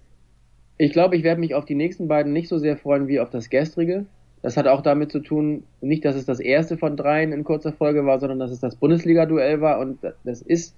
Ich 0.77 0.91
glaube, 0.91 1.15
ich 1.15 1.23
werde 1.23 1.39
mich 1.39 1.55
auf 1.55 1.65
die 1.65 1.75
nächsten 1.75 2.07
beiden 2.07 2.33
nicht 2.33 2.49
so 2.49 2.57
sehr 2.57 2.77
freuen 2.77 3.07
wie 3.07 3.19
auf 3.19 3.29
das 3.29 3.49
gestrige. 3.49 4.05
Das 4.41 4.57
hat 4.57 4.67
auch 4.67 4.81
damit 4.81 5.11
zu 5.11 5.19
tun, 5.19 5.63
nicht, 5.81 6.05
dass 6.05 6.15
es 6.15 6.25
das 6.25 6.39
erste 6.39 6.77
von 6.77 6.97
dreien 6.97 7.31
in 7.31 7.43
kurzer 7.43 7.71
Folge 7.71 8.05
war, 8.05 8.19
sondern 8.19 8.39
dass 8.39 8.51
es 8.51 8.59
das 8.59 8.75
Bundesliga-Duell 8.75 9.61
war. 9.61 9.79
Und 9.79 9.99
das 10.23 10.41
ist, 10.41 10.75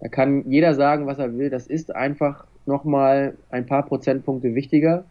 da 0.00 0.08
kann 0.08 0.50
jeder 0.50 0.74
sagen, 0.74 1.06
was 1.06 1.18
er 1.18 1.36
will, 1.36 1.50
das 1.50 1.66
ist 1.66 1.94
einfach 1.94 2.46
nochmal 2.64 3.34
ein 3.50 3.66
paar 3.66 3.84
Prozentpunkte 3.84 4.54
wichtiger 4.54 5.04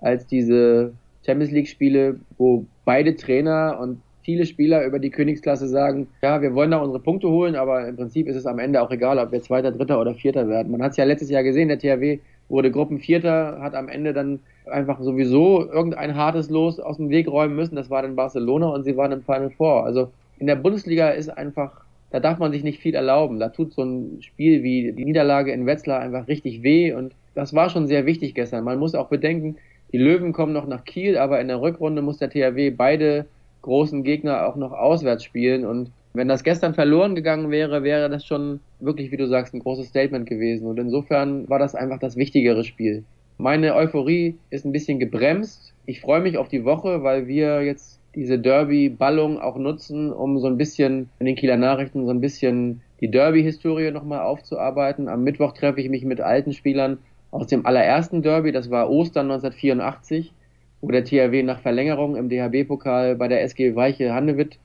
als 0.00 0.26
diese 0.26 0.92
Champions 1.24 1.50
League-Spiele, 1.50 2.20
wo 2.36 2.66
beide 2.84 3.16
Trainer 3.16 3.78
und 3.80 4.00
viele 4.22 4.44
Spieler 4.44 4.84
über 4.84 4.98
die 4.98 5.10
Königsklasse 5.10 5.66
sagen, 5.68 6.06
ja, 6.22 6.42
wir 6.42 6.54
wollen 6.54 6.70
da 6.70 6.78
unsere 6.78 7.02
Punkte 7.02 7.28
holen, 7.30 7.56
aber 7.56 7.88
im 7.88 7.96
Prinzip 7.96 8.28
ist 8.28 8.36
es 8.36 8.46
am 8.46 8.58
Ende 8.58 8.82
auch 8.82 8.90
egal, 8.90 9.18
ob 9.18 9.32
wir 9.32 9.40
Zweiter, 9.40 9.72
Dritter 9.72 10.00
oder 10.00 10.14
Vierter 10.14 10.48
werden. 10.48 10.70
Man 10.70 10.82
hat 10.82 10.92
es 10.92 10.98
ja 10.98 11.04
letztes 11.04 11.30
Jahr 11.30 11.42
gesehen, 11.42 11.68
der 11.68 11.78
THW 11.78 12.18
wurde 12.48 12.70
Gruppenvierter, 12.70 13.58
hat 13.60 13.74
am 13.74 13.88
Ende 13.88 14.12
dann 14.12 14.40
einfach 14.66 15.00
sowieso 15.00 15.68
irgendein 15.70 16.14
hartes 16.14 16.50
Los 16.50 16.80
aus 16.80 16.96
dem 16.96 17.10
Weg 17.10 17.28
räumen 17.28 17.56
müssen. 17.56 17.76
Das 17.76 17.90
war 17.90 18.02
dann 18.02 18.16
Barcelona 18.16 18.68
und 18.68 18.84
sie 18.84 18.96
waren 18.96 19.12
im 19.12 19.22
Final 19.22 19.50
Four. 19.50 19.84
Also 19.84 20.10
in 20.38 20.46
der 20.46 20.56
Bundesliga 20.56 21.10
ist 21.10 21.28
einfach, 21.28 21.84
da 22.10 22.20
darf 22.20 22.38
man 22.38 22.52
sich 22.52 22.64
nicht 22.64 22.80
viel 22.80 22.94
erlauben. 22.94 23.38
Da 23.38 23.48
tut 23.48 23.72
so 23.72 23.82
ein 23.82 24.22
Spiel 24.22 24.62
wie 24.62 24.92
die 24.92 25.04
Niederlage 25.04 25.52
in 25.52 25.66
Wetzlar 25.66 26.00
einfach 26.00 26.28
richtig 26.28 26.62
weh 26.62 26.92
und 26.92 27.14
das 27.34 27.54
war 27.54 27.70
schon 27.70 27.86
sehr 27.86 28.06
wichtig 28.06 28.34
gestern. 28.34 28.64
Man 28.64 28.78
muss 28.78 28.94
auch 28.94 29.08
bedenken, 29.08 29.56
die 29.92 29.98
Löwen 29.98 30.32
kommen 30.32 30.52
noch 30.52 30.66
nach 30.66 30.84
Kiel, 30.84 31.16
aber 31.16 31.40
in 31.40 31.48
der 31.48 31.60
Rückrunde 31.60 32.02
muss 32.02 32.18
der 32.18 32.30
THW 32.30 32.70
beide 32.70 33.26
großen 33.62 34.02
Gegner 34.04 34.46
auch 34.46 34.56
noch 34.56 34.72
auswärts 34.72 35.24
spielen 35.24 35.64
und 35.64 35.90
wenn 36.14 36.28
das 36.28 36.42
gestern 36.42 36.74
verloren 36.74 37.14
gegangen 37.14 37.50
wäre, 37.50 37.82
wäre 37.82 38.08
das 38.08 38.24
schon 38.24 38.60
wirklich, 38.80 39.12
wie 39.12 39.16
du 39.16 39.26
sagst, 39.26 39.54
ein 39.54 39.60
großes 39.60 39.88
Statement 39.88 40.28
gewesen. 40.28 40.66
Und 40.66 40.78
insofern 40.78 41.48
war 41.48 41.58
das 41.58 41.74
einfach 41.74 41.98
das 41.98 42.16
wichtigere 42.16 42.64
Spiel. 42.64 43.04
Meine 43.36 43.74
Euphorie 43.76 44.36
ist 44.50 44.64
ein 44.64 44.72
bisschen 44.72 44.98
gebremst. 44.98 45.74
Ich 45.86 46.00
freue 46.00 46.20
mich 46.20 46.38
auf 46.38 46.48
die 46.48 46.64
Woche, 46.64 47.02
weil 47.02 47.28
wir 47.28 47.62
jetzt 47.62 48.00
diese 48.14 48.38
Derby-Ballung 48.38 49.38
auch 49.38 49.56
nutzen, 49.56 50.12
um 50.12 50.40
so 50.40 50.48
ein 50.48 50.58
bisschen 50.58 51.08
in 51.20 51.26
den 51.26 51.36
Kieler 51.36 51.56
Nachrichten 51.56 52.04
so 52.04 52.10
ein 52.10 52.20
bisschen 52.20 52.80
die 53.00 53.10
Derby-Historie 53.10 53.92
nochmal 53.92 54.22
aufzuarbeiten. 54.22 55.08
Am 55.08 55.22
Mittwoch 55.22 55.52
treffe 55.52 55.80
ich 55.80 55.88
mich 55.88 56.04
mit 56.04 56.20
alten 56.20 56.52
Spielern 56.52 56.98
aus 57.30 57.46
dem 57.46 57.66
allerersten 57.66 58.22
Derby, 58.22 58.52
das 58.52 58.70
war 58.70 58.90
Ostern 58.90 59.30
1984, 59.30 60.32
wo 60.80 60.90
der 60.90 61.04
THW 61.04 61.42
nach 61.42 61.60
Verlängerung 61.60 62.16
im 62.16 62.28
DHB-Pokal 62.28 63.16
bei 63.16 63.28
der 63.28 63.42
SG 63.42 63.76
Weiche 63.76 64.14
Handewitt 64.14 64.58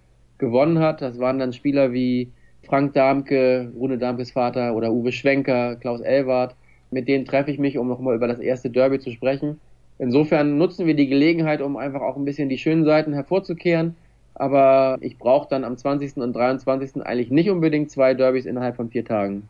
gewonnen 0.44 0.80
hat. 0.80 1.02
Das 1.02 1.20
waren 1.20 1.40
dann 1.40 1.54
Spieler 1.54 1.94
wie 1.94 2.32
Frank 2.64 2.94
Darmke, 2.94 3.72
Rune 3.76 3.98
Darmkes 3.98 4.32
Vater 4.32 4.76
oder 4.76 4.92
Uwe 4.92 5.12
Schwenker, 5.12 5.76
Klaus 5.78 6.02
Elwart. 6.02 6.56
Mit 6.92 7.08
denen 7.08 7.26
treffe 7.26 7.52
ich 7.52 7.60
mich, 7.60 7.78
um 7.78 7.88
nochmal 7.88 8.16
über 8.16 8.28
das 8.28 8.40
erste 8.40 8.70
Derby 8.70 9.00
zu 9.00 9.12
sprechen. 9.12 9.60
Insofern 10.00 10.58
nutzen 10.58 10.86
wir 10.86 10.96
die 10.96 11.08
Gelegenheit, 11.08 11.62
um 11.62 11.78
einfach 11.78 12.02
auch 12.02 12.18
ein 12.18 12.26
bisschen 12.26 12.50
die 12.50 12.58
schönen 12.58 12.86
Seiten 12.86 13.14
hervorzukehren. 13.14 13.96
Aber 14.36 14.98
ich 15.02 15.18
brauche 15.18 15.48
dann 15.50 15.64
am 15.64 15.78
20. 15.78 16.18
und 16.18 16.34
23. 16.34 17.06
eigentlich 17.06 17.32
nicht 17.32 17.50
unbedingt 17.50 17.92
zwei 17.92 18.14
Derbys 18.14 18.46
innerhalb 18.46 18.76
von 18.76 18.90
vier 18.90 19.06
Tagen. 19.06 19.48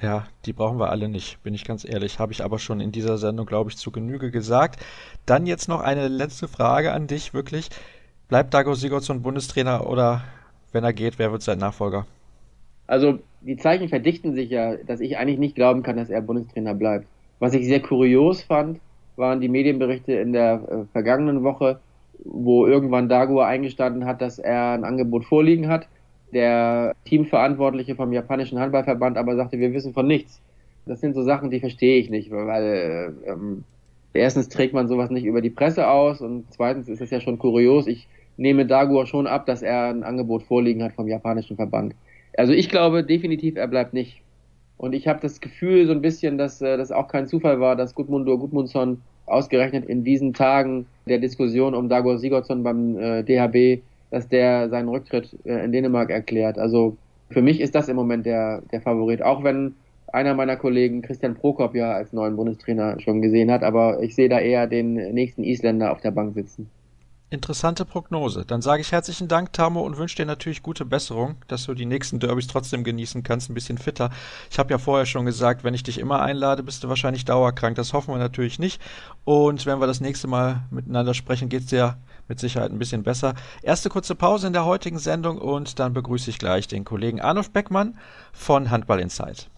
Ja, 0.00 0.26
die 0.46 0.52
brauchen 0.52 0.78
wir 0.78 0.90
alle 0.90 1.08
nicht, 1.08 1.42
bin 1.42 1.54
ich 1.54 1.64
ganz 1.64 1.84
ehrlich. 1.84 2.18
Habe 2.18 2.32
ich 2.32 2.42
aber 2.42 2.58
schon 2.58 2.80
in 2.80 2.90
dieser 2.90 3.18
Sendung, 3.18 3.46
glaube 3.46 3.70
ich, 3.70 3.76
zu 3.76 3.92
Genüge 3.92 4.30
gesagt. 4.30 4.80
Dann 5.26 5.46
jetzt 5.46 5.68
noch 5.68 5.80
eine 5.80 6.08
letzte 6.08 6.48
Frage 6.48 6.92
an 6.92 7.06
dich, 7.06 7.34
wirklich. 7.34 7.68
Bleibt 8.32 8.54
Dago 8.54 8.72
Sigurdsson 8.72 9.20
Bundestrainer 9.20 9.86
oder 9.86 10.22
wenn 10.72 10.84
er 10.84 10.94
geht, 10.94 11.18
wer 11.18 11.32
wird 11.32 11.42
sein 11.42 11.58
Nachfolger? 11.58 12.06
Also 12.86 13.18
die 13.42 13.58
Zeichen 13.58 13.90
verdichten 13.90 14.32
sich 14.32 14.48
ja, 14.48 14.76
dass 14.76 15.00
ich 15.00 15.18
eigentlich 15.18 15.38
nicht 15.38 15.54
glauben 15.54 15.82
kann, 15.82 15.98
dass 15.98 16.08
er 16.08 16.22
Bundestrainer 16.22 16.72
bleibt. 16.72 17.04
Was 17.40 17.52
ich 17.52 17.66
sehr 17.66 17.80
kurios 17.80 18.40
fand, 18.40 18.80
waren 19.16 19.42
die 19.42 19.50
Medienberichte 19.50 20.14
in 20.14 20.32
der 20.32 20.62
äh, 20.66 20.84
vergangenen 20.92 21.42
Woche, 21.42 21.80
wo 22.24 22.66
irgendwann 22.66 23.10
Dago 23.10 23.42
eingestanden 23.42 24.06
hat, 24.06 24.22
dass 24.22 24.38
er 24.38 24.70
ein 24.70 24.84
Angebot 24.84 25.26
vorliegen 25.26 25.68
hat. 25.68 25.86
Der 26.32 26.94
Teamverantwortliche 27.04 27.96
vom 27.96 28.14
japanischen 28.14 28.58
Handballverband 28.58 29.18
aber 29.18 29.36
sagte, 29.36 29.58
wir 29.58 29.74
wissen 29.74 29.92
von 29.92 30.06
nichts. 30.06 30.40
Das 30.86 31.02
sind 31.02 31.12
so 31.12 31.22
Sachen, 31.22 31.50
die 31.50 31.60
verstehe 31.60 31.98
ich 31.98 32.08
nicht, 32.08 32.30
weil 32.30 32.64
äh, 33.26 33.30
ähm, 33.30 33.64
erstens 34.14 34.48
trägt 34.48 34.72
man 34.72 34.88
sowas 34.88 35.10
nicht 35.10 35.26
über 35.26 35.42
die 35.42 35.50
Presse 35.50 35.86
aus 35.86 36.22
und 36.22 36.46
zweitens 36.48 36.88
ist 36.88 37.02
es 37.02 37.10
ja 37.10 37.20
schon 37.20 37.38
kurios. 37.38 37.86
Ich 37.86 38.08
nehme 38.36 38.66
Dagur 38.66 39.06
schon 39.06 39.26
ab, 39.26 39.46
dass 39.46 39.62
er 39.62 39.88
ein 39.90 40.02
Angebot 40.02 40.42
vorliegen 40.42 40.82
hat 40.82 40.92
vom 40.92 41.08
japanischen 41.08 41.56
Verband. 41.56 41.94
Also 42.36 42.52
ich 42.52 42.68
glaube 42.68 43.04
definitiv, 43.04 43.56
er 43.56 43.68
bleibt 43.68 43.92
nicht. 43.92 44.22
Und 44.78 44.94
ich 44.94 45.06
habe 45.06 45.20
das 45.20 45.40
Gefühl 45.40 45.86
so 45.86 45.92
ein 45.92 46.02
bisschen, 46.02 46.38
dass 46.38 46.60
äh, 46.60 46.76
das 46.76 46.90
auch 46.90 47.08
kein 47.08 47.28
Zufall 47.28 47.60
war, 47.60 47.76
dass 47.76 47.94
Gudmundur 47.94 48.38
Gudmundsson 48.38 49.00
ausgerechnet 49.26 49.84
in 49.84 50.02
diesen 50.02 50.32
Tagen 50.32 50.86
der 51.06 51.18
Diskussion 51.18 51.74
um 51.74 51.88
Dagur 51.88 52.18
Sigurdsson 52.18 52.62
beim 52.62 52.98
äh, 52.98 53.22
DHB, 53.22 53.82
dass 54.10 54.28
der 54.28 54.68
seinen 54.70 54.88
Rücktritt 54.88 55.36
äh, 55.44 55.64
in 55.64 55.72
Dänemark 55.72 56.10
erklärt. 56.10 56.58
Also 56.58 56.96
für 57.30 57.42
mich 57.42 57.60
ist 57.60 57.74
das 57.74 57.88
im 57.88 57.96
Moment 57.96 58.26
der, 58.26 58.62
der 58.72 58.80
Favorit, 58.80 59.22
auch 59.22 59.44
wenn 59.44 59.74
einer 60.12 60.34
meiner 60.34 60.56
Kollegen 60.56 61.00
Christian 61.02 61.34
Prokop 61.34 61.74
ja 61.74 61.92
als 61.92 62.12
neuen 62.12 62.36
Bundestrainer 62.36 63.00
schon 63.00 63.22
gesehen 63.22 63.50
hat, 63.50 63.62
aber 63.62 64.02
ich 64.02 64.14
sehe 64.14 64.28
da 64.28 64.38
eher 64.38 64.66
den 64.66 64.94
nächsten 64.94 65.42
Isländer 65.42 65.92
auf 65.92 66.00
der 66.00 66.10
Bank 66.10 66.34
sitzen. 66.34 66.68
Interessante 67.32 67.86
Prognose. 67.86 68.44
Dann 68.44 68.60
sage 68.60 68.82
ich 68.82 68.92
herzlichen 68.92 69.26
Dank, 69.26 69.54
Tamo, 69.54 69.80
und 69.80 69.96
wünsche 69.96 70.16
dir 70.16 70.26
natürlich 70.26 70.62
gute 70.62 70.84
Besserung, 70.84 71.36
dass 71.48 71.64
du 71.64 71.72
die 71.72 71.86
nächsten 71.86 72.20
Derbys 72.20 72.46
trotzdem 72.46 72.84
genießen 72.84 73.22
kannst, 73.22 73.48
ein 73.48 73.54
bisschen 73.54 73.78
fitter. 73.78 74.10
Ich 74.50 74.58
habe 74.58 74.70
ja 74.70 74.76
vorher 74.76 75.06
schon 75.06 75.24
gesagt, 75.24 75.64
wenn 75.64 75.72
ich 75.72 75.82
dich 75.82 75.96
immer 75.96 76.20
einlade, 76.20 76.62
bist 76.62 76.84
du 76.84 76.90
wahrscheinlich 76.90 77.24
dauerkrank. 77.24 77.74
Das 77.76 77.94
hoffen 77.94 78.12
wir 78.12 78.18
natürlich 78.18 78.58
nicht. 78.58 78.82
Und 79.24 79.64
wenn 79.64 79.80
wir 79.80 79.86
das 79.86 80.02
nächste 80.02 80.28
Mal 80.28 80.64
miteinander 80.70 81.14
sprechen, 81.14 81.48
geht 81.48 81.62
es 81.62 81.68
dir 81.68 81.96
mit 82.28 82.38
Sicherheit 82.38 82.70
ein 82.70 82.78
bisschen 82.78 83.02
besser. 83.02 83.34
Erste 83.62 83.88
kurze 83.88 84.14
Pause 84.14 84.48
in 84.48 84.52
der 84.52 84.66
heutigen 84.66 84.98
Sendung 84.98 85.38
und 85.38 85.78
dann 85.78 85.94
begrüße 85.94 86.28
ich 86.28 86.38
gleich 86.38 86.68
den 86.68 86.84
Kollegen 86.84 87.22
Arnulf 87.22 87.50
Beckmann 87.50 87.96
von 88.34 88.70
Handball 88.70 89.00
Insight. 89.00 89.48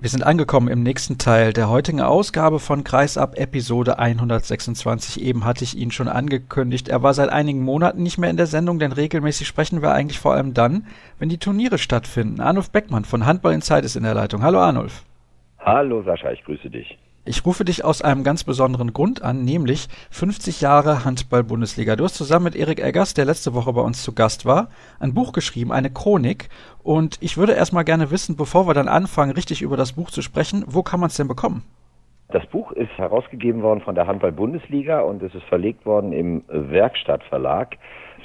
Wir 0.00 0.10
sind 0.10 0.22
angekommen 0.22 0.68
im 0.68 0.84
nächsten 0.84 1.18
Teil 1.18 1.52
der 1.52 1.68
heutigen 1.68 2.00
Ausgabe 2.00 2.60
von 2.60 2.84
Kreisab 2.84 3.36
Episode 3.36 3.98
126. 3.98 5.20
Eben 5.20 5.44
hatte 5.44 5.64
ich 5.64 5.76
ihn 5.76 5.90
schon 5.90 6.06
angekündigt. 6.06 6.86
Er 6.86 7.02
war 7.02 7.14
seit 7.14 7.30
einigen 7.30 7.62
Monaten 7.62 8.04
nicht 8.04 8.16
mehr 8.16 8.30
in 8.30 8.36
der 8.36 8.46
Sendung, 8.46 8.78
denn 8.78 8.92
regelmäßig 8.92 9.48
sprechen 9.48 9.82
wir 9.82 9.90
eigentlich 9.90 10.20
vor 10.20 10.34
allem 10.34 10.54
dann, 10.54 10.86
wenn 11.18 11.28
die 11.28 11.38
Turniere 11.38 11.78
stattfinden. 11.78 12.40
Arnulf 12.40 12.70
Beckmann 12.70 13.04
von 13.04 13.26
Handball 13.26 13.54
in 13.54 13.60
Zeit 13.60 13.84
ist 13.84 13.96
in 13.96 14.04
der 14.04 14.14
Leitung. 14.14 14.44
Hallo 14.44 14.60
Arnulf. 14.60 15.02
Hallo 15.58 16.04
Sascha, 16.04 16.30
ich 16.30 16.44
grüße 16.44 16.70
dich. 16.70 16.96
Ich 17.28 17.44
rufe 17.44 17.66
dich 17.66 17.84
aus 17.84 18.00
einem 18.00 18.24
ganz 18.24 18.42
besonderen 18.42 18.94
Grund 18.94 19.20
an, 19.20 19.44
nämlich 19.44 19.88
50 20.10 20.62
Jahre 20.62 21.04
Handball-Bundesliga. 21.04 21.94
Du 21.94 22.04
hast 22.04 22.14
zusammen 22.14 22.44
mit 22.44 22.56
Erik 22.56 22.82
Eggers, 22.82 23.12
der 23.12 23.26
letzte 23.26 23.52
Woche 23.52 23.70
bei 23.74 23.82
uns 23.82 24.02
zu 24.02 24.14
Gast 24.14 24.46
war, 24.46 24.70
ein 24.98 25.12
Buch 25.12 25.34
geschrieben, 25.34 25.70
eine 25.70 25.90
Chronik. 25.90 26.48
Und 26.82 27.18
ich 27.20 27.36
würde 27.36 27.52
erstmal 27.52 27.84
gerne 27.84 28.10
wissen, 28.10 28.38
bevor 28.38 28.66
wir 28.66 28.72
dann 28.72 28.88
anfangen, 28.88 29.32
richtig 29.32 29.60
über 29.60 29.76
das 29.76 29.92
Buch 29.92 30.10
zu 30.10 30.22
sprechen, 30.22 30.64
wo 30.68 30.82
kann 30.82 31.00
man 31.00 31.08
es 31.08 31.18
denn 31.18 31.28
bekommen? 31.28 31.64
Das 32.30 32.46
Buch 32.46 32.72
ist 32.72 32.96
herausgegeben 32.96 33.60
worden 33.60 33.82
von 33.82 33.94
der 33.94 34.06
Handball-Bundesliga 34.06 35.00
und 35.00 35.22
es 35.22 35.34
ist 35.34 35.44
verlegt 35.44 35.84
worden 35.84 36.12
im 36.12 36.44
Werkstattverlag. 36.48 37.76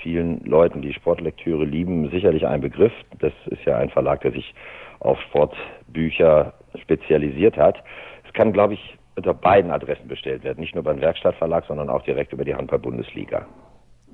Vielen 0.02 0.46
Leuten, 0.46 0.82
die 0.82 0.94
Sportlektüre 0.94 1.66
lieben, 1.66 2.10
sicherlich 2.10 2.48
ein 2.48 2.62
Begriff. 2.62 2.94
Das 3.20 3.34
ist 3.48 3.66
ja 3.66 3.76
ein 3.76 3.90
Verlag, 3.90 4.22
der 4.22 4.32
sich 4.32 4.56
auf 5.02 5.20
Sportbücher 5.24 6.54
spezialisiert 6.82 7.58
hat 7.58 7.84
kann, 8.34 8.54
glaube 8.54 8.76
ich, 8.76 8.98
unter 9.16 9.34
beiden 9.34 9.72
Adressen 9.72 10.08
bestellt 10.08 10.44
werden. 10.44 10.60
Nicht 10.60 10.76
nur 10.76 10.84
beim 10.84 11.00
Werkstattverlag, 11.00 11.66
sondern 11.68 11.90
auch 11.90 12.04
direkt 12.04 12.34
über 12.34 12.46
die 12.46 12.56
Handball-Bundesliga. 12.56 13.46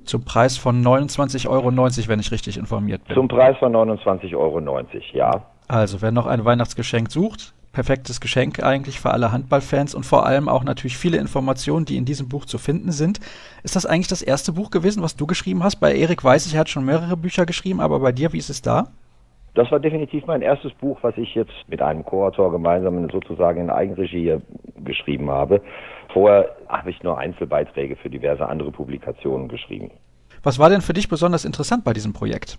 Zum 0.04 0.24
Preis 0.24 0.56
von 0.56 0.82
29,90 0.82 1.48
Euro, 1.48 1.74
wenn 2.08 2.20
ich 2.20 2.32
richtig 2.32 2.56
informiert 2.56 3.04
bin. 3.04 3.14
Zum 3.14 3.28
Preis 3.28 3.56
von 3.58 3.72
29,90 3.74 4.36
Euro, 4.36 4.60
ja. 5.12 5.42
Also, 5.68 6.02
wer 6.02 6.10
noch 6.10 6.26
ein 6.26 6.44
Weihnachtsgeschenk 6.44 7.10
sucht, 7.10 7.54
perfektes 7.72 8.20
Geschenk 8.20 8.62
eigentlich 8.62 8.98
für 8.98 9.10
alle 9.10 9.30
Handballfans 9.30 9.94
und 9.94 10.04
vor 10.04 10.26
allem 10.26 10.48
auch 10.48 10.64
natürlich 10.64 10.96
viele 10.96 11.18
Informationen, 11.18 11.86
die 11.86 11.96
in 11.96 12.04
diesem 12.04 12.28
Buch 12.28 12.44
zu 12.44 12.58
finden 12.58 12.92
sind. 12.92 13.20
Ist 13.62 13.76
das 13.76 13.86
eigentlich 13.86 14.08
das 14.08 14.22
erste 14.22 14.52
Buch 14.52 14.70
gewesen, 14.70 15.02
was 15.02 15.16
du 15.16 15.26
geschrieben 15.26 15.62
hast? 15.62 15.76
Bei 15.76 15.94
Erik 15.94 16.24
weiß 16.24 16.46
ich, 16.46 16.54
er 16.54 16.60
hat 16.60 16.68
schon 16.68 16.84
mehrere 16.84 17.16
Bücher 17.16 17.46
geschrieben, 17.46 17.80
aber 17.80 18.00
bei 18.00 18.12
dir, 18.12 18.32
wie 18.32 18.38
ist 18.38 18.50
es 18.50 18.62
da? 18.62 18.88
Das 19.54 19.70
war 19.72 19.80
definitiv 19.80 20.26
mein 20.26 20.42
erstes 20.42 20.72
Buch, 20.74 20.98
was 21.02 21.16
ich 21.16 21.34
jetzt 21.34 21.52
mit 21.68 21.82
einem 21.82 22.04
Co-Autor 22.04 22.52
gemeinsam 22.52 23.08
sozusagen 23.10 23.60
in 23.60 23.70
Eigenregie 23.70 24.36
geschrieben 24.84 25.30
habe. 25.30 25.60
Vorher 26.12 26.56
habe 26.68 26.90
ich 26.90 27.02
nur 27.02 27.18
Einzelbeiträge 27.18 27.96
für 27.96 28.10
diverse 28.10 28.48
andere 28.48 28.70
Publikationen 28.70 29.48
geschrieben. 29.48 29.90
Was 30.42 30.58
war 30.58 30.70
denn 30.70 30.80
für 30.80 30.92
dich 30.92 31.08
besonders 31.08 31.44
interessant 31.44 31.84
bei 31.84 31.92
diesem 31.92 32.12
Projekt? 32.12 32.58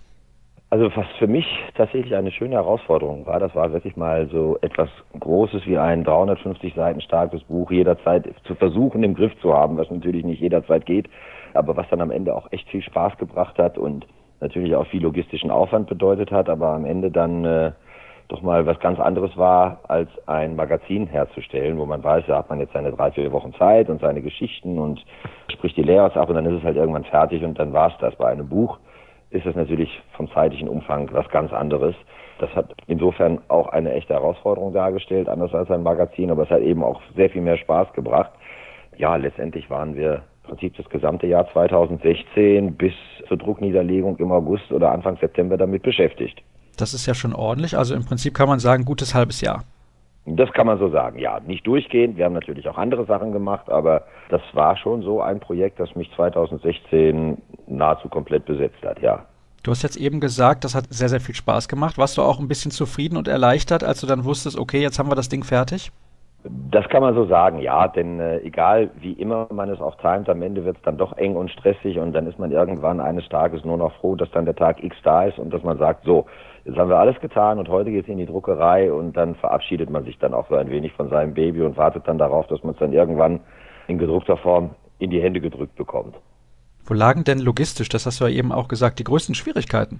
Also 0.70 0.90
was 0.96 1.06
für 1.20 1.28
mich 1.28 1.46
tatsächlich 1.76 2.16
eine 2.16 2.32
schöne 2.32 2.56
Herausforderung 2.56 3.26
war, 3.26 3.40
das 3.42 3.54
war 3.56 3.74
wirklich 3.74 3.98
mal 3.98 4.30
so 4.32 4.58
etwas 4.62 4.90
Großes 5.20 5.66
wie 5.66 5.78
ein 5.78 6.06
350 6.06 6.76
Seiten 6.76 7.02
starkes 7.02 7.44
Buch 7.44 7.72
jederzeit 7.72 8.26
zu 8.46 8.56
versuchen 8.56 9.04
im 9.04 9.14
Griff 9.14 9.34
zu 9.42 9.54
haben, 9.54 9.76
was 9.76 9.92
natürlich 9.92 10.24
nicht 10.24 10.40
jederzeit 10.40 10.86
geht, 10.86 11.10
aber 11.54 11.76
was 11.76 11.90
dann 11.90 12.00
am 12.00 12.10
Ende 12.10 12.34
auch 12.34 12.50
echt 12.52 12.70
viel 12.70 12.82
Spaß 12.82 13.18
gebracht 13.18 13.58
hat 13.58 13.78
und 13.78 14.06
natürlich 14.42 14.76
auch 14.76 14.88
viel 14.88 15.04
logistischen 15.04 15.52
Aufwand 15.52 15.88
bedeutet 15.88 16.32
hat, 16.32 16.50
aber 16.50 16.70
am 16.70 16.86
Ende 16.86 17.12
dann 17.12 17.46
äh, 17.46 17.72
doch 18.28 18.42
mal 18.42 18.66
was 18.66 18.80
ganz 18.80 19.00
anderes 19.00 19.36
war, 19.38 19.82
als 19.88 20.10
ein 20.26 20.56
Magazin 20.56 21.06
herzustellen, 21.08 21.78
wo 21.78 21.86
man 21.86 22.04
weiß, 22.04 22.24
da 22.28 22.38
hat 22.38 22.50
man 22.50 22.60
jetzt 22.60 22.74
seine 22.74 22.92
drei, 22.92 23.12
vier 23.12 23.32
Wochen 23.32 23.54
Zeit 23.56 23.90
und 23.90 24.00
seine 24.00 24.22
Geschichten 24.22 24.80
und 24.80 25.04
spricht 25.52 25.76
die 25.78 25.84
Layouts 25.84 26.16
ab 26.16 26.30
und 26.30 26.36
dann 26.36 26.46
ist 26.46 26.60
es 26.60 26.64
halt 26.64 26.78
irgendwann 26.78 27.04
fertig 27.04 27.44
und 27.44 27.60
dann 27.60 27.74
war's 27.74 27.94
das. 28.00 28.16
Bei 28.16 28.28
einem 28.28 28.48
Buch 28.48 28.80
ist 29.32 29.46
es 29.46 29.56
natürlich 29.56 30.02
vom 30.14 30.30
zeitlichen 30.32 30.70
Umfang 30.70 31.10
was 31.12 31.28
ganz 31.30 31.52
anderes. 31.52 31.96
Das 32.40 32.54
hat 32.56 32.74
insofern 32.88 33.40
auch 33.50 33.68
eine 33.68 33.94
echte 33.94 34.14
Herausforderung 34.14 34.74
dargestellt, 34.74 35.28
anders 35.28 35.54
als 35.54 35.70
ein 35.70 35.84
Magazin, 35.84 36.32
aber 36.32 36.44
es 36.44 36.50
hat 36.50 36.62
eben 36.62 36.84
auch 36.84 37.02
sehr 37.16 37.30
viel 37.30 37.42
mehr 37.42 37.58
Spaß 37.58 37.92
gebracht. 37.94 38.32
Ja, 38.98 39.16
letztendlich 39.18 39.70
waren 39.70 39.96
wir 39.96 40.24
Prinzip 40.52 40.76
das 40.76 40.90
gesamte 40.90 41.28
Jahr 41.28 41.50
2016 41.54 42.76
bis 42.76 42.92
zur 43.30 43.38
Druckniederlegung 43.38 44.18
im 44.18 44.34
August 44.34 44.70
oder 44.74 44.92
Anfang 44.92 45.16
September 45.16 45.56
damit 45.56 45.82
beschäftigt. 45.82 46.42
Das 46.78 46.94
ist 46.94 47.06
ja 47.06 47.14
schon 47.14 47.34
ordentlich. 47.34 47.78
Also 47.78 47.96
im 47.96 48.04
Prinzip 48.04 48.34
kann 48.34 48.50
man 48.50 48.60
sagen, 48.60 48.84
gutes 48.84 49.16
halbes 49.16 49.40
Jahr. 49.40 49.64
Das 50.26 50.52
kann 50.52 50.68
man 50.68 50.78
so 50.78 50.90
sagen, 50.90 51.20
ja. 51.20 51.40
Nicht 51.40 51.66
durchgehend. 51.66 52.18
Wir 52.18 52.26
haben 52.26 52.34
natürlich 52.34 52.68
auch 52.68 52.78
andere 52.78 53.06
Sachen 53.06 53.32
gemacht, 53.32 53.70
aber 53.70 54.04
das 54.30 54.42
war 54.52 54.76
schon 54.76 55.04
so 55.04 55.22
ein 55.22 55.40
Projekt, 55.40 55.80
das 55.80 55.96
mich 55.96 56.12
2016 56.18 57.38
nahezu 57.68 58.10
komplett 58.10 58.44
besetzt 58.44 58.84
hat, 58.84 59.02
ja. 59.02 59.26
Du 59.64 59.72
hast 59.72 59.84
jetzt 59.84 59.96
eben 59.96 60.20
gesagt, 60.20 60.66
das 60.66 60.76
hat 60.76 60.86
sehr, 60.90 61.08
sehr 61.08 61.22
viel 61.22 61.36
Spaß 61.36 61.70
gemacht. 61.70 61.98
Warst 61.98 62.18
du 62.18 62.24
auch 62.24 62.40
ein 62.40 62.50
bisschen 62.50 62.72
zufrieden 62.72 63.16
und 63.16 63.30
erleichtert, 63.30 63.86
als 63.86 64.02
du 64.02 64.08
dann 64.08 64.26
wusstest, 64.26 64.60
okay, 64.60 64.82
jetzt 64.82 65.00
haben 65.00 65.10
wir 65.10 65.16
das 65.16 65.30
Ding 65.30 65.46
fertig? 65.46 65.94
Das 66.44 66.88
kann 66.90 67.04
man 67.04 67.14
so 67.14 67.26
sagen, 67.26 67.60
ja, 67.60 67.88
denn 67.88 68.20
äh, 68.20 68.40
egal 68.40 68.90
wie 69.00 69.14
immer 69.14 69.48
man 69.52 69.70
es 69.70 69.80
auch 69.80 69.96
timet, 69.96 70.28
am 70.28 70.42
Ende 70.42 70.66
wird 70.66 70.78
es 70.78 70.82
dann 70.84 70.98
doch 70.98 71.16
eng 71.18 71.36
und 71.36 71.52
stressig 71.52 72.00
und 72.00 72.14
dann 72.14 72.26
ist 72.26 72.40
man 72.40 72.52
irgendwann 72.52 73.00
eines 73.00 73.30
Tages 73.30 73.64
nur 73.64 73.78
noch 73.78 73.94
froh, 73.98 74.16
dass 74.16 74.32
dann 74.32 74.46
der 74.46 74.56
Tag 74.56 74.84
X 74.84 74.96
da 75.04 75.26
ist 75.26 75.38
und 75.38 75.54
dass 75.54 75.62
man 75.62 75.78
sagt, 75.78 76.04
so, 76.06 76.26
jetzt 76.66 76.78
haben 76.78 76.90
wir 76.90 76.98
alles 76.98 77.20
getan 77.20 77.60
und 77.60 77.70
heute 77.70 77.92
geht 77.92 78.06
es 78.06 78.10
in 78.10 78.18
die 78.18 78.26
Druckerei 78.26 78.92
und 78.92 79.16
dann 79.16 79.36
verabschiedet 79.36 79.92
man 79.92 80.04
sich 80.04 80.18
dann 80.18 80.34
auch 80.34 80.50
so 80.50 80.56
ein 80.56 80.72
wenig 80.72 80.94
von 80.94 81.10
seinem 81.10 81.36
Baby 81.36 81.62
und 81.62 81.78
wartet 81.78 82.08
dann 82.08 82.18
darauf, 82.18 82.48
dass 82.48 82.64
man 82.64 82.74
es 82.74 82.80
dann 82.80 82.94
irgendwann 82.94 83.42
in 83.88 84.00
gedruckter 84.00 84.38
Form 84.38 84.72
in 84.98 85.12
die 85.12 85.22
Hände 85.22 85.42
gedrückt 85.42 85.76
bekommt. 85.76 86.16
Wo 86.86 86.96
lagen 86.96 87.24
denn 87.24 87.38
logistisch, 87.38 87.90
das 87.90 88.08
hast 88.08 88.20
du 88.20 88.26
ja 88.26 88.32
eben 88.32 88.52
auch 88.52 88.68
gesagt, 88.68 88.98
die 88.98 89.04
größten 89.04 89.36
Schwierigkeiten? 89.36 90.00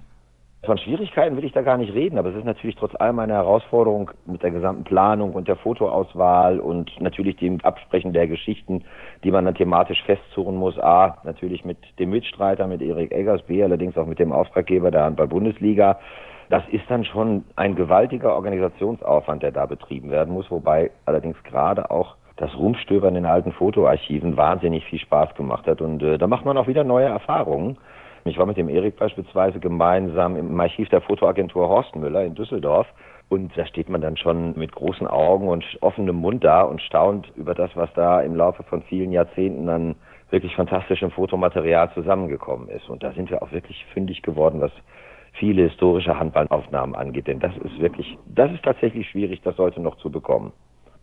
Von 0.64 0.78
Schwierigkeiten 0.78 1.36
will 1.36 1.44
ich 1.44 1.50
da 1.50 1.62
gar 1.62 1.76
nicht 1.76 1.92
reden, 1.92 2.18
aber 2.18 2.28
es 2.28 2.36
ist 2.36 2.44
natürlich 2.44 2.76
trotz 2.76 2.94
allem 2.94 3.18
eine 3.18 3.32
Herausforderung 3.32 4.12
mit 4.26 4.44
der 4.44 4.52
gesamten 4.52 4.84
Planung 4.84 5.32
und 5.32 5.48
der 5.48 5.56
Fotoauswahl 5.56 6.60
und 6.60 6.88
natürlich 7.00 7.34
dem 7.34 7.60
Absprechen 7.62 8.12
der 8.12 8.28
Geschichten, 8.28 8.84
die 9.24 9.32
man 9.32 9.44
dann 9.44 9.56
thematisch 9.56 10.00
festzurren 10.04 10.54
muss. 10.54 10.78
A, 10.78 11.18
natürlich 11.24 11.64
mit 11.64 11.78
dem 11.98 12.10
Mitstreiter, 12.10 12.68
mit 12.68 12.80
Erik 12.80 13.10
Eggers, 13.10 13.42
B, 13.42 13.60
allerdings 13.64 13.98
auch 13.98 14.06
mit 14.06 14.20
dem 14.20 14.30
Auftraggeber 14.30 14.92
der 14.92 15.02
Handball-Bundesliga. 15.02 15.98
Das 16.48 16.62
ist 16.70 16.84
dann 16.88 17.04
schon 17.04 17.44
ein 17.56 17.74
gewaltiger 17.74 18.32
Organisationsaufwand, 18.36 19.42
der 19.42 19.50
da 19.50 19.66
betrieben 19.66 20.12
werden 20.12 20.32
muss, 20.32 20.48
wobei 20.48 20.92
allerdings 21.06 21.42
gerade 21.42 21.90
auch 21.90 22.14
das 22.36 22.56
Rumstöbern 22.56 23.16
in 23.16 23.26
alten 23.26 23.50
Fotoarchiven 23.50 24.36
wahnsinnig 24.36 24.84
viel 24.84 25.00
Spaß 25.00 25.34
gemacht 25.34 25.66
hat. 25.66 25.80
Und 25.80 26.04
äh, 26.04 26.18
da 26.18 26.28
macht 26.28 26.44
man 26.44 26.56
auch 26.56 26.68
wieder 26.68 26.84
neue 26.84 27.06
Erfahrungen. 27.06 27.78
Ich 28.24 28.38
war 28.38 28.46
mit 28.46 28.56
dem 28.56 28.68
Erik 28.68 28.96
beispielsweise 28.96 29.58
gemeinsam 29.58 30.36
im 30.36 30.58
Archiv 30.60 30.88
der 30.90 31.00
Fotoagentur 31.00 31.68
Horst 31.68 31.96
Müller 31.96 32.24
in 32.24 32.34
Düsseldorf. 32.34 32.86
Und 33.28 33.56
da 33.56 33.66
steht 33.66 33.88
man 33.88 34.00
dann 34.00 34.16
schon 34.16 34.56
mit 34.58 34.72
großen 34.72 35.06
Augen 35.06 35.48
und 35.48 35.64
offenem 35.80 36.16
Mund 36.16 36.44
da 36.44 36.62
und 36.62 36.82
staunt 36.82 37.32
über 37.34 37.54
das, 37.54 37.70
was 37.74 37.92
da 37.94 38.20
im 38.20 38.36
Laufe 38.36 38.62
von 38.62 38.82
vielen 38.82 39.10
Jahrzehnten 39.10 39.68
an 39.68 39.96
wirklich 40.30 40.54
fantastischem 40.54 41.10
Fotomaterial 41.10 41.90
zusammengekommen 41.94 42.68
ist. 42.68 42.88
Und 42.88 43.02
da 43.02 43.12
sind 43.12 43.30
wir 43.30 43.42
auch 43.42 43.50
wirklich 43.50 43.84
fündig 43.92 44.22
geworden, 44.22 44.60
was 44.60 44.72
viele 45.32 45.62
historische 45.62 46.18
Handballaufnahmen 46.18 46.94
angeht. 46.94 47.26
Denn 47.26 47.40
das 47.40 47.56
ist 47.56 47.80
wirklich, 47.80 48.18
das 48.26 48.52
ist 48.52 48.62
tatsächlich 48.62 49.08
schwierig, 49.08 49.40
das 49.42 49.58
heute 49.58 49.80
noch 49.80 49.96
zu 49.96 50.10
bekommen. 50.10 50.52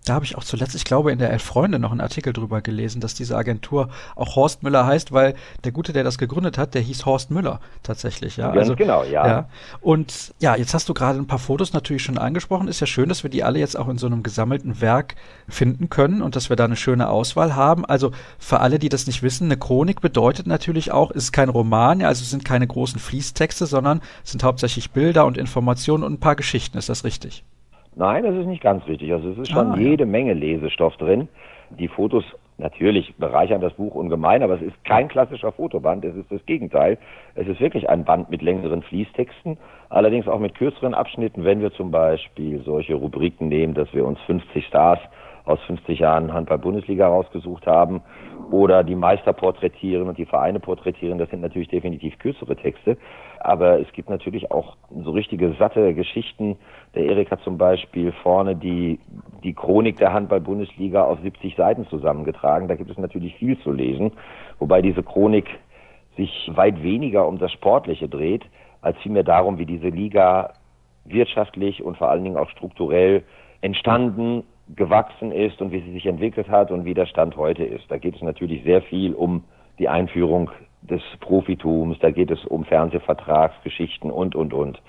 Da 0.09 0.15
habe 0.15 0.25
ich 0.25 0.35
auch 0.35 0.43
zuletzt, 0.43 0.73
ich 0.73 0.85
glaube, 0.85 1.11
in 1.11 1.19
der 1.19 1.29
Elf 1.29 1.43
Freunde 1.43 1.77
noch 1.77 1.91
einen 1.91 2.01
Artikel 2.01 2.33
drüber 2.33 2.61
gelesen, 2.61 2.99
dass 2.99 3.13
diese 3.13 3.37
Agentur 3.37 3.89
auch 4.15 4.35
Horst 4.35 4.63
Müller 4.63 4.87
heißt, 4.87 5.11
weil 5.11 5.35
der 5.63 5.71
Gute, 5.71 5.93
der 5.93 6.03
das 6.03 6.17
gegründet 6.17 6.57
hat, 6.57 6.73
der 6.73 6.81
hieß 6.81 7.05
Horst 7.05 7.29
Müller 7.29 7.59
tatsächlich. 7.83 8.37
Ja, 8.37 8.49
also, 8.49 8.75
genau, 8.75 9.03
ja. 9.03 9.27
ja. 9.27 9.49
Und 9.81 10.33
ja, 10.39 10.55
jetzt 10.55 10.73
hast 10.73 10.89
du 10.89 10.95
gerade 10.95 11.19
ein 11.19 11.27
paar 11.27 11.37
Fotos 11.37 11.73
natürlich 11.73 12.01
schon 12.01 12.17
angesprochen. 12.17 12.67
Ist 12.67 12.79
ja 12.79 12.87
schön, 12.87 13.07
dass 13.07 13.21
wir 13.21 13.29
die 13.29 13.43
alle 13.43 13.59
jetzt 13.59 13.77
auch 13.77 13.87
in 13.87 13.99
so 13.99 14.07
einem 14.07 14.23
gesammelten 14.23 14.81
Werk 14.81 15.13
finden 15.47 15.91
können 15.91 16.23
und 16.23 16.35
dass 16.35 16.49
wir 16.49 16.55
da 16.55 16.65
eine 16.65 16.75
schöne 16.75 17.07
Auswahl 17.07 17.55
haben. 17.55 17.85
Also 17.85 18.11
für 18.39 18.61
alle, 18.61 18.79
die 18.79 18.89
das 18.89 19.05
nicht 19.05 19.21
wissen, 19.21 19.45
eine 19.45 19.57
Chronik 19.57 20.01
bedeutet 20.01 20.47
natürlich 20.47 20.91
auch, 20.91 21.11
es 21.11 21.25
ist 21.25 21.33
kein 21.33 21.49
Roman, 21.49 21.99
ja, 21.99 22.07
also 22.07 22.23
es 22.23 22.31
sind 22.31 22.43
keine 22.43 22.65
großen 22.65 22.99
Fließtexte, 22.99 23.67
sondern 23.67 24.01
es 24.25 24.31
sind 24.31 24.43
hauptsächlich 24.43 24.89
Bilder 24.89 25.27
und 25.27 25.37
Informationen 25.37 26.03
und 26.03 26.13
ein 26.13 26.19
paar 26.19 26.35
Geschichten. 26.35 26.79
Ist 26.79 26.89
das 26.89 27.03
richtig? 27.03 27.43
Nein, 27.99 28.23
das 28.23 28.33
ist 28.33 28.45
nicht 28.45 28.63
ganz 28.63 28.87
richtig. 28.87 29.11
Also 29.11 29.31
es 29.31 29.37
ist 29.39 29.51
schon 29.51 29.73
ah, 29.73 29.77
jede 29.77 30.05
ja. 30.05 30.09
Menge 30.09 30.33
Lesestoff 30.33 30.95
drin. 30.95 31.27
Die 31.69 31.89
Fotos 31.89 32.23
natürlich 32.57 33.13
bereichern 33.17 33.59
das 33.59 33.73
Buch 33.73 33.93
ungemein, 33.93 34.41
aber 34.41 34.55
es 34.55 34.61
ist 34.61 34.85
kein 34.85 35.09
klassischer 35.09 35.51
Fotoband, 35.51 36.05
es 36.05 36.15
ist 36.15 36.31
das 36.31 36.45
Gegenteil. 36.45 36.97
Es 37.35 37.45
ist 37.45 37.59
wirklich 37.59 37.89
ein 37.89 38.05
Band 38.05 38.29
mit 38.29 38.41
längeren 38.41 38.83
Fließtexten, 38.83 39.57
allerdings 39.89 40.29
auch 40.29 40.39
mit 40.39 40.55
kürzeren 40.55 40.93
Abschnitten, 40.93 41.43
wenn 41.43 41.59
wir 41.59 41.73
zum 41.73 41.91
Beispiel 41.91 42.61
solche 42.63 42.95
Rubriken 42.95 43.49
nehmen, 43.49 43.73
dass 43.73 43.93
wir 43.93 44.05
uns 44.05 44.17
50 44.27 44.65
Stars 44.65 44.99
aus 45.49 45.59
50 45.63 45.99
Jahren 45.99 46.33
Handball-Bundesliga 46.33 47.07
rausgesucht 47.07 47.65
haben 47.65 48.01
oder 48.51 48.83
die 48.83 48.95
Meister 48.95 49.33
porträtieren 49.33 50.07
und 50.07 50.17
die 50.17 50.25
Vereine 50.25 50.59
porträtieren. 50.59 51.17
Das 51.17 51.29
sind 51.29 51.41
natürlich 51.41 51.67
definitiv 51.67 52.17
kürzere 52.19 52.55
Texte. 52.55 52.97
Aber 53.39 53.79
es 53.79 53.91
gibt 53.93 54.09
natürlich 54.09 54.51
auch 54.51 54.75
so 55.03 55.11
richtige 55.11 55.53
satte 55.53 55.93
Geschichten. 55.93 56.57
Der 56.95 57.05
Erik 57.05 57.31
hat 57.31 57.41
zum 57.41 57.57
Beispiel 57.57 58.11
vorne 58.23 58.55
die, 58.55 58.99
die 59.43 59.53
Chronik 59.53 59.97
der 59.97 60.13
Handball-Bundesliga 60.13 61.03
auf 61.03 61.19
70 61.21 61.55
Seiten 61.55 61.87
zusammengetragen. 61.87 62.67
Da 62.67 62.75
gibt 62.75 62.91
es 62.91 62.97
natürlich 62.97 63.35
viel 63.35 63.57
zu 63.59 63.71
lesen. 63.71 64.11
Wobei 64.59 64.81
diese 64.81 65.03
Chronik 65.03 65.47
sich 66.17 66.51
weit 66.53 66.83
weniger 66.83 67.27
um 67.27 67.37
das 67.37 67.51
Sportliche 67.51 68.09
dreht, 68.09 68.43
als 68.81 68.97
vielmehr 68.99 69.23
darum, 69.23 69.57
wie 69.57 69.65
diese 69.65 69.89
Liga 69.89 70.53
wirtschaftlich 71.05 71.83
und 71.83 71.97
vor 71.97 72.09
allen 72.09 72.23
Dingen 72.23 72.37
auch 72.37 72.49
strukturell 72.49 73.23
entstanden, 73.61 74.43
gewachsen 74.75 75.31
ist 75.31 75.61
und 75.61 75.71
wie 75.71 75.81
sie 75.81 75.91
sich 75.91 76.05
entwickelt 76.05 76.49
hat 76.49 76.71
und 76.71 76.85
wie 76.85 76.93
der 76.93 77.05
Stand 77.05 77.35
heute 77.37 77.63
ist. 77.63 77.85
Da 77.89 77.97
geht 77.97 78.15
es 78.15 78.21
natürlich 78.21 78.63
sehr 78.63 78.81
viel 78.81 79.13
um 79.13 79.43
die 79.79 79.89
Einführung 79.89 80.51
des 80.81 81.01
Profitums, 81.19 81.97
da 81.99 82.11
geht 82.11 82.31
es 82.31 82.43
um 82.45 82.65
Fernsehvertragsgeschichten 82.65 84.11
und, 84.11 84.35
und, 84.35 84.53
und. 84.53 84.81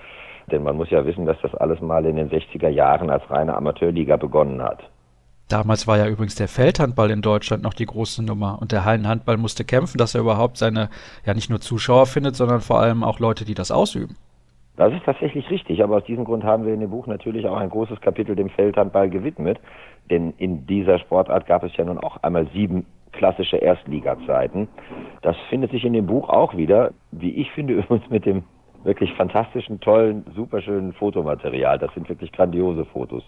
Denn 0.51 0.63
man 0.63 0.77
muss 0.77 0.91
ja 0.91 1.05
wissen, 1.05 1.27
dass 1.27 1.41
das 1.43 1.55
alles 1.55 1.81
mal 1.81 2.05
in 2.07 2.17
den 2.17 2.31
60er 2.31 2.69
Jahren 2.69 3.11
als 3.11 3.29
reine 3.31 3.57
Amateurliga 3.57 4.17
begonnen 4.17 4.63
hat. 4.63 4.83
Damals 5.49 5.89
war 5.89 5.99
ja 5.99 6.07
übrigens 6.07 6.37
der 6.37 6.47
Feldhandball 6.47 7.11
in 7.11 7.23
Deutschland 7.23 7.63
noch 7.63 7.75
die 7.75 7.87
große 7.87 8.23
Nummer 8.23 8.59
und 8.61 8.71
der 8.71 8.85
Hallenhandball 8.85 9.37
musste 9.37 9.65
kämpfen, 9.65 9.99
dass 9.99 10.15
er 10.15 10.21
überhaupt 10.21 10.59
seine, 10.59 10.91
ja 11.27 11.35
nicht 11.35 11.51
nur 11.51 11.61
Zuschauer 11.61 12.07
findet, 12.07 12.37
sondern 12.37 12.61
vor 12.61 12.81
allem 12.81 13.03
auch 13.03 13.19
Leute, 13.19 13.45
die 13.45 13.55
das 13.55 13.73
ausüben. 13.73 14.17
Das 14.77 14.93
ist 14.93 15.05
tatsächlich 15.05 15.51
richtig, 15.51 15.83
aber 15.83 15.97
aus 15.97 16.05
diesem 16.05 16.25
Grund 16.25 16.45
haben 16.45 16.65
wir 16.65 16.73
in 16.73 16.81
dem 16.81 16.91
Buch 16.91 17.07
natürlich 17.07 17.47
auch 17.47 17.57
ein 17.57 17.69
großes 17.69 18.01
Kapitel 18.01 18.35
dem 18.35 18.49
Feldhandball 18.51 19.11
gewidmet, 19.11 19.61
denn 20.11 20.33
in 20.39 20.67
dieser 20.67 20.99
Sportart 20.99 21.47
gab 21.47 21.63
es 21.65 21.77
ja 21.77 21.85
nun 21.85 21.99
auch 21.99 22.23
einmal 22.23 22.47
sieben 22.55 22.87
klassische 23.13 23.57
Erstliga-Zeiten. 23.57 24.69
Das 25.23 25.37
findet 25.49 25.73
sich 25.73 25.85
in 25.85 25.93
dem 25.93 26.07
Buch 26.07 26.29
auch 26.29 26.57
wieder, 26.57 26.93
wie 27.11 27.31
ich 27.31 27.51
finde 27.53 27.75
übrigens 27.79 28.09
mit 28.11 28.25
dem 28.25 28.45
wirklich 28.85 29.13
fantastischen, 29.15 29.81
tollen, 29.81 30.25
superschönen 30.35 30.93
Fotomaterial. 30.95 31.79
Das 31.79 31.93
sind 31.95 32.09
wirklich 32.09 32.33
grandiose 32.33 32.85
Fotos. 32.87 33.23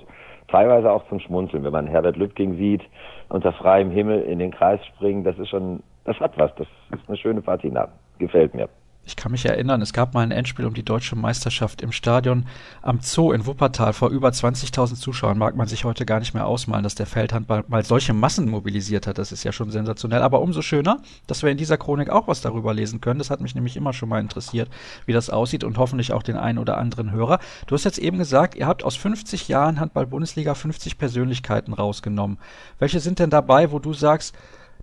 Teilweise 0.48 0.90
auch 0.90 1.06
zum 1.08 1.20
Schmunzeln, 1.20 1.64
wenn 1.64 1.72
man 1.72 1.86
Herbert 1.86 2.16
Lübking 2.16 2.56
sieht, 2.56 2.82
unter 3.28 3.52
freiem 3.52 3.90
Himmel 3.90 4.22
in 4.22 4.38
den 4.38 4.50
Kreis 4.50 4.80
springen, 4.86 5.24
das 5.24 5.38
ist 5.38 5.50
schon, 5.50 5.82
das 6.04 6.18
hat 6.20 6.38
was. 6.38 6.54
Das 6.54 6.66
ist 6.92 7.08
eine 7.08 7.18
schöne 7.18 7.42
Patina. 7.42 7.88
Gefällt 8.18 8.54
mir. 8.54 8.68
Ich 9.04 9.16
kann 9.16 9.32
mich 9.32 9.44
erinnern, 9.44 9.82
es 9.82 9.92
gab 9.92 10.14
mal 10.14 10.20
ein 10.20 10.30
Endspiel 10.30 10.64
um 10.64 10.74
die 10.74 10.84
deutsche 10.84 11.16
Meisterschaft 11.16 11.82
im 11.82 11.90
Stadion 11.90 12.46
am 12.82 13.00
Zoo 13.00 13.32
in 13.32 13.46
Wuppertal 13.46 13.92
vor 13.92 14.10
über 14.10 14.28
20.000 14.28 14.94
Zuschauern. 14.94 15.36
Mag 15.36 15.56
man 15.56 15.66
sich 15.66 15.84
heute 15.84 16.06
gar 16.06 16.20
nicht 16.20 16.34
mehr 16.34 16.46
ausmalen, 16.46 16.84
dass 16.84 16.94
der 16.94 17.06
Feldhandball 17.06 17.64
mal 17.66 17.84
solche 17.84 18.12
Massen 18.12 18.48
mobilisiert 18.48 19.08
hat. 19.08 19.18
Das 19.18 19.32
ist 19.32 19.42
ja 19.42 19.50
schon 19.50 19.72
sensationell. 19.72 20.22
Aber 20.22 20.40
umso 20.40 20.62
schöner, 20.62 21.02
dass 21.26 21.42
wir 21.42 21.50
in 21.50 21.56
dieser 21.56 21.78
Chronik 21.78 22.10
auch 22.10 22.28
was 22.28 22.42
darüber 22.42 22.72
lesen 22.74 23.00
können. 23.00 23.18
Das 23.18 23.30
hat 23.30 23.40
mich 23.40 23.56
nämlich 23.56 23.76
immer 23.76 23.92
schon 23.92 24.08
mal 24.08 24.20
interessiert, 24.20 24.70
wie 25.04 25.12
das 25.12 25.30
aussieht 25.30 25.64
und 25.64 25.78
hoffentlich 25.78 26.12
auch 26.12 26.22
den 26.22 26.36
einen 26.36 26.58
oder 26.58 26.78
anderen 26.78 27.10
Hörer. 27.10 27.40
Du 27.66 27.74
hast 27.74 27.84
jetzt 27.84 27.98
eben 27.98 28.18
gesagt, 28.18 28.54
ihr 28.54 28.68
habt 28.68 28.84
aus 28.84 28.94
50 28.94 29.48
Jahren 29.48 29.80
Handball-Bundesliga 29.80 30.54
50 30.54 30.96
Persönlichkeiten 30.96 31.72
rausgenommen. 31.72 32.38
Welche 32.78 33.00
sind 33.00 33.18
denn 33.18 33.30
dabei, 33.30 33.72
wo 33.72 33.80
du 33.80 33.94
sagst, 33.94 34.32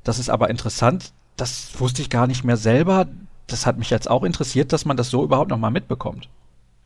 das 0.03 0.19
ist 0.19 0.29
aber 0.29 0.49
interessant, 0.49 1.13
das 1.37 1.79
wusste 1.79 2.01
ich 2.01 2.09
gar 2.09 2.27
nicht 2.27 2.43
mehr 2.43 2.57
selber 2.57 3.07
das 3.51 3.65
hat 3.65 3.77
mich 3.77 3.89
jetzt 3.89 4.09
auch 4.09 4.23
interessiert, 4.23 4.73
dass 4.73 4.85
man 4.85 4.97
das 4.97 5.09
so 5.09 5.23
überhaupt 5.23 5.49
nochmal 5.49 5.71
mitbekommt. 5.71 6.29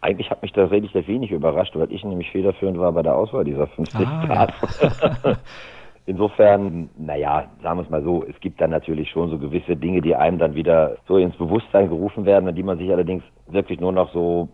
Eigentlich 0.02 0.30
hat 0.30 0.42
mich 0.42 0.52
das 0.52 0.70
relativ 0.70 1.08
wenig 1.08 1.32
überrascht, 1.32 1.76
weil 1.76 1.92
ich 1.92 2.04
nämlich 2.04 2.30
federführend 2.32 2.78
war 2.78 2.92
bei 2.92 3.04
der 3.04 3.16
Auswahl 3.16 3.46
dieser 3.46 3.68
50 3.68 4.06
ah, 4.06 4.48
ja. 4.82 5.38
Insofern, 6.06 6.90
naja, 6.98 7.46
sagen 7.62 7.80
wir 7.80 7.84
es 7.84 7.90
mal 7.90 8.04
so, 8.04 8.26
es 8.26 8.38
gibt 8.42 8.60
dann 8.60 8.72
natürlich 8.72 9.10
schon 9.10 9.30
so 9.30 9.38
gewisse 9.38 9.78
Dinge, 9.78 10.02
die 10.02 10.14
einem 10.14 10.38
dann 10.38 10.56
wieder 10.56 10.98
so 11.08 11.18
ins 11.18 11.38
Bewusstsein 11.38 11.88
gerufen 11.88 12.26
werden, 12.26 12.50
an 12.50 12.56
die 12.56 12.64
man 12.64 12.78
sich 12.78 12.92
allerdings 12.92 13.24
wirklich 13.48 13.80
nur 13.80 13.94
noch 13.94 14.12
so 14.12 14.50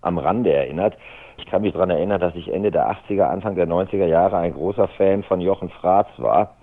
am 0.00 0.16
Rande 0.16 0.50
erinnert. 0.50 0.96
Ich 1.36 1.44
kann 1.46 1.60
mich 1.60 1.74
daran 1.74 1.90
erinnern, 1.90 2.20
dass 2.20 2.34
ich 2.34 2.50
Ende 2.50 2.70
der 2.70 2.90
80er, 2.90 3.24
Anfang 3.24 3.56
der 3.56 3.68
90er 3.68 4.06
Jahre 4.06 4.38
ein 4.38 4.54
großer 4.54 4.88
Fan 4.88 5.22
von 5.24 5.42
Jochen 5.42 5.68
Fratz 5.68 6.08
war. 6.16 6.56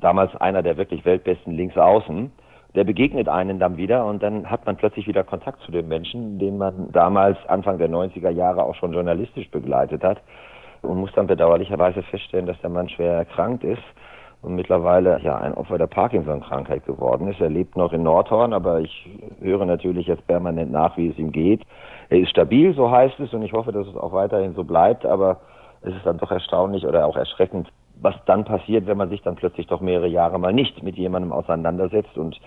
Damals 0.00 0.34
einer 0.36 0.62
der 0.62 0.76
wirklich 0.76 1.04
weltbesten 1.04 1.52
Linksaußen 1.52 2.32
der 2.76 2.84
begegnet 2.84 3.28
einen 3.28 3.58
dann 3.58 3.78
wieder 3.78 4.04
und 4.04 4.22
dann 4.22 4.50
hat 4.50 4.66
man 4.66 4.76
plötzlich 4.76 5.08
wieder 5.08 5.24
Kontakt 5.24 5.60
zu 5.62 5.72
dem 5.72 5.88
Menschen, 5.88 6.38
den 6.38 6.58
man 6.58 6.92
damals 6.92 7.38
Anfang 7.48 7.78
der 7.78 7.88
90er 7.88 8.30
Jahre 8.30 8.62
auch 8.62 8.74
schon 8.74 8.92
journalistisch 8.92 9.50
begleitet 9.50 10.04
hat 10.04 10.18
und 10.82 10.98
muss 10.98 11.10
dann 11.14 11.26
bedauerlicherweise 11.26 12.02
feststellen, 12.02 12.46
dass 12.46 12.60
der 12.60 12.68
Mann 12.68 12.90
schwer 12.90 13.14
erkrankt 13.14 13.64
ist 13.64 13.82
und 14.42 14.54
mittlerweile 14.54 15.18
ja 15.22 15.38
ein 15.38 15.54
Opfer 15.54 15.78
der 15.78 15.86
Parkinson-Krankheit 15.86 16.84
geworden 16.84 17.28
ist. 17.28 17.40
Er 17.40 17.48
lebt 17.48 17.78
noch 17.78 17.94
in 17.94 18.02
Nordhorn, 18.02 18.52
aber 18.52 18.80
ich 18.80 19.08
höre 19.40 19.64
natürlich 19.64 20.06
jetzt 20.06 20.26
permanent 20.26 20.70
nach, 20.70 20.98
wie 20.98 21.08
es 21.08 21.18
ihm 21.18 21.32
geht. 21.32 21.62
Er 22.10 22.18
ist 22.18 22.30
stabil, 22.30 22.74
so 22.74 22.90
heißt 22.90 23.18
es, 23.20 23.32
und 23.32 23.42
ich 23.42 23.54
hoffe, 23.54 23.72
dass 23.72 23.86
es 23.86 23.96
auch 23.96 24.12
weiterhin 24.12 24.52
so 24.52 24.64
bleibt, 24.64 25.06
aber 25.06 25.40
es 25.80 25.94
ist 25.94 26.04
dann 26.04 26.18
doch 26.18 26.30
erstaunlich 26.30 26.86
oder 26.86 27.06
auch 27.06 27.16
erschreckend, 27.16 27.68
was 28.00 28.14
dann 28.26 28.44
passiert, 28.44 28.86
wenn 28.86 28.96
man 28.96 29.08
sich 29.08 29.22
dann 29.22 29.36
plötzlich 29.36 29.66
doch 29.66 29.80
mehrere 29.80 30.08
Jahre 30.08 30.38
mal 30.38 30.52
nicht 30.52 30.82
mit 30.82 30.96
jemandem 30.96 31.32
auseinandersetzt 31.32 32.16
und 32.16 32.40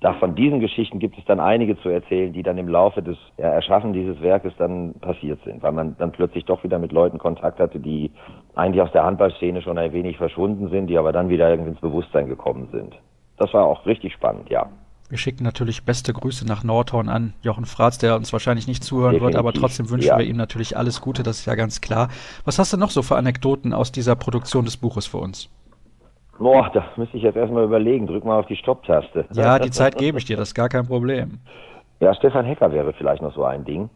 da 0.00 0.14
von 0.14 0.34
diesen 0.34 0.60
Geschichten 0.60 0.98
gibt 0.98 1.18
es 1.18 1.24
dann 1.26 1.40
einige 1.40 1.78
zu 1.78 1.90
erzählen, 1.90 2.32
die 2.32 2.42
dann 2.42 2.56
im 2.56 2.68
Laufe 2.68 3.02
des 3.02 3.18
Erschaffen 3.36 3.92
dieses 3.92 4.20
Werkes 4.22 4.54
dann 4.56 4.94
passiert 4.94 5.40
sind, 5.44 5.62
weil 5.62 5.72
man 5.72 5.94
dann 5.98 6.10
plötzlich 6.10 6.46
doch 6.46 6.64
wieder 6.64 6.78
mit 6.78 6.90
Leuten 6.90 7.18
Kontakt 7.18 7.58
hatte, 7.60 7.78
die 7.78 8.10
eigentlich 8.54 8.80
aus 8.80 8.92
der 8.92 9.04
Handballszene 9.04 9.60
schon 9.60 9.76
ein 9.76 9.92
wenig 9.92 10.16
verschwunden 10.16 10.70
sind, 10.70 10.86
die 10.86 10.96
aber 10.96 11.12
dann 11.12 11.28
wieder 11.28 11.50
irgendwie 11.50 11.70
ins 11.70 11.80
Bewusstsein 11.80 12.28
gekommen 12.28 12.68
sind. 12.72 12.98
Das 13.36 13.52
war 13.52 13.66
auch 13.66 13.84
richtig 13.84 14.14
spannend, 14.14 14.48
ja. 14.48 14.66
Wir 15.10 15.18
schicken 15.18 15.42
natürlich 15.42 15.84
beste 15.84 16.12
Grüße 16.12 16.46
nach 16.46 16.62
Nordhorn 16.62 17.08
an 17.08 17.32
Jochen 17.42 17.64
Fratz, 17.64 17.98
der 17.98 18.14
uns 18.14 18.32
wahrscheinlich 18.32 18.68
nicht 18.68 18.84
zuhören 18.84 19.14
Definitiv. 19.14 19.34
wird, 19.34 19.40
aber 19.40 19.52
trotzdem 19.52 19.90
wünschen 19.90 20.06
ja. 20.06 20.18
wir 20.18 20.24
ihm 20.24 20.36
natürlich 20.36 20.76
alles 20.76 21.00
Gute, 21.00 21.24
das 21.24 21.40
ist 21.40 21.46
ja 21.46 21.56
ganz 21.56 21.80
klar. 21.80 22.10
Was 22.44 22.60
hast 22.60 22.72
du 22.72 22.76
noch 22.76 22.90
so 22.90 23.02
für 23.02 23.16
Anekdoten 23.16 23.74
aus 23.74 23.90
dieser 23.90 24.14
Produktion 24.14 24.64
des 24.64 24.76
Buches 24.76 25.08
für 25.08 25.18
uns? 25.18 25.50
Boah, 26.38 26.70
das 26.72 26.84
müsste 26.96 27.16
ich 27.16 27.24
jetzt 27.24 27.36
erstmal 27.36 27.64
überlegen. 27.64 28.06
Drück 28.06 28.24
mal 28.24 28.38
auf 28.38 28.46
die 28.46 28.56
Stopptaste. 28.56 29.26
Ja, 29.32 29.58
die 29.58 29.72
Zeit 29.72 29.98
gebe 29.98 30.16
ich 30.16 30.24
dir, 30.26 30.36
das 30.36 30.50
ist 30.50 30.54
gar 30.54 30.68
kein 30.68 30.86
Problem. 30.86 31.40
Ja, 31.98 32.14
Stefan 32.14 32.46
Hecker 32.46 32.72
wäre 32.72 32.92
vielleicht 32.92 33.20
noch 33.20 33.34
so 33.34 33.44
ein 33.44 33.64
Ding. 33.64 33.90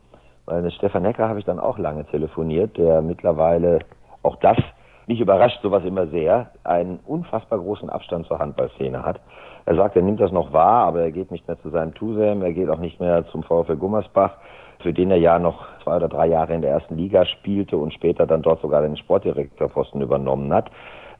Weil 0.46 0.62
mit 0.62 0.74
Stefan 0.74 1.04
Hecker 1.04 1.28
habe 1.28 1.38
ich 1.38 1.44
dann 1.44 1.60
auch 1.60 1.78
lange 1.78 2.04
telefoniert, 2.06 2.76
der 2.76 3.00
mittlerweile, 3.02 3.78
auch 4.22 4.36
das, 4.40 4.58
mich 5.06 5.20
überrascht 5.20 5.60
sowas 5.62 5.84
immer 5.84 6.06
sehr, 6.08 6.50
einen 6.64 6.98
unfassbar 7.06 7.60
großen 7.60 7.88
Abstand 7.88 8.26
zur 8.26 8.40
Handballszene 8.40 9.02
hat. 9.04 9.20
Er 9.66 9.76
sagt, 9.76 9.96
er 9.96 10.02
nimmt 10.02 10.20
das 10.20 10.32
noch 10.32 10.52
wahr, 10.52 10.86
aber 10.86 11.02
er 11.02 11.10
geht 11.10 11.30
nicht 11.30 11.48
mehr 11.48 11.60
zu 11.60 11.70
seinem 11.70 11.94
Tusem, 11.94 12.42
er 12.42 12.52
geht 12.52 12.68
auch 12.68 12.78
nicht 12.78 13.00
mehr 13.00 13.26
zum 13.28 13.42
VfL 13.42 13.76
Gummersbach, 13.76 14.36
für 14.80 14.92
den 14.92 15.10
er 15.10 15.16
ja 15.16 15.38
noch 15.38 15.66
zwei 15.82 15.96
oder 15.96 16.08
drei 16.08 16.26
Jahre 16.26 16.54
in 16.54 16.60
der 16.60 16.70
ersten 16.70 16.96
Liga 16.96 17.24
spielte 17.24 17.76
und 17.76 17.94
später 17.94 18.26
dann 18.26 18.42
dort 18.42 18.60
sogar 18.60 18.82
den 18.82 18.96
Sportdirektorposten 18.96 20.02
übernommen 20.02 20.52
hat. 20.52 20.70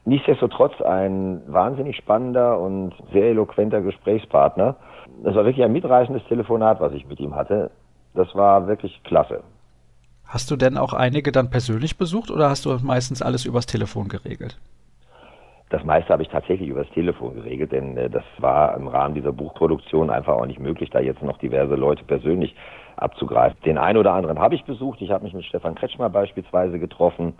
Nichtsdestotrotz 0.05 0.79
ein 0.81 1.41
wahnsinnig 1.47 1.97
spannender 1.97 2.59
und 2.59 2.93
sehr 3.11 3.25
eloquenter 3.25 3.81
Gesprächspartner. 3.81 4.75
Das 5.23 5.33
war 5.35 5.45
wirklich 5.45 5.65
ein 5.65 5.73
mitreißendes 5.73 6.23
Telefonat, 6.27 6.79
was 6.79 6.93
ich 6.93 7.07
mit 7.07 7.19
ihm 7.19 7.35
hatte. 7.35 7.71
Das 8.13 8.33
war 8.35 8.67
wirklich 8.67 9.01
klasse. 9.03 9.41
Hast 10.27 10.51
du 10.51 10.55
denn 10.55 10.77
auch 10.77 10.93
einige 10.93 11.31
dann 11.31 11.49
persönlich 11.49 11.97
besucht 11.97 12.29
oder 12.29 12.49
hast 12.49 12.65
du 12.65 12.77
meistens 12.83 13.23
alles 13.23 13.45
übers 13.45 13.65
Telefon 13.65 14.07
geregelt? 14.07 14.59
Das 15.69 15.83
meiste 15.83 16.13
habe 16.13 16.21
ich 16.21 16.29
tatsächlich 16.29 16.69
übers 16.69 16.89
Telefon 16.91 17.35
geregelt, 17.35 17.71
denn 17.71 17.97
äh, 17.97 18.09
das 18.09 18.23
war 18.37 18.75
im 18.75 18.87
Rahmen 18.87 19.15
dieser 19.15 19.31
Buchproduktion 19.31 20.09
einfach 20.09 20.33
auch 20.33 20.45
nicht 20.45 20.59
möglich, 20.59 20.89
da 20.89 20.99
jetzt 20.99 21.23
noch 21.23 21.37
diverse 21.37 21.75
Leute 21.75 22.03
persönlich 22.03 22.55
abzugreifen. 22.97 23.57
Den 23.65 23.77
einen 23.77 23.97
oder 23.97 24.13
anderen 24.13 24.39
habe 24.39 24.55
ich 24.55 24.63
besucht. 24.63 25.01
Ich 25.01 25.11
habe 25.11 25.23
mich 25.23 25.33
mit 25.33 25.43
Stefan 25.45 25.75
Kretschmer 25.75 26.09
beispielsweise 26.09 26.79
getroffen 26.79 27.33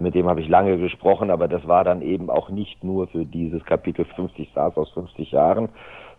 mit 0.00 0.14
dem 0.14 0.28
habe 0.28 0.40
ich 0.40 0.48
lange 0.48 0.78
gesprochen, 0.78 1.30
aber 1.30 1.48
das 1.48 1.66
war 1.66 1.82
dann 1.82 2.02
eben 2.02 2.30
auch 2.30 2.50
nicht 2.50 2.84
nur 2.84 3.08
für 3.08 3.24
dieses 3.24 3.64
Kapitel 3.64 4.04
50 4.04 4.50
Stars 4.50 4.76
aus 4.76 4.90
50 4.92 5.32
Jahren, 5.32 5.70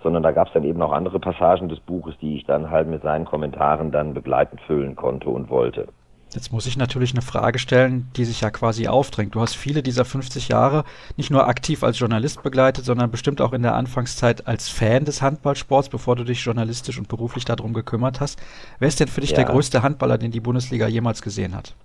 sondern 0.03 0.21
da 0.21 0.31
gab 0.31 0.47
es 0.47 0.53
dann 0.53 0.65
eben 0.65 0.81
auch 0.81 0.91
andere 0.91 1.19
Passagen 1.19 1.69
des 1.69 1.79
Buches, 1.79 2.17
die 2.19 2.35
ich 2.35 2.45
dann 2.45 2.71
halt 2.71 2.87
mit 2.87 3.03
seinen 3.03 3.25
Kommentaren 3.25 3.91
dann 3.91 4.13
begleitend 4.13 4.61
füllen 4.61 4.95
konnte 4.95 5.29
und 5.29 5.49
wollte. 5.49 5.87
Jetzt 6.31 6.53
muss 6.53 6.67
ich 6.67 6.77
natürlich 6.77 7.13
eine 7.13 7.23
Frage 7.23 7.57
stellen, 7.57 8.07
die 8.15 8.23
sich 8.23 8.41
ja 8.41 8.51
quasi 8.51 8.87
aufdrängt. 8.87 9.33
Du 9.33 9.41
hast 9.41 9.55
viele 9.55 9.81
dieser 9.81 10.05
50 10.05 10.49
Jahre 10.49 10.83
nicht 11.17 11.31
nur 11.31 11.47
aktiv 11.47 11.83
als 11.83 11.97
Journalist 11.97 12.43
begleitet, 12.43 12.85
sondern 12.85 13.09
bestimmt 13.09 13.41
auch 13.41 13.51
in 13.51 13.63
der 13.63 13.73
Anfangszeit 13.73 14.47
als 14.47 14.69
Fan 14.69 15.05
des 15.05 15.23
Handballsports, 15.23 15.89
bevor 15.89 16.15
du 16.15 16.23
dich 16.23 16.45
journalistisch 16.45 16.99
und 16.99 17.07
beruflich 17.07 17.45
darum 17.45 17.73
gekümmert 17.73 18.21
hast. 18.21 18.39
Wer 18.77 18.87
ist 18.87 18.99
denn 18.99 19.07
für 19.07 19.21
dich 19.21 19.31
ja. 19.31 19.37
der 19.37 19.45
größte 19.45 19.81
Handballer, 19.81 20.19
den 20.19 20.29
die 20.29 20.39
Bundesliga 20.39 20.87
jemals 20.87 21.23
gesehen 21.23 21.55
hat? 21.55 21.75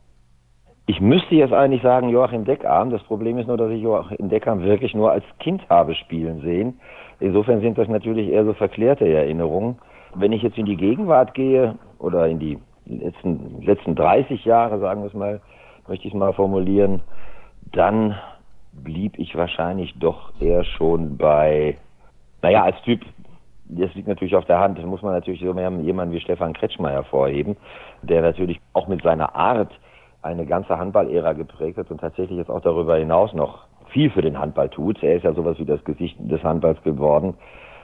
Ich 0.87 1.01
müsste 1.01 1.35
jetzt 1.37 1.55
eigentlich 1.55 1.81
sagen 1.81 2.11
Joachim 2.11 2.45
Deckarm. 2.45 2.91
Das 2.91 3.03
Problem 3.05 3.39
ist 3.39 3.47
nur, 3.47 3.57
dass 3.57 3.71
ich 3.71 3.81
Joachim 3.81 4.29
Deckarm 4.29 4.63
wirklich 4.63 4.93
nur 4.93 5.11
als 5.11 5.25
Kind 5.41 5.63
habe 5.71 5.95
spielen 5.95 6.43
sehen. 6.43 6.79
Insofern 7.19 7.63
sind 7.63 7.79
das 7.79 7.89
natürlich 7.89 8.29
eher 8.29 8.45
so 8.45 8.53
verklärte 8.53 9.09
Erinnerungen. 9.09 9.79
Wenn 10.15 10.33
ich 10.33 10.43
jetzt 10.43 10.59
in 10.59 10.67
die 10.67 10.77
Gegenwart 10.77 11.33
gehe 11.33 11.79
oder 11.99 12.29
in 12.29 12.39
die 12.39 12.59
letzten, 12.87 13.63
letzten 13.63 13.95
30 13.95 14.45
Jahre, 14.45 14.79
sagen 14.79 15.03
wir 15.03 15.09
es 15.09 15.15
mal, 15.15 15.41
möchte 15.89 16.07
ich 16.07 16.15
es 16.15 16.19
mal 16.19 16.33
formulieren, 16.33 17.01
dann 17.73 18.17
blieb 18.73 19.19
ich 19.19 19.35
wahrscheinlich 19.37 19.95
doch 19.99 20.33
eher 20.41 20.65
schon 20.65 21.17
bei, 21.17 21.77
naja, 22.43 22.65
als 22.65 22.81
Typ, 22.83 23.01
das 23.67 23.95
liegt 23.95 24.09
natürlich 24.09 24.37
auf 24.37 24.45
der 24.45 24.61
Hand, 24.61 24.85
muss 24.85 25.03
man 25.03 25.13
natürlich 25.13 25.41
so 25.41 25.47
jemanden 25.47 26.13
wie 26.13 26.21
Stefan 26.21 26.53
Kretschmer 26.53 26.91
hervorheben, 26.91 27.57
der 28.03 28.23
natürlich 28.23 28.61
auch 28.73 28.89
mit 28.89 29.03
seiner 29.03 29.35
Art 29.35 29.71
eine 30.23 30.47
ganze 30.47 30.79
Handballära 30.79 31.33
geprägt 31.33 31.79
hat 31.79 31.91
und 31.91 32.01
tatsächlich 32.01 32.39
jetzt 32.39 32.51
auch 32.51 32.63
darüber 32.63 32.97
hinaus 32.97 33.33
noch 33.35 33.65
viel 33.89 34.11
für 34.11 34.23
den 34.23 34.39
Handball 34.39 34.69
tut. 34.69 35.03
Er 35.03 35.17
ist 35.17 35.25
ja 35.25 35.33
sowas 35.33 35.59
wie 35.59 35.65
das 35.65 35.85
Gesicht 35.85 36.17
des 36.19 36.43
Handballs 36.43 36.83
geworden. 36.83 37.35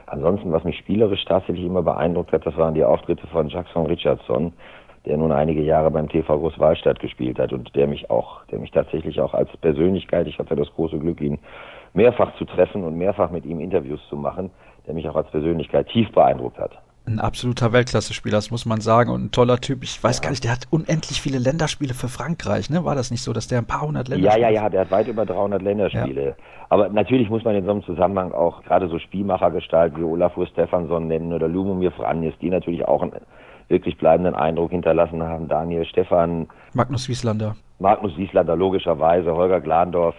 Ansonsten, 0.07 0.51
was 0.51 0.65
mich 0.65 0.77
spielerisch 0.79 1.25
tatsächlich 1.25 1.65
immer 1.65 1.83
beeindruckt 1.83 2.33
hat, 2.33 2.45
das 2.45 2.57
waren 2.57 2.75
die 2.75 2.85
Auftritte 2.85 3.27
von 3.29 3.49
Jackson 3.49 3.87
Richardson, 3.87 4.53
der 5.07 5.17
nun 5.17 5.33
einige 5.33 5.63
Jahre 5.63 5.91
beim 5.91 6.09
TV 6.09 6.39
Großwallstadt 6.39 7.01
gespielt 7.01 7.39
hat 7.39 7.53
und 7.53 7.75
der 7.75 7.87
mich 7.87 8.11
auch, 8.11 8.45
der 8.47 8.59
mich 8.59 8.71
tatsächlich 8.71 9.21
auch 9.21 9.35
als 9.35 9.49
Persönlichkeit, 9.59 10.27
ich 10.27 10.39
hatte 10.39 10.57
das 10.57 10.71
große 10.75 10.99
Glück, 10.99 11.21
ihn 11.21 11.39
mehrfach 11.95 12.37
zu 12.37 12.45
treffen 12.45 12.85
und 12.85 12.97
mehrfach 12.97 13.31
mit 13.31 13.45
ihm 13.45 13.61
Interviews 13.61 14.01
zu 14.09 14.17
machen, 14.17 14.51
der 14.87 14.95
mich 14.95 15.09
auch 15.09 15.17
als 15.17 15.31
Persönlichkeit 15.31 15.89
tief 15.89 16.11
beeindruckt 16.13 16.59
hat. 16.59 16.73
Ein 17.07 17.19
absoluter 17.19 17.73
Weltklasse-Spieler, 17.73 18.37
das 18.37 18.51
muss 18.51 18.67
man 18.67 18.81
sagen, 18.81 19.11
und 19.11 19.25
ein 19.25 19.31
toller 19.31 19.59
Typ. 19.59 19.83
Ich 19.83 20.03
weiß 20.05 20.19
ja. 20.19 20.23
gar 20.23 20.31
nicht, 20.31 20.45
der 20.45 20.53
hat 20.53 20.69
unendlich 20.71 21.21
viele 21.21 21.39
Länderspiele 21.39 21.95
für 21.95 22.09
Frankreich, 22.09 22.69
ne? 22.69 22.85
War 22.85 22.95
das 22.95 23.11
nicht 23.11 23.23
so, 23.23 23.33
dass 23.33 23.49
der 23.49 23.59
ein 23.59 23.67
paar 23.67 23.81
hundert 23.81 24.09
Länderspiele? 24.09 24.43
Ja, 24.43 24.51
ja, 24.51 24.63
ja, 24.63 24.69
der 24.69 24.83
hat 24.83 24.91
weit 24.91 25.09
über 25.09 25.25
300 25.25 25.63
Länderspiele. 25.63 26.25
Ja. 26.27 26.35
Aber 26.69 26.89
natürlich 26.91 27.31
muss 27.31 27.43
man 27.43 27.57
in 27.57 27.65
so 27.65 27.71
einem 27.71 27.83
Zusammenhang 27.83 28.33
auch 28.33 28.63
gerade 28.63 28.89
so 28.89 28.99
Spielmachergestalten 28.99 29.99
wie 29.99 30.05
Olafur 30.05 30.47
Stefansson 30.47 31.09
nennen 31.09 31.33
oder 31.33 31.49
Lumomir 31.49 31.91
Franjes, 31.91 32.35
die 32.41 32.51
natürlich 32.51 32.87
auch 32.87 33.03
einen 33.03 33.13
wirklich 33.71 33.97
bleibenden 33.97 34.35
Eindruck 34.35 34.73
hinterlassen 34.73 35.23
haben. 35.23 35.49
Daniel 35.49 35.85
Stefan. 35.87 36.49
Magnus 36.75 37.09
Wieslander. 37.09 37.57
Magnus 37.79 38.17
Wieslander, 38.17 38.57
logischerweise. 38.57 39.33
Holger 39.35 39.61
Glandorf. 39.61 40.15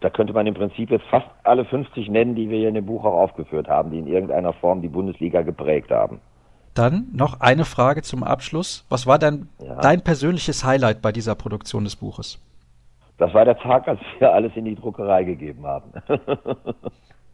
Da 0.00 0.10
könnte 0.10 0.32
man 0.32 0.46
im 0.46 0.54
Prinzip 0.54 0.90
jetzt 0.90 1.04
fast 1.10 1.26
alle 1.44 1.64
50 1.64 2.08
nennen, 2.08 2.34
die 2.34 2.48
wir 2.48 2.58
hier 2.58 2.68
in 2.68 2.74
dem 2.74 2.86
Buch 2.86 3.04
auch 3.04 3.14
aufgeführt 3.14 3.68
haben, 3.68 3.90
die 3.90 3.98
in 3.98 4.06
irgendeiner 4.06 4.52
Form 4.54 4.80
die 4.80 4.88
Bundesliga 4.88 5.42
geprägt 5.42 5.90
haben. 5.90 6.20
Dann 6.74 7.08
noch 7.12 7.40
eine 7.40 7.64
Frage 7.64 8.02
zum 8.02 8.22
Abschluss. 8.22 8.86
Was 8.88 9.06
war 9.06 9.18
denn 9.18 9.48
ja. 9.62 9.80
dein 9.80 10.02
persönliches 10.02 10.64
Highlight 10.64 11.02
bei 11.02 11.12
dieser 11.12 11.34
Produktion 11.34 11.84
des 11.84 11.96
Buches? 11.96 12.38
Das 13.18 13.34
war 13.34 13.44
der 13.44 13.58
Tag, 13.58 13.86
als 13.88 14.00
wir 14.18 14.32
alles 14.32 14.52
in 14.54 14.64
die 14.64 14.76
Druckerei 14.76 15.24
gegeben 15.24 15.66
haben. 15.66 15.92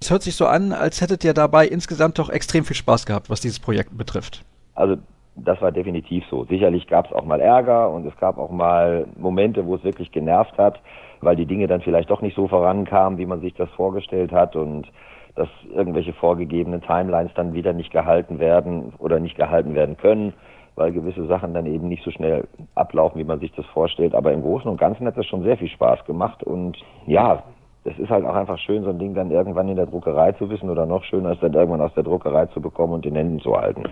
Es 0.00 0.10
hört 0.10 0.22
sich 0.22 0.36
so 0.36 0.46
an, 0.46 0.72
als 0.72 1.00
hättet 1.00 1.24
ihr 1.24 1.32
dabei 1.32 1.66
insgesamt 1.66 2.18
doch 2.18 2.28
extrem 2.28 2.64
viel 2.64 2.76
Spaß 2.76 3.06
gehabt, 3.06 3.30
was 3.30 3.40
dieses 3.40 3.58
Projekt 3.58 3.96
betrifft. 3.96 4.44
Also 4.74 4.98
das 5.36 5.60
war 5.60 5.72
definitiv 5.72 6.24
so. 6.30 6.44
Sicherlich 6.44 6.86
gab 6.86 7.06
es 7.06 7.12
auch 7.12 7.24
mal 7.24 7.40
Ärger 7.40 7.90
und 7.90 8.06
es 8.06 8.16
gab 8.16 8.38
auch 8.38 8.50
mal 8.50 9.06
Momente, 9.16 9.66
wo 9.66 9.74
es 9.74 9.84
wirklich 9.84 10.10
genervt 10.10 10.56
hat 10.58 10.80
weil 11.20 11.36
die 11.36 11.46
Dinge 11.46 11.66
dann 11.66 11.80
vielleicht 11.80 12.10
doch 12.10 12.22
nicht 12.22 12.36
so 12.36 12.48
vorankamen, 12.48 13.18
wie 13.18 13.26
man 13.26 13.40
sich 13.40 13.54
das 13.54 13.70
vorgestellt 13.70 14.32
hat 14.32 14.56
und 14.56 14.86
dass 15.34 15.48
irgendwelche 15.74 16.14
vorgegebenen 16.14 16.80
Timelines 16.80 17.32
dann 17.34 17.52
wieder 17.52 17.72
nicht 17.72 17.90
gehalten 17.90 18.38
werden 18.38 18.94
oder 18.98 19.20
nicht 19.20 19.36
gehalten 19.36 19.74
werden 19.74 19.96
können, 19.98 20.32
weil 20.76 20.92
gewisse 20.92 21.26
Sachen 21.26 21.52
dann 21.52 21.66
eben 21.66 21.88
nicht 21.88 22.02
so 22.04 22.10
schnell 22.10 22.48
ablaufen, 22.74 23.18
wie 23.18 23.24
man 23.24 23.40
sich 23.40 23.52
das 23.52 23.66
vorstellt. 23.66 24.14
Aber 24.14 24.32
im 24.32 24.42
Großen 24.42 24.70
und 24.70 24.80
Ganzen 24.80 25.06
hat 25.06 25.16
das 25.16 25.26
schon 25.26 25.42
sehr 25.42 25.58
viel 25.58 25.68
Spaß 25.68 26.04
gemacht 26.06 26.42
und 26.42 26.78
ja, 27.06 27.42
es 27.84 27.98
ist 27.98 28.10
halt 28.10 28.24
auch 28.24 28.34
einfach 28.34 28.58
schön, 28.58 28.82
so 28.82 28.90
ein 28.90 28.98
Ding 28.98 29.14
dann 29.14 29.30
irgendwann 29.30 29.68
in 29.68 29.76
der 29.76 29.86
Druckerei 29.86 30.32
zu 30.32 30.50
wissen 30.50 30.70
oder 30.70 30.86
noch 30.86 31.04
schöner 31.04 31.32
ist 31.32 31.42
dann 31.42 31.52
irgendwann 31.52 31.82
aus 31.82 31.94
der 31.94 32.02
Druckerei 32.02 32.46
zu 32.46 32.60
bekommen 32.60 32.94
und 32.94 33.06
in 33.06 33.14
Händen 33.14 33.40
zu 33.40 33.56
halten. 33.56 33.84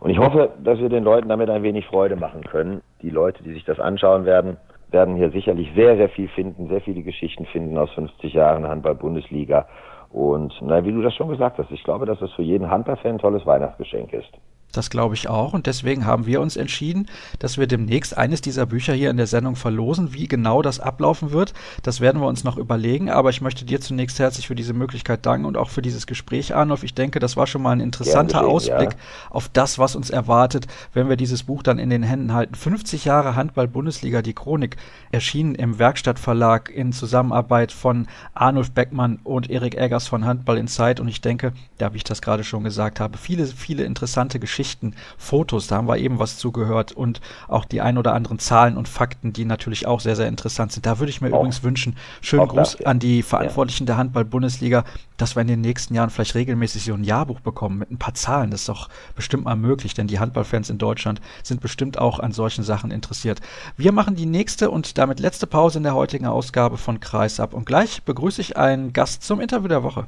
Und 0.00 0.10
ich 0.10 0.18
hoffe, 0.18 0.50
dass 0.62 0.78
wir 0.78 0.88
den 0.88 1.04
Leuten 1.04 1.28
damit 1.28 1.50
ein 1.50 1.62
wenig 1.62 1.86
Freude 1.86 2.16
machen 2.16 2.42
können. 2.42 2.82
Die 3.02 3.10
Leute, 3.10 3.42
die 3.42 3.52
sich 3.52 3.64
das 3.64 3.80
anschauen 3.80 4.24
werden, 4.24 4.56
werden 4.90 5.16
hier 5.16 5.30
sicherlich 5.30 5.70
sehr, 5.74 5.96
sehr 5.96 6.08
viel 6.08 6.28
finden, 6.28 6.68
sehr 6.68 6.80
viele 6.80 7.02
Geschichten 7.02 7.46
finden 7.46 7.76
aus 7.76 7.90
50 7.92 8.32
Jahren 8.32 8.66
Handball-Bundesliga. 8.66 9.66
Und 10.10 10.54
na, 10.62 10.84
wie 10.84 10.92
du 10.92 11.02
das 11.02 11.14
schon 11.14 11.28
gesagt 11.28 11.58
hast, 11.58 11.70
ich 11.70 11.82
glaube, 11.84 12.06
dass 12.06 12.22
es 12.22 12.32
für 12.32 12.42
jeden 12.42 12.70
Handballfan 12.70 13.12
ein 13.12 13.18
tolles 13.18 13.44
Weihnachtsgeschenk 13.44 14.12
ist. 14.12 14.30
Das 14.78 14.90
glaube 14.90 15.16
ich 15.16 15.28
auch. 15.28 15.54
Und 15.54 15.66
deswegen 15.66 16.06
haben 16.06 16.24
wir 16.24 16.40
uns 16.40 16.56
entschieden, 16.56 17.08
dass 17.40 17.58
wir 17.58 17.66
demnächst 17.66 18.16
eines 18.16 18.42
dieser 18.42 18.64
Bücher 18.64 18.94
hier 18.94 19.10
in 19.10 19.16
der 19.16 19.26
Sendung 19.26 19.56
verlosen. 19.56 20.14
Wie 20.14 20.28
genau 20.28 20.62
das 20.62 20.78
ablaufen 20.78 21.32
wird, 21.32 21.52
das 21.82 22.00
werden 22.00 22.22
wir 22.22 22.28
uns 22.28 22.44
noch 22.44 22.56
überlegen. 22.56 23.10
Aber 23.10 23.30
ich 23.30 23.40
möchte 23.40 23.64
dir 23.64 23.80
zunächst 23.80 24.20
herzlich 24.20 24.46
für 24.46 24.54
diese 24.54 24.74
Möglichkeit 24.74 25.26
danken 25.26 25.46
und 25.46 25.56
auch 25.56 25.70
für 25.70 25.82
dieses 25.82 26.06
Gespräch, 26.06 26.54
Arnulf. 26.54 26.84
Ich 26.84 26.94
denke, 26.94 27.18
das 27.18 27.36
war 27.36 27.48
schon 27.48 27.60
mal 27.60 27.72
ein 27.72 27.80
interessanter 27.80 28.38
geschehen, 28.38 28.54
Ausblick 28.54 28.92
ja. 28.92 29.30
auf 29.30 29.48
das, 29.48 29.80
was 29.80 29.96
uns 29.96 30.10
erwartet, 30.10 30.68
wenn 30.92 31.08
wir 31.08 31.16
dieses 31.16 31.42
Buch 31.42 31.64
dann 31.64 31.80
in 31.80 31.90
den 31.90 32.04
Händen 32.04 32.32
halten. 32.32 32.54
50 32.54 33.04
Jahre 33.04 33.34
Handball-Bundesliga, 33.34 34.22
die 34.22 34.34
Chronik, 34.34 34.76
erschienen 35.10 35.56
im 35.56 35.80
Werkstattverlag 35.80 36.70
in 36.70 36.92
Zusammenarbeit 36.92 37.72
von 37.72 38.06
Arnulf 38.32 38.70
Beckmann 38.70 39.18
und 39.24 39.50
Erik 39.50 39.76
Eggers 39.76 40.06
von 40.06 40.24
Handball 40.24 40.56
in 40.56 40.68
Zeit. 40.68 41.00
Und 41.00 41.08
ich 41.08 41.20
denke, 41.20 41.52
da, 41.78 41.92
wie 41.94 41.96
ich 41.96 42.04
das 42.04 42.22
gerade 42.22 42.44
schon 42.44 42.62
gesagt 42.62 43.00
habe, 43.00 43.18
viele, 43.18 43.44
viele 43.48 43.82
interessante 43.82 44.38
Geschichten 44.38 44.67
Geschichten, 44.68 44.94
Fotos, 45.16 45.66
da 45.66 45.76
haben 45.76 45.88
wir 45.88 45.96
eben 45.96 46.18
was 46.18 46.36
zugehört 46.36 46.92
und 46.92 47.22
auch 47.48 47.64
die 47.64 47.80
ein 47.80 47.96
oder 47.96 48.12
anderen 48.12 48.38
Zahlen 48.38 48.76
und 48.76 48.86
Fakten, 48.86 49.32
die 49.32 49.46
natürlich 49.46 49.86
auch 49.86 50.00
sehr, 50.00 50.14
sehr 50.14 50.28
interessant 50.28 50.72
sind. 50.72 50.84
Da 50.84 50.98
würde 50.98 51.08
ich 51.08 51.22
mir 51.22 51.32
auch. 51.32 51.38
übrigens 51.38 51.62
wünschen, 51.62 51.96
schönen 52.20 52.48
Gruß 52.48 52.72
das, 52.72 52.78
ja. 52.80 52.86
an 52.86 52.98
die 52.98 53.22
Verantwortlichen 53.22 53.86
der 53.86 53.96
Handball-Bundesliga, 53.96 54.84
dass 55.16 55.36
wir 55.36 55.40
in 55.40 55.48
den 55.48 55.62
nächsten 55.62 55.94
Jahren 55.94 56.10
vielleicht 56.10 56.34
regelmäßig 56.34 56.84
so 56.84 56.92
ein 56.92 57.02
Jahrbuch 57.02 57.40
bekommen 57.40 57.78
mit 57.78 57.90
ein 57.90 57.98
paar 57.98 58.12
Zahlen. 58.12 58.50
Das 58.50 58.60
ist 58.60 58.68
doch 58.68 58.90
bestimmt 59.16 59.44
mal 59.44 59.56
möglich, 59.56 59.94
denn 59.94 60.06
die 60.06 60.18
Handballfans 60.18 60.68
in 60.68 60.76
Deutschland 60.76 61.22
sind 61.42 61.62
bestimmt 61.62 61.96
auch 61.96 62.20
an 62.20 62.32
solchen 62.32 62.62
Sachen 62.62 62.90
interessiert. 62.90 63.40
Wir 63.78 63.92
machen 63.92 64.16
die 64.16 64.26
nächste 64.26 64.70
und 64.70 64.98
damit 64.98 65.18
letzte 65.18 65.46
Pause 65.46 65.78
in 65.78 65.84
der 65.84 65.94
heutigen 65.94 66.26
Ausgabe 66.26 66.76
von 66.76 67.00
Kreis 67.00 67.40
ab 67.40 67.54
und 67.54 67.64
gleich 67.64 68.02
begrüße 68.02 68.42
ich 68.42 68.58
einen 68.58 68.92
Gast 68.92 69.22
zum 69.22 69.40
Interview 69.40 69.68
der 69.68 69.82
Woche. 69.82 70.06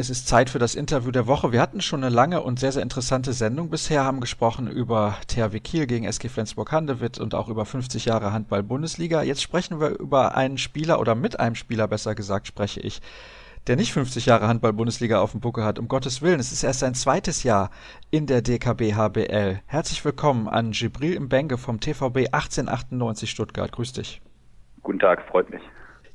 Es 0.00 0.08
ist 0.08 0.28
Zeit 0.28 0.48
für 0.48 0.58
das 0.58 0.76
Interview 0.76 1.10
der 1.10 1.26
Woche. 1.26 1.52
Wir 1.52 1.60
hatten 1.60 1.82
schon 1.82 2.02
eine 2.02 2.14
lange 2.14 2.40
und 2.40 2.58
sehr, 2.58 2.72
sehr 2.72 2.82
interessante 2.82 3.34
Sendung 3.34 3.68
bisher, 3.68 4.02
haben 4.02 4.22
gesprochen 4.22 4.66
über 4.66 5.18
THW 5.26 5.60
Kiel 5.60 5.86
gegen 5.86 6.06
SG 6.06 6.30
Flensburg-Handewitt 6.30 7.18
und 7.18 7.34
auch 7.34 7.50
über 7.50 7.66
50 7.66 8.06
Jahre 8.06 8.32
Handball-Bundesliga. 8.32 9.22
Jetzt 9.22 9.42
sprechen 9.42 9.78
wir 9.78 9.90
über 9.90 10.34
einen 10.38 10.56
Spieler 10.56 11.00
oder 11.00 11.14
mit 11.14 11.38
einem 11.38 11.54
Spieler, 11.54 11.86
besser 11.86 12.14
gesagt, 12.14 12.46
spreche 12.46 12.80
ich, 12.80 13.02
der 13.66 13.76
nicht 13.76 13.92
50 13.92 14.24
Jahre 14.24 14.48
Handball-Bundesliga 14.48 15.20
auf 15.20 15.32
dem 15.32 15.40
Buckel 15.40 15.64
hat. 15.64 15.78
Um 15.78 15.86
Gottes 15.86 16.22
Willen, 16.22 16.40
es 16.40 16.50
ist 16.50 16.64
erst 16.64 16.80
sein 16.80 16.94
zweites 16.94 17.42
Jahr 17.42 17.68
in 18.10 18.26
der 18.26 18.40
DKB 18.40 18.94
HBL. 18.94 19.60
Herzlich 19.66 20.02
willkommen 20.02 20.48
an 20.48 20.70
Gibril 20.70 21.20
Mbenge 21.20 21.58
vom 21.58 21.78
TVB 21.78 22.32
1898 22.32 23.30
Stuttgart. 23.30 23.70
Grüß 23.70 23.92
dich. 23.92 24.22
Guten 24.82 24.98
Tag, 24.98 25.20
freut 25.28 25.50
mich. 25.50 25.60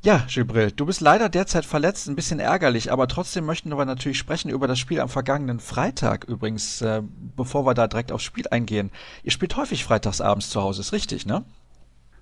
Ja, 0.05 0.21
Gibril, 0.27 0.69
du 0.69 0.85
bist 0.85 1.01
leider 1.01 1.29
derzeit 1.29 1.65
verletzt, 1.65 2.07
ein 2.07 2.15
bisschen 2.15 2.39
ärgerlich, 2.39 2.91
aber 2.91 3.07
trotzdem 3.07 3.43
möchten 3.43 3.75
wir 3.75 3.85
natürlich 3.85 4.19
sprechen 4.19 4.51
über 4.51 4.67
das 4.67 4.77
Spiel 4.77 4.99
am 5.01 5.09
vergangenen 5.09 5.59
Freitag 5.59 6.25
übrigens, 6.25 6.83
äh, 6.83 7.01
bevor 7.35 7.65
wir 7.65 7.73
da 7.73 7.87
direkt 7.87 8.11
aufs 8.11 8.23
Spiel 8.23 8.45
eingehen. 8.51 8.91
Ihr 9.23 9.31
spielt 9.31 9.57
häufig 9.57 9.83
freitagsabends 9.83 10.51
zu 10.51 10.61
Hause, 10.61 10.81
ist 10.81 10.93
richtig, 10.93 11.25
ne? 11.25 11.43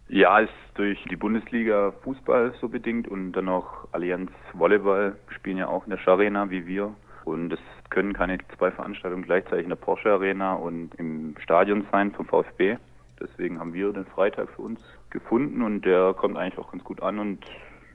Ja, 0.07 0.39
ist 0.39 0.53
durch 0.75 0.97
die 1.11 1.17
Bundesliga 1.17 1.91
Fußball 2.05 2.53
so 2.61 2.69
bedingt 2.69 3.09
und 3.09 3.33
dann 3.33 3.45
noch 3.45 3.89
Allianz 3.91 4.31
Volleyball 4.53 5.17
spielen 5.35 5.57
ja 5.57 5.67
auch 5.67 5.83
in 5.83 5.89
der 5.89 5.97
Scharena 5.97 6.49
wie 6.49 6.65
wir. 6.65 6.95
Und 7.25 7.51
es 7.51 7.59
können 7.89 8.13
keine 8.13 8.37
zwei 8.57 8.71
Veranstaltungen 8.71 9.23
gleichzeitig 9.23 9.65
in 9.65 9.69
der 9.71 9.75
Porsche 9.75 10.09
Arena 10.09 10.53
und 10.53 10.95
im 10.95 11.35
Stadion 11.43 11.85
sein 11.91 12.13
vom 12.13 12.27
VfB. 12.27 12.77
Deswegen 13.19 13.59
haben 13.59 13.73
wir 13.73 13.91
den 13.91 14.05
Freitag 14.05 14.47
für 14.55 14.61
uns 14.61 14.79
gefunden 15.09 15.61
und 15.61 15.83
der 15.83 16.13
kommt 16.13 16.37
eigentlich 16.37 16.57
auch 16.57 16.71
ganz 16.71 16.85
gut 16.85 17.03
an 17.03 17.19
und 17.19 17.45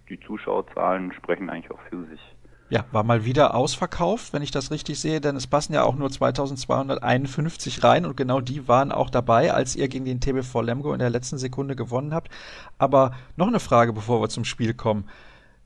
die 0.09 0.21
Zuschauerzahlen 0.21 1.13
sprechen 1.13 1.51
eigentlich 1.51 1.71
auch 1.71 1.81
für 1.91 2.05
sich. 2.07 2.21
Ja, 2.71 2.85
war 2.93 3.03
mal 3.03 3.25
wieder 3.25 3.55
ausverkauft, 3.55 4.35
wenn 4.35 4.43
ich 4.43 4.51
das 4.51 4.71
richtig 4.71 5.01
sehe, 5.01 5.23
denn 5.23 5.37
es 5.37 5.47
passen 5.47 5.73
ja 5.73 5.85
auch 5.85 5.97
nur 5.97 6.11
2251 6.11 7.83
rein 7.83 8.05
und 8.05 8.15
genau 8.15 8.43
die 8.43 8.69
waren 8.69 8.93
auch 8.93 9.09
dabei, 9.09 9.55
als 9.55 9.75
ihr 9.75 9.89
gegen 9.89 10.05
den 10.05 10.21
TBV 10.21 10.61
Lemgo 10.61 10.93
in 10.93 10.99
der 10.99 11.09
letzten 11.09 11.39
Sekunde 11.39 11.77
gewonnen 11.77 12.13
habt. 12.13 12.29
Aber 12.77 13.13
noch 13.37 13.49
eine 13.49 13.61
Frage, 13.61 13.95
bevor 13.95 14.21
wir 14.21 14.29
zum 14.29 14.45
Spiel 14.45 14.75
kommen. 14.75 15.09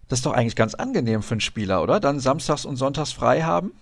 Das 0.08 0.20
ist 0.20 0.26
doch 0.26 0.32
eigentlich 0.32 0.54
ganz 0.54 0.74
angenehm 0.74 1.22
für 1.22 1.32
einen 1.32 1.40
Spieler, 1.40 1.82
oder? 1.82 1.98
Dann 1.98 2.20
samstags 2.20 2.64
und 2.64 2.76
sonntags 2.76 3.12
frei 3.12 3.42
haben? 3.42 3.72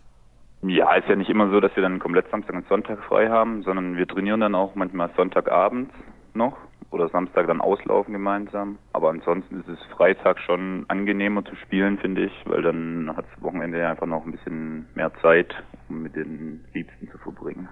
Ja, 0.62 0.94
ist 0.94 1.09
ja 1.09 1.16
nicht 1.16 1.31
immer 1.31 1.51
so, 1.51 1.61
dass 1.61 1.75
wir 1.75 1.83
dann 1.83 1.99
komplett 1.99 2.31
Samstag 2.31 2.55
und 2.55 2.68
Sonntag 2.68 3.03
frei 3.05 3.29
haben, 3.29 3.62
sondern 3.62 3.96
wir 3.96 4.07
trainieren 4.07 4.40
dann 4.40 4.55
auch 4.55 4.75
manchmal 4.75 5.11
Sonntagabends 5.16 5.92
noch 6.35 6.57
oder 6.90 7.09
Samstag 7.09 7.46
dann 7.46 7.61
auslaufen 7.61 8.12
gemeinsam. 8.12 8.79
Aber 8.92 9.11
ansonsten 9.11 9.61
ist 9.61 9.68
es 9.68 9.79
Freitag 9.96 10.38
schon 10.40 10.85
angenehmer 10.88 11.44
zu 11.44 11.55
spielen, 11.57 11.98
finde 11.98 12.24
ich, 12.24 12.33
weil 12.46 12.62
dann 12.62 13.12
hat 13.16 13.24
das 13.33 13.42
Wochenende 13.42 13.87
einfach 13.87 14.07
noch 14.07 14.24
ein 14.24 14.33
bisschen 14.33 14.87
mehr 14.94 15.12
Zeit, 15.22 15.55
um 15.88 16.03
mit 16.03 16.16
den 16.16 16.64
Liebsten 16.72 17.09
zu 17.11 17.18
verbringen. 17.18 17.68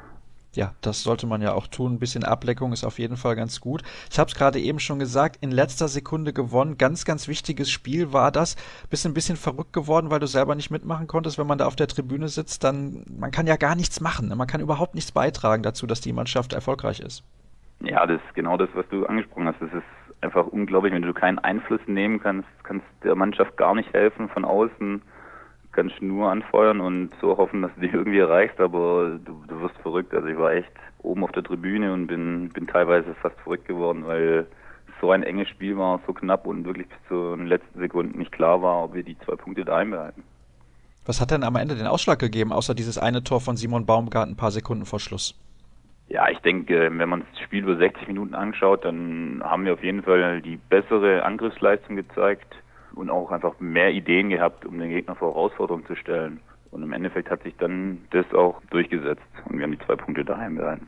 Ja, 0.54 0.74
das 0.80 1.02
sollte 1.02 1.26
man 1.26 1.42
ja 1.42 1.52
auch 1.52 1.66
tun. 1.66 1.94
Ein 1.94 1.98
bisschen 1.98 2.24
Ableckung 2.24 2.72
ist 2.72 2.82
auf 2.82 2.98
jeden 2.98 3.16
Fall 3.16 3.36
ganz 3.36 3.60
gut. 3.60 3.82
Ich 4.10 4.18
habe 4.18 4.28
es 4.28 4.34
gerade 4.34 4.58
eben 4.58 4.80
schon 4.80 4.98
gesagt, 4.98 5.36
in 5.40 5.50
letzter 5.50 5.88
Sekunde 5.88 6.32
gewonnen. 6.32 6.78
Ganz, 6.78 7.04
ganz 7.04 7.28
wichtiges 7.28 7.70
Spiel 7.70 8.12
war 8.12 8.32
das. 8.32 8.56
Bist 8.88 9.04
ein 9.04 9.14
bisschen 9.14 9.36
verrückt 9.36 9.72
geworden, 9.72 10.10
weil 10.10 10.20
du 10.20 10.26
selber 10.26 10.54
nicht 10.54 10.70
mitmachen 10.70 11.06
konntest. 11.06 11.38
Wenn 11.38 11.46
man 11.46 11.58
da 11.58 11.66
auf 11.66 11.76
der 11.76 11.86
Tribüne 11.86 12.28
sitzt, 12.28 12.64
dann 12.64 13.04
man 13.08 13.30
kann 13.30 13.46
ja 13.46 13.56
gar 13.56 13.76
nichts 13.76 14.00
machen. 14.00 14.32
Man 14.36 14.46
kann 14.46 14.60
überhaupt 14.60 14.94
nichts 14.94 15.12
beitragen 15.12 15.62
dazu, 15.62 15.86
dass 15.86 16.00
die 16.00 16.12
Mannschaft 16.12 16.54
erfolgreich 16.54 17.00
ist. 17.00 17.22
Ja, 17.80 18.06
das 18.06 18.20
ist 18.26 18.34
genau 18.34 18.56
das, 18.56 18.68
was 18.74 18.88
du 18.88 19.06
angesprochen 19.06 19.46
hast. 19.46 19.60
Das 19.60 19.72
ist 19.72 19.84
einfach 20.20 20.46
unglaublich, 20.46 20.92
wenn 20.92 21.02
du 21.02 21.14
keinen 21.14 21.38
Einfluss 21.38 21.80
nehmen 21.86 22.20
kannst, 22.20 22.48
kannst 22.64 22.86
der 23.04 23.14
Mannschaft 23.14 23.56
gar 23.56 23.74
nicht 23.74 23.92
helfen 23.92 24.28
von 24.28 24.44
außen, 24.44 25.00
kannst 25.72 26.02
nur 26.02 26.30
anfeuern 26.30 26.80
und 26.80 27.10
so 27.20 27.36
hoffen, 27.36 27.62
dass 27.62 27.70
du 27.76 27.82
die 27.82 27.88
irgendwie 27.92 28.18
erreichst, 28.18 28.58
aber 28.60 29.18
du, 29.24 29.44
du 29.46 29.60
wirst 29.60 29.76
verrückt. 29.78 30.12
Also 30.12 30.26
ich 30.26 30.38
war 30.38 30.52
echt 30.52 30.72
oben 30.98 31.22
auf 31.22 31.32
der 31.32 31.44
Tribüne 31.44 31.92
und 31.92 32.08
bin, 32.08 32.48
bin 32.50 32.66
teilweise 32.66 33.14
fast 33.22 33.38
verrückt 33.40 33.66
geworden, 33.66 34.06
weil 34.06 34.46
so 35.00 35.12
ein 35.12 35.22
enges 35.22 35.48
Spiel 35.48 35.76
war, 35.78 36.00
so 36.06 36.12
knapp 36.12 36.46
und 36.46 36.64
wirklich 36.64 36.88
bis 36.88 36.98
zu 37.08 37.36
den 37.36 37.46
letzten 37.46 37.78
Sekunden 37.78 38.18
nicht 38.18 38.32
klar 38.32 38.60
war, 38.60 38.84
ob 38.84 38.94
wir 38.94 39.04
die 39.04 39.16
zwei 39.20 39.36
Punkte 39.36 39.64
da 39.64 39.76
einbehalten. 39.76 40.24
Was 41.06 41.20
hat 41.20 41.30
denn 41.30 41.44
am 41.44 41.56
Ende 41.56 41.76
den 41.76 41.86
Ausschlag 41.86 42.18
gegeben, 42.18 42.52
außer 42.52 42.74
dieses 42.74 42.98
eine 42.98 43.22
Tor 43.22 43.40
von 43.40 43.56
Simon 43.56 43.86
Baumgart 43.86 44.28
ein 44.28 44.36
paar 44.36 44.50
Sekunden 44.50 44.84
vor 44.84 44.98
Schluss? 45.00 45.38
Ja, 46.08 46.28
ich 46.30 46.38
denke, 46.38 46.90
wenn 46.90 47.08
man 47.08 47.24
das 47.30 47.40
Spiel 47.42 47.64
über 47.64 47.76
60 47.76 48.08
Minuten 48.08 48.34
anschaut, 48.34 48.84
dann 48.84 49.42
haben 49.44 49.66
wir 49.66 49.74
auf 49.74 49.84
jeden 49.84 50.02
Fall 50.02 50.40
die 50.40 50.56
bessere 50.56 51.22
Angriffsleistung 51.22 51.96
gezeigt 51.96 52.54
und 52.94 53.10
auch 53.10 53.30
einfach 53.30 53.60
mehr 53.60 53.90
Ideen 53.92 54.30
gehabt, 54.30 54.64
um 54.64 54.78
den 54.78 54.88
Gegner 54.88 55.14
vor 55.14 55.34
Herausforderungen 55.34 55.86
zu 55.86 55.96
stellen. 55.96 56.40
Und 56.70 56.82
im 56.82 56.92
Endeffekt 56.92 57.30
hat 57.30 57.42
sich 57.42 57.54
dann 57.58 57.98
das 58.10 58.26
auch 58.32 58.60
durchgesetzt 58.70 59.22
und 59.44 59.58
wir 59.58 59.64
haben 59.64 59.72
die 59.72 59.86
zwei 59.86 59.96
Punkte 59.96 60.24
daheim 60.24 60.56
behalten. 60.56 60.86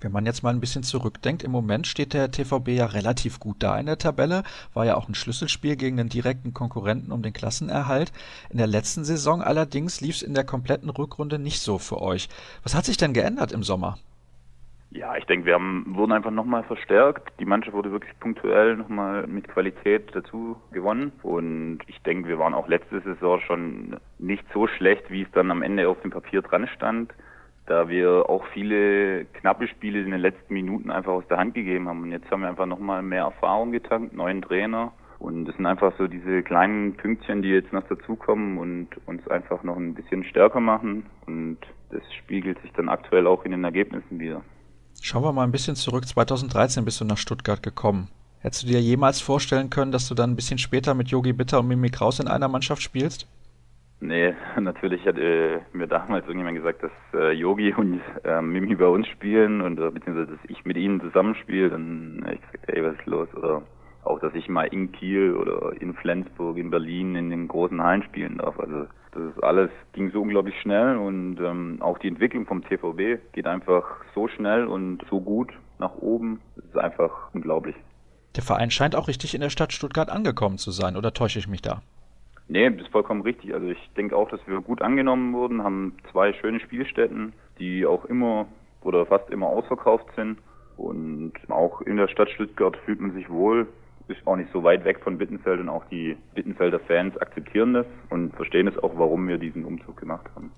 Wenn 0.00 0.12
man 0.12 0.26
jetzt 0.26 0.42
mal 0.44 0.50
ein 0.50 0.60
bisschen 0.60 0.84
zurückdenkt, 0.84 1.42
im 1.42 1.50
Moment 1.50 1.88
steht 1.88 2.12
der 2.14 2.30
TVB 2.30 2.68
ja 2.68 2.86
relativ 2.86 3.40
gut 3.40 3.56
da 3.58 3.76
in 3.80 3.86
der 3.86 3.98
Tabelle, 3.98 4.44
war 4.72 4.84
ja 4.84 4.94
auch 4.94 5.08
ein 5.08 5.14
Schlüsselspiel 5.14 5.74
gegen 5.74 5.96
den 5.96 6.08
direkten 6.08 6.54
Konkurrenten 6.54 7.10
um 7.10 7.22
den 7.22 7.32
Klassenerhalt. 7.32 8.12
In 8.48 8.58
der 8.58 8.68
letzten 8.68 9.04
Saison 9.04 9.42
allerdings 9.42 10.00
lief 10.00 10.16
es 10.16 10.22
in 10.22 10.34
der 10.34 10.44
kompletten 10.44 10.88
Rückrunde 10.88 11.40
nicht 11.40 11.60
so 11.60 11.78
für 11.78 12.00
euch. 12.00 12.28
Was 12.62 12.76
hat 12.76 12.84
sich 12.84 12.96
denn 12.96 13.12
geändert 13.12 13.50
im 13.50 13.64
Sommer? 13.64 13.98
Ja, 14.90 15.16
ich 15.16 15.26
denke, 15.26 15.46
wir 15.46 15.54
haben, 15.54 15.84
wurden 15.88 16.12
einfach 16.12 16.30
nochmal 16.30 16.64
verstärkt. 16.64 17.32
Die 17.38 17.44
Mannschaft 17.44 17.76
wurde 17.76 17.92
wirklich 17.92 18.18
punktuell 18.20 18.76
nochmal 18.76 19.26
mit 19.26 19.46
Qualität 19.48 20.14
dazu 20.14 20.56
gewonnen. 20.72 21.12
Und 21.22 21.80
ich 21.88 22.00
denke, 22.02 22.28
wir 22.28 22.38
waren 22.38 22.54
auch 22.54 22.68
letzte 22.68 23.00
Saison 23.00 23.40
schon 23.40 23.96
nicht 24.18 24.44
so 24.54 24.66
schlecht, 24.66 25.10
wie 25.10 25.22
es 25.22 25.30
dann 25.32 25.50
am 25.50 25.62
Ende 25.62 25.88
auf 25.88 26.00
dem 26.00 26.10
Papier 26.10 26.40
dran 26.40 26.66
stand 26.68 27.12
da 27.68 27.88
wir 27.88 28.28
auch 28.28 28.46
viele 28.54 29.26
knappe 29.26 29.68
Spiele 29.68 30.00
in 30.00 30.10
den 30.10 30.20
letzten 30.20 30.54
Minuten 30.54 30.90
einfach 30.90 31.12
aus 31.12 31.28
der 31.28 31.36
Hand 31.36 31.54
gegeben 31.54 31.88
haben. 31.88 32.02
Und 32.02 32.12
jetzt 32.12 32.30
haben 32.30 32.40
wir 32.40 32.48
einfach 32.48 32.66
nochmal 32.66 33.02
mehr 33.02 33.24
Erfahrung 33.24 33.72
getankt, 33.72 34.14
neuen 34.14 34.42
Trainer. 34.42 34.92
Und 35.18 35.44
das 35.44 35.56
sind 35.56 35.66
einfach 35.66 35.92
so 35.98 36.06
diese 36.06 36.42
kleinen 36.42 36.94
Pünktchen, 36.94 37.42
die 37.42 37.50
jetzt 37.50 37.72
noch 37.72 37.86
dazukommen 37.88 38.56
und 38.56 38.88
uns 39.06 39.26
einfach 39.28 39.62
noch 39.64 39.76
ein 39.76 39.94
bisschen 39.94 40.24
stärker 40.24 40.60
machen. 40.60 41.06
Und 41.26 41.58
das 41.90 42.02
spiegelt 42.14 42.60
sich 42.62 42.72
dann 42.72 42.88
aktuell 42.88 43.26
auch 43.26 43.44
in 43.44 43.50
den 43.50 43.64
Ergebnissen 43.64 44.18
wieder. 44.18 44.42
Schauen 45.00 45.22
wir 45.22 45.32
mal 45.32 45.44
ein 45.44 45.52
bisschen 45.52 45.76
zurück. 45.76 46.06
2013 46.06 46.84
bist 46.84 47.00
du 47.00 47.04
nach 47.04 47.18
Stuttgart 47.18 47.62
gekommen. 47.62 48.08
Hättest 48.40 48.64
du 48.64 48.66
dir 48.68 48.80
jemals 48.80 49.20
vorstellen 49.20 49.70
können, 49.70 49.92
dass 49.92 50.08
du 50.08 50.14
dann 50.14 50.30
ein 50.30 50.36
bisschen 50.36 50.58
später 50.58 50.94
mit 50.94 51.08
Yogi 51.08 51.32
Bitter 51.32 51.60
und 51.60 51.68
Mimi 51.68 51.90
Kraus 51.90 52.20
in 52.20 52.28
einer 52.28 52.48
Mannschaft 52.48 52.82
spielst? 52.82 53.26
Nee, 54.00 54.34
natürlich 54.60 55.04
hat 55.06 55.18
äh, 55.18 55.60
mir 55.72 55.88
damals 55.88 56.24
irgendjemand 56.26 56.56
gesagt, 56.56 56.82
dass 56.82 56.92
äh, 57.14 57.32
Yogi 57.32 57.72
und 57.74 58.00
äh, 58.24 58.40
Mimi 58.40 58.74
bei 58.76 58.86
uns 58.86 59.08
spielen 59.08 59.60
und 59.60 59.78
äh, 59.80 59.90
beziehungsweise 59.90 60.32
dass 60.32 60.50
ich 60.50 60.64
mit 60.64 60.76
ihnen 60.76 61.00
zusammenspiele, 61.00 61.70
dann 61.70 62.24
äh, 62.26 62.34
ich 62.34 62.40
gesagt, 62.40 62.68
ey, 62.68 62.84
was 62.84 62.94
ist 62.94 63.06
los? 63.06 63.28
Oder 63.34 63.62
auch, 64.04 64.20
dass 64.20 64.34
ich 64.34 64.48
mal 64.48 64.64
in 64.64 64.92
Kiel 64.92 65.34
oder 65.34 65.72
in 65.80 65.94
Flensburg, 65.94 66.56
in 66.58 66.70
Berlin 66.70 67.16
in 67.16 67.30
den 67.30 67.48
großen 67.48 67.82
Hallen 67.82 68.04
spielen 68.04 68.38
darf. 68.38 68.58
Also 68.60 68.86
das 69.18 69.36
ist 69.36 69.42
alles 69.42 69.70
ging 69.92 70.10
so 70.10 70.22
unglaublich 70.22 70.54
schnell 70.60 70.96
und 70.96 71.38
ähm, 71.40 71.78
auch 71.80 71.98
die 71.98 72.08
Entwicklung 72.08 72.46
vom 72.46 72.62
TVB 72.62 73.32
geht 73.32 73.46
einfach 73.46 73.84
so 74.14 74.28
schnell 74.28 74.66
und 74.66 75.04
so 75.10 75.20
gut 75.20 75.52
nach 75.78 75.94
oben. 75.96 76.40
Das 76.56 76.64
ist 76.66 76.78
einfach 76.78 77.10
unglaublich. 77.32 77.76
Der 78.36 78.42
Verein 78.42 78.70
scheint 78.70 78.94
auch 78.94 79.08
richtig 79.08 79.34
in 79.34 79.40
der 79.40 79.50
Stadt 79.50 79.72
Stuttgart 79.72 80.10
angekommen 80.10 80.58
zu 80.58 80.70
sein, 80.70 80.96
oder 80.96 81.12
täusche 81.12 81.38
ich 81.38 81.48
mich 81.48 81.62
da? 81.62 81.82
Nee, 82.48 82.70
das 82.70 82.82
ist 82.82 82.92
vollkommen 82.92 83.22
richtig. 83.22 83.52
Also 83.52 83.66
ich 83.68 83.90
denke 83.96 84.16
auch, 84.16 84.30
dass 84.30 84.40
wir 84.46 84.60
gut 84.60 84.80
angenommen 84.80 85.34
wurden, 85.34 85.62
haben 85.62 85.96
zwei 86.10 86.32
schöne 86.32 86.60
Spielstätten, 86.60 87.32
die 87.58 87.84
auch 87.84 88.04
immer 88.06 88.46
oder 88.82 89.04
fast 89.06 89.28
immer 89.30 89.48
ausverkauft 89.48 90.06
sind. 90.16 90.38
Und 90.76 91.32
auch 91.48 91.80
in 91.82 91.96
der 91.96 92.08
Stadt 92.08 92.30
Stuttgart 92.30 92.76
fühlt 92.84 93.00
man 93.00 93.12
sich 93.12 93.28
wohl. 93.28 93.66
Ist 94.08 94.26
auch 94.26 94.36
nicht 94.36 94.50
so 94.52 94.64
weit 94.64 94.84
weg 94.84 95.00
von 95.00 95.18
Bittenfeld 95.18 95.60
und 95.60 95.68
auch 95.68 95.84
die 95.90 96.16
Bittenfelder 96.34 96.80
Fans 96.80 97.16
akzeptieren 97.18 97.74
das 97.74 97.86
und 98.10 98.34
verstehen 98.34 98.66
es 98.66 98.78
auch, 98.78 98.92
warum 98.96 99.28
wir 99.28 99.38
diesen 99.38 99.64
Umzug 99.64 99.98
gemacht 99.98 100.26
haben. 100.34 100.50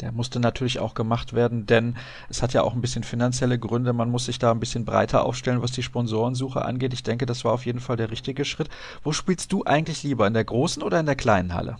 Der 0.00 0.12
musste 0.12 0.40
natürlich 0.40 0.78
auch 0.78 0.94
gemacht 0.94 1.32
werden, 1.32 1.64
denn 1.64 1.96
es 2.28 2.42
hat 2.42 2.52
ja 2.52 2.62
auch 2.62 2.74
ein 2.74 2.82
bisschen 2.82 3.02
finanzielle 3.02 3.58
Gründe. 3.58 3.94
Man 3.94 4.10
muss 4.10 4.26
sich 4.26 4.38
da 4.38 4.50
ein 4.50 4.60
bisschen 4.60 4.84
breiter 4.84 5.24
aufstellen, 5.24 5.62
was 5.62 5.72
die 5.72 5.82
Sponsorensuche 5.82 6.62
angeht. 6.62 6.92
Ich 6.92 7.02
denke, 7.02 7.24
das 7.24 7.46
war 7.46 7.52
auf 7.52 7.64
jeden 7.64 7.80
Fall 7.80 7.96
der 7.96 8.10
richtige 8.10 8.44
Schritt. 8.44 8.68
Wo 9.02 9.12
spielst 9.12 9.52
du 9.52 9.64
eigentlich 9.64 10.02
lieber, 10.02 10.26
in 10.26 10.34
der 10.34 10.44
großen 10.44 10.82
oder 10.82 11.00
in 11.00 11.06
der 11.06 11.16
kleinen 11.16 11.54
Halle? 11.54 11.78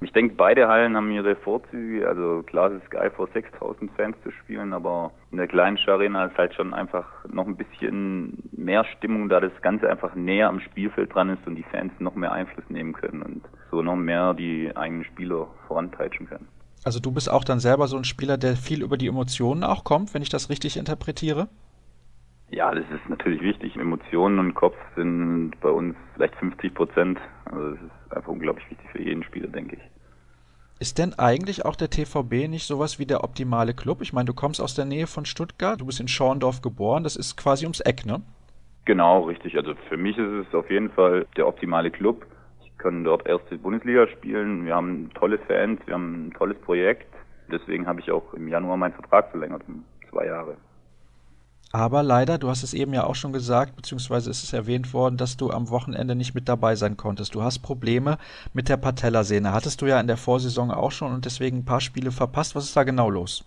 Ich 0.00 0.12
denke, 0.12 0.34
beide 0.36 0.68
Hallen 0.68 0.96
haben 0.96 1.10
ihre 1.10 1.34
Vorzüge. 1.34 2.08
Also 2.08 2.42
klar, 2.44 2.70
es 2.70 2.82
ist 2.82 2.90
geil, 2.90 3.10
vor 3.10 3.28
6000 3.32 3.90
Fans 3.96 4.16
zu 4.22 4.30
spielen, 4.30 4.72
aber 4.72 5.10
in 5.32 5.38
der 5.38 5.48
kleinen 5.48 5.78
Arena 5.86 6.26
ist 6.26 6.38
halt 6.38 6.54
schon 6.54 6.72
einfach 6.72 7.06
noch 7.30 7.46
ein 7.46 7.56
bisschen 7.56 8.38
mehr 8.52 8.84
Stimmung, 8.84 9.28
da 9.28 9.40
das 9.40 9.52
Ganze 9.60 9.90
einfach 9.90 10.14
näher 10.14 10.48
am 10.48 10.60
Spielfeld 10.60 11.12
dran 11.14 11.30
ist 11.30 11.46
und 11.46 11.56
die 11.56 11.64
Fans 11.64 11.92
noch 11.98 12.14
mehr 12.14 12.32
Einfluss 12.32 12.64
nehmen 12.68 12.92
können 12.92 13.22
und 13.22 13.42
so 13.70 13.82
noch 13.82 13.96
mehr 13.96 14.34
die 14.34 14.70
eigenen 14.76 15.04
Spieler 15.04 15.48
voranpeitschen 15.66 16.28
können. 16.28 16.48
Also 16.84 17.00
du 17.00 17.10
bist 17.10 17.30
auch 17.30 17.44
dann 17.44 17.58
selber 17.58 17.88
so 17.88 17.96
ein 17.96 18.04
Spieler, 18.04 18.38
der 18.38 18.54
viel 18.56 18.82
über 18.82 18.96
die 18.96 19.08
Emotionen 19.08 19.64
auch 19.64 19.82
kommt, 19.82 20.14
wenn 20.14 20.22
ich 20.22 20.30
das 20.30 20.48
richtig 20.48 20.76
interpretiere? 20.76 21.48
Ja, 22.50 22.74
das 22.74 22.84
ist 22.90 23.08
natürlich 23.08 23.42
wichtig. 23.42 23.76
Emotionen 23.76 24.38
und 24.38 24.54
Kopf 24.54 24.76
sind 24.96 25.52
bei 25.60 25.68
uns 25.68 25.94
vielleicht 26.14 26.34
50 26.36 26.72
Prozent. 26.72 27.18
Also 27.44 27.72
das 27.72 27.80
ist 27.82 27.97
einfach 28.12 28.28
unglaublich 28.28 28.68
wichtig 28.70 28.88
für 28.90 29.02
jeden 29.02 29.22
Spieler, 29.22 29.48
denke 29.48 29.76
ich. 29.76 29.82
Ist 30.80 30.98
denn 30.98 31.14
eigentlich 31.14 31.64
auch 31.64 31.74
der 31.74 31.90
TVB 31.90 32.48
nicht 32.48 32.64
sowas 32.64 33.00
wie 33.00 33.06
der 33.06 33.24
optimale 33.24 33.74
Club? 33.74 34.00
Ich 34.00 34.12
meine, 34.12 34.26
du 34.26 34.34
kommst 34.34 34.60
aus 34.60 34.74
der 34.76 34.84
Nähe 34.84 35.08
von 35.08 35.24
Stuttgart, 35.24 35.80
du 35.80 35.86
bist 35.86 35.98
in 35.98 36.06
Schorndorf 36.06 36.62
geboren, 36.62 37.02
das 37.02 37.16
ist 37.16 37.36
quasi 37.36 37.64
ums 37.64 37.80
Eck, 37.80 38.06
ne? 38.06 38.22
Genau, 38.84 39.22
richtig. 39.24 39.56
Also 39.56 39.74
für 39.88 39.96
mich 39.96 40.16
ist 40.16 40.46
es 40.48 40.54
auf 40.54 40.70
jeden 40.70 40.90
Fall 40.90 41.26
der 41.36 41.48
optimale 41.48 41.90
Club. 41.90 42.24
Ich 42.64 42.78
kann 42.78 43.02
dort 43.02 43.26
erste 43.26 43.58
Bundesliga 43.58 44.06
spielen. 44.06 44.64
Wir 44.64 44.76
haben 44.76 45.10
tolle 45.14 45.38
Fans, 45.38 45.80
wir 45.86 45.94
haben 45.94 46.28
ein 46.28 46.32
tolles 46.32 46.58
Projekt. 46.60 47.12
Deswegen 47.50 47.86
habe 47.86 48.00
ich 48.00 48.10
auch 48.12 48.32
im 48.34 48.46
Januar 48.46 48.76
meinen 48.76 48.94
Vertrag 48.94 49.30
verlängert, 49.30 49.62
um 49.66 49.84
zwei 50.08 50.26
Jahre. 50.26 50.56
Aber 51.72 52.02
leider, 52.02 52.38
du 52.38 52.48
hast 52.48 52.62
es 52.62 52.72
eben 52.72 52.94
ja 52.94 53.04
auch 53.04 53.14
schon 53.14 53.32
gesagt, 53.32 53.76
beziehungsweise 53.76 54.30
ist 54.30 54.42
es 54.42 54.52
erwähnt 54.54 54.94
worden, 54.94 55.18
dass 55.18 55.36
du 55.36 55.50
am 55.50 55.68
Wochenende 55.68 56.14
nicht 56.14 56.34
mit 56.34 56.48
dabei 56.48 56.74
sein 56.76 56.96
konntest. 56.96 57.34
Du 57.34 57.42
hast 57.42 57.58
Probleme 57.58 58.16
mit 58.54 58.70
der 58.70 58.78
Patellasehne. 58.78 59.52
Hattest 59.52 59.82
du 59.82 59.86
ja 59.86 60.00
in 60.00 60.06
der 60.06 60.16
Vorsaison 60.16 60.70
auch 60.70 60.92
schon 60.92 61.12
und 61.12 61.26
deswegen 61.26 61.58
ein 61.58 61.64
paar 61.66 61.82
Spiele 61.82 62.10
verpasst. 62.10 62.56
Was 62.56 62.64
ist 62.64 62.76
da 62.76 62.84
genau 62.84 63.10
los? 63.10 63.44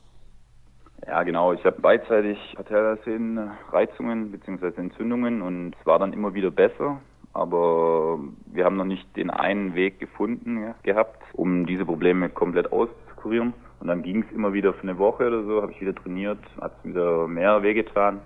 Ja, 1.07 1.23
genau. 1.23 1.53
Ich 1.53 1.65
habe 1.65 1.81
beidseitig 1.81 2.37
Patellasehnenreizungen 2.55 4.31
bzw. 4.31 4.79
Entzündungen 4.79 5.41
und 5.41 5.75
es 5.79 5.85
war 5.87 5.97
dann 5.97 6.13
immer 6.13 6.35
wieder 6.35 6.51
besser. 6.51 7.01
Aber 7.33 8.19
wir 8.45 8.65
haben 8.65 8.75
noch 8.75 8.85
nicht 8.85 9.15
den 9.15 9.31
einen 9.31 9.73
Weg 9.73 9.99
gefunden 9.99 10.61
ja, 10.61 10.75
gehabt, 10.83 11.23
um 11.33 11.65
diese 11.65 11.85
Probleme 11.85 12.29
komplett 12.29 12.71
auszukurieren. 12.71 13.53
Und 13.81 13.87
dann 13.87 14.03
ging 14.03 14.23
es 14.23 14.35
immer 14.35 14.53
wieder 14.53 14.73
für 14.73 14.83
eine 14.83 14.99
Woche 14.99 15.25
oder 15.25 15.43
so, 15.43 15.61
habe 15.63 15.71
ich 15.71 15.81
wieder 15.81 15.95
trainiert, 15.95 16.37
hat 16.61 16.73
es 16.77 16.89
wieder 16.89 17.27
mehr 17.27 17.63
wehgetan. 17.63 18.19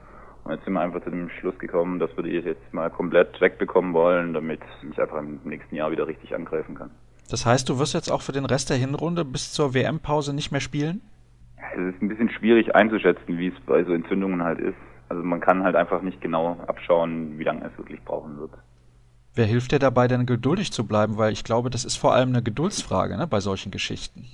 Und 0.44 0.52
jetzt 0.52 0.66
sind 0.66 0.74
wir 0.74 0.82
einfach 0.82 1.02
zu 1.02 1.10
dem 1.10 1.30
Schluss 1.30 1.58
gekommen, 1.58 1.98
dass 1.98 2.16
wir 2.18 2.24
die 2.24 2.32
jetzt 2.32 2.74
mal 2.74 2.90
komplett 2.90 3.40
wegbekommen 3.40 3.94
wollen, 3.94 4.34
damit 4.34 4.60
ich 4.92 5.02
einfach 5.02 5.18
im 5.18 5.40
nächsten 5.46 5.76
Jahr 5.76 5.92
wieder 5.92 6.08
richtig 6.08 6.36
angreifen 6.36 6.76
kann. 6.76 6.92
Das 7.30 7.46
heißt, 7.46 7.70
du 7.70 7.80
wirst 7.80 7.94
jetzt 7.94 8.12
auch 8.12 8.22
für 8.22 8.34
den 8.34 8.46
Rest 8.46 8.70
der 8.70 8.78
Hinrunde 8.78 9.24
bis 9.24 9.54
zur 9.54 9.74
WM-Pause 9.74 10.36
nicht 10.36 10.52
mehr 10.52 10.60
spielen? 10.60 11.02
Es 11.74 11.96
ist 11.96 12.02
ein 12.02 12.10
bisschen 12.10 12.30
schwierig 12.30 12.76
einzuschätzen, 12.76 13.38
wie 13.38 13.48
es 13.48 13.60
bei 13.66 13.84
so 13.86 13.94
Entzündungen 13.94 14.44
halt 14.44 14.60
ist. 14.60 14.76
Also 15.08 15.24
man 15.24 15.40
kann 15.40 15.64
halt 15.64 15.78
einfach 15.78 16.02
nicht 16.02 16.20
genau 16.20 16.58
abschauen, 16.68 17.40
wie 17.40 17.44
lange 17.44 17.66
es 17.66 17.78
wirklich 17.78 18.04
brauchen 18.04 18.38
wird. 18.38 18.52
Wer 19.34 19.46
hilft 19.46 19.72
dir 19.72 19.80
dabei, 19.80 20.08
denn 20.08 20.26
geduldig 20.26 20.72
zu 20.74 20.86
bleiben? 20.86 21.18
Weil 21.18 21.32
ich 21.32 21.44
glaube, 21.44 21.70
das 21.70 21.86
ist 21.86 21.96
vor 21.96 22.14
allem 22.14 22.30
eine 22.30 22.44
Geduldsfrage 22.44 23.18
ne, 23.18 23.26
bei 23.26 23.40
solchen 23.40 23.72
Geschichten. 23.72 24.26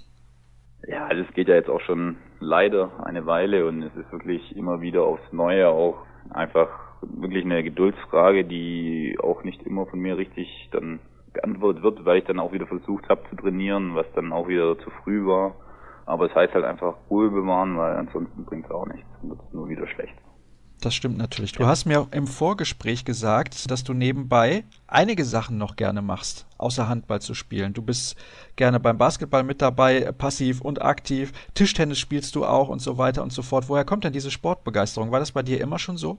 Ja, 0.87 1.09
es 1.11 1.31
geht 1.33 1.47
ja 1.47 1.55
jetzt 1.55 1.69
auch 1.69 1.81
schon 1.81 2.17
leider 2.39 3.05
eine 3.05 3.25
Weile 3.25 3.67
und 3.67 3.83
es 3.83 3.95
ist 3.95 4.11
wirklich 4.11 4.55
immer 4.55 4.81
wieder 4.81 5.03
aufs 5.03 5.31
Neue 5.31 5.69
auch 5.69 6.05
einfach 6.31 6.69
wirklich 7.01 7.45
eine 7.45 7.63
Geduldsfrage, 7.63 8.45
die 8.45 9.17
auch 9.21 9.43
nicht 9.43 9.61
immer 9.63 9.85
von 9.85 9.99
mir 9.99 10.17
richtig 10.17 10.69
dann 10.71 10.99
beantwortet 11.33 11.83
wird, 11.83 12.05
weil 12.05 12.19
ich 12.19 12.25
dann 12.25 12.39
auch 12.39 12.51
wieder 12.51 12.67
versucht 12.67 13.07
habe 13.09 13.21
zu 13.29 13.35
trainieren, 13.35 13.95
was 13.95 14.05
dann 14.13 14.33
auch 14.33 14.47
wieder 14.47 14.77
zu 14.79 14.89
früh 15.03 15.25
war. 15.25 15.55
Aber 16.05 16.25
es 16.25 16.35
heißt 16.35 16.53
halt 16.53 16.65
einfach 16.65 16.95
Ruhe 17.09 17.29
bewahren, 17.29 17.77
weil 17.77 17.95
ansonsten 17.95 18.43
bringt 18.45 18.65
es 18.65 18.71
auch 18.71 18.85
nichts 18.87 19.07
und 19.21 19.29
wird 19.29 19.53
nur 19.53 19.69
wieder 19.69 19.87
schlecht. 19.87 20.15
Das 20.81 20.95
stimmt 20.95 21.19
natürlich. 21.19 21.51
Du 21.51 21.67
hast 21.67 21.85
mir 21.85 22.07
im 22.11 22.25
Vorgespräch 22.25 23.05
gesagt, 23.05 23.69
dass 23.69 23.83
du 23.83 23.93
nebenbei 23.93 24.63
einige 24.87 25.23
Sachen 25.25 25.59
noch 25.59 25.75
gerne 25.75 26.01
machst, 26.01 26.47
außer 26.57 26.89
Handball 26.89 27.21
zu 27.21 27.35
spielen. 27.35 27.73
Du 27.73 27.83
bist 27.83 28.17
gerne 28.55 28.79
beim 28.79 28.97
Basketball 28.97 29.43
mit 29.43 29.61
dabei, 29.61 30.11
passiv 30.11 30.59
und 30.59 30.81
aktiv. 30.81 31.33
Tischtennis 31.53 31.99
spielst 31.99 32.35
du 32.35 32.45
auch 32.45 32.67
und 32.67 32.79
so 32.79 32.97
weiter 32.97 33.21
und 33.21 33.31
so 33.31 33.43
fort. 33.43 33.69
Woher 33.69 33.85
kommt 33.85 34.05
denn 34.05 34.13
diese 34.13 34.31
Sportbegeisterung? 34.31 35.11
War 35.11 35.19
das 35.19 35.31
bei 35.31 35.43
dir 35.43 35.61
immer 35.61 35.77
schon 35.77 35.97
so? 35.97 36.17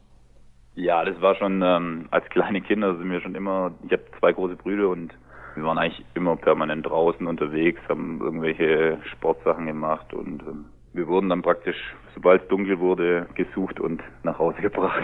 Ja, 0.76 1.04
das 1.04 1.20
war 1.20 1.34
schon 1.34 1.60
ähm, 1.60 2.06
als 2.12 2.24
kleine 2.30 2.60
Kinder 2.60 2.96
sind 2.96 3.10
wir 3.10 3.20
schon 3.20 3.34
immer. 3.34 3.72
Ich 3.84 3.92
habe 3.92 4.04
zwei 4.20 4.32
große 4.32 4.54
Brüder 4.54 4.90
und 4.90 5.12
wir 5.56 5.64
waren 5.64 5.76
eigentlich 5.76 6.04
immer 6.14 6.36
permanent 6.36 6.86
draußen 6.86 7.26
unterwegs, 7.26 7.80
haben 7.88 8.20
irgendwelche 8.20 8.98
Sportsachen 9.10 9.66
gemacht 9.66 10.14
und 10.14 10.40
ähm, 10.42 10.66
wir 10.92 11.06
wurden 11.08 11.28
dann 11.28 11.42
praktisch, 11.42 11.76
sobald 12.14 12.42
es 12.42 12.48
dunkel 12.48 12.78
wurde, 12.78 13.26
gesucht 13.34 13.80
und 13.80 14.02
nach 14.22 14.38
Hause 14.38 14.60
gebracht. 14.62 15.02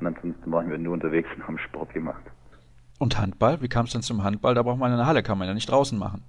Und 0.00 0.06
ansonsten 0.06 0.50
waren 0.50 0.70
wir 0.70 0.78
nur 0.78 0.94
unterwegs 0.94 1.28
und 1.36 1.46
haben 1.46 1.58
Sport 1.58 1.92
gemacht. 1.94 2.22
Und 2.98 3.18
Handball? 3.18 3.62
Wie 3.62 3.68
kam 3.68 3.84
es 3.84 3.92
denn 3.92 4.02
zum 4.02 4.24
Handball? 4.24 4.54
Da 4.54 4.62
braucht 4.62 4.78
man 4.78 4.92
eine 4.92 5.06
Halle, 5.06 5.22
kann 5.22 5.38
man 5.38 5.46
ja 5.46 5.54
nicht 5.54 5.70
draußen 5.70 5.98
machen. 5.98 6.22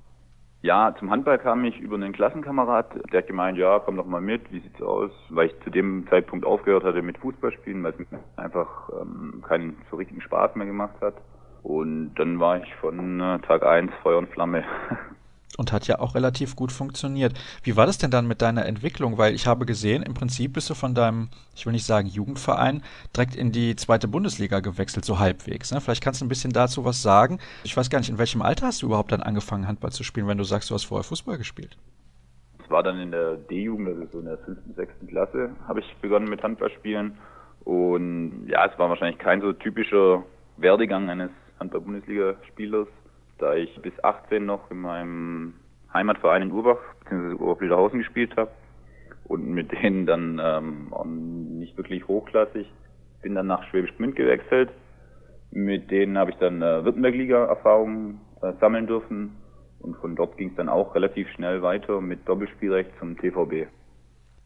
Ja, 0.62 0.94
zum 1.00 1.10
Handball 1.10 1.40
kam 1.40 1.64
ich 1.64 1.80
über 1.80 1.96
einen 1.96 2.12
Klassenkamerad, 2.12 2.94
der 3.14 3.20
hat 3.20 3.28
gemeint, 3.28 3.58
ja, 3.58 3.80
komm 3.80 3.96
doch 3.96 4.06
mal 4.06 4.20
mit, 4.20 4.52
wie 4.52 4.60
sieht's 4.60 4.82
aus? 4.82 5.10
Weil 5.30 5.48
ich 5.48 5.60
zu 5.64 5.70
dem 5.70 6.06
Zeitpunkt 6.10 6.46
aufgehört 6.46 6.84
hatte 6.84 7.02
mit 7.02 7.18
Fußballspielen, 7.20 7.82
weil 7.82 7.94
es 7.94 8.12
mir 8.12 8.20
einfach 8.36 8.90
ähm, 9.02 9.42
keinen 9.48 9.78
so 9.90 9.96
richtigen 9.96 10.22
Spaß 10.22 10.56
mehr 10.56 10.68
gemacht 10.68 10.96
hat. 11.00 11.16
Und 11.64 12.14
dann 12.16 12.42
war 12.42 12.62
ich 12.62 12.76
von 12.76 13.22
äh, 13.22 13.40
Tag 13.40 13.66
eins 13.66 13.92
Feuer 14.04 14.18
und 14.18 14.30
Flamme. 14.30 14.64
Und 15.58 15.74
hat 15.74 15.88
ja 15.88 16.00
auch 16.00 16.16
relativ 16.16 16.56
gut 16.56 16.72
funktioniert. 16.72 17.34
Wie 17.64 17.76
war 17.76 17.86
das 17.86 17.98
denn 17.98 18.12
dann 18.12 18.28
mit 18.28 18.42
deiner 18.42 18.66
Entwicklung? 18.66 19.18
Weil 19.18 19.34
ich 19.34 19.46
habe 19.48 19.66
gesehen, 19.66 20.04
im 20.04 20.14
Prinzip 20.14 20.54
bist 20.54 20.70
du 20.70 20.74
von 20.74 20.94
deinem, 20.96 21.30
ich 21.56 21.66
will 21.66 21.74
nicht 21.74 21.86
sagen 21.86 22.08
Jugendverein, 22.08 22.82
direkt 23.16 23.36
in 23.36 23.52
die 23.52 23.76
zweite 23.76 24.08
Bundesliga 24.08 24.62
gewechselt, 24.62 25.04
so 25.04 25.20
halbwegs. 25.20 25.72
Ne? 25.74 25.82
Vielleicht 25.82 26.04
kannst 26.04 26.22
du 26.22 26.26
ein 26.26 26.30
bisschen 26.30 26.54
dazu 26.54 26.86
was 26.86 27.02
sagen. 27.02 27.40
Ich 27.64 27.76
weiß 27.76 27.90
gar 27.90 28.00
nicht, 28.00 28.10
in 28.10 28.18
welchem 28.18 28.42
Alter 28.42 28.68
hast 28.68 28.84
du 28.84 28.86
überhaupt 28.86 29.12
dann 29.12 29.22
angefangen, 29.22 29.68
Handball 29.68 29.92
zu 29.92 30.04
spielen, 30.04 30.28
wenn 30.28 30.38
du 30.38 30.46
sagst, 30.46 30.70
du 30.70 30.76
hast 30.76 30.86
vorher 30.86 31.04
Fußball 31.04 31.38
gespielt? 31.38 31.76
Es 32.64 32.70
war 32.70 32.84
dann 32.84 33.00
in 33.00 33.12
der 33.12 33.36
D-Jugend, 33.36 33.88
also 33.88 34.06
so 34.12 34.20
in 34.20 34.26
der 34.26 34.38
fünften, 34.38 34.74
sechsten 34.76 35.08
Klasse, 35.08 35.50
habe 35.68 35.80
ich 35.80 35.96
begonnen 36.02 36.30
mit 36.30 36.44
Handballspielen. 36.44 37.18
Und 37.66 38.48
ja, 38.48 38.66
es 38.66 38.78
war 38.78 38.90
wahrscheinlich 38.90 39.20
kein 39.20 39.42
so 39.42 39.52
typischer 39.54 40.24
Werdegang 40.58 41.10
eines 41.10 41.32
Handball-Bundesliga-Spielers 41.60 42.88
da 43.40 43.56
ich 43.56 43.82
bis 43.82 43.94
18 44.04 44.46
noch 44.46 44.70
in 44.70 44.80
meinem 44.80 45.54
Heimatverein 45.94 46.44
in 46.44 46.52
Urbach 46.52 46.80
bzw. 47.04 47.34
Urbach-Lederhausen 47.36 48.00
gespielt 48.00 48.36
habe 48.38 48.52
und 49.26 49.48
mit 49.50 49.72
denen 49.72 50.06
dann 50.06 50.42
ähm, 50.44 51.60
nicht 51.60 51.78
wirklich 51.78 52.08
hochklassig. 52.08 52.72
Bin 53.22 53.36
dann 53.36 53.48
nach 53.48 53.64
Schwäbisch 53.66 53.96
Gmünd 53.98 54.16
gewechselt. 54.16 54.70
Mit 55.52 55.90
denen 55.92 56.18
habe 56.18 56.32
ich 56.32 56.38
dann 56.38 56.62
äh, 56.62 56.84
Württemberg-Liga-Erfahrungen 56.86 58.22
äh, 58.42 58.54
sammeln 58.60 58.88
dürfen 58.88 59.36
und 59.80 59.98
von 59.98 60.16
dort 60.16 60.38
ging 60.38 60.50
es 60.50 60.56
dann 60.56 60.70
auch 60.70 60.94
relativ 60.94 61.28
schnell 61.30 61.62
weiter 61.62 62.02
mit 62.02 62.28
Doppelspielrecht 62.28 62.92
zum 63.00 63.18
TVB. 63.18 63.68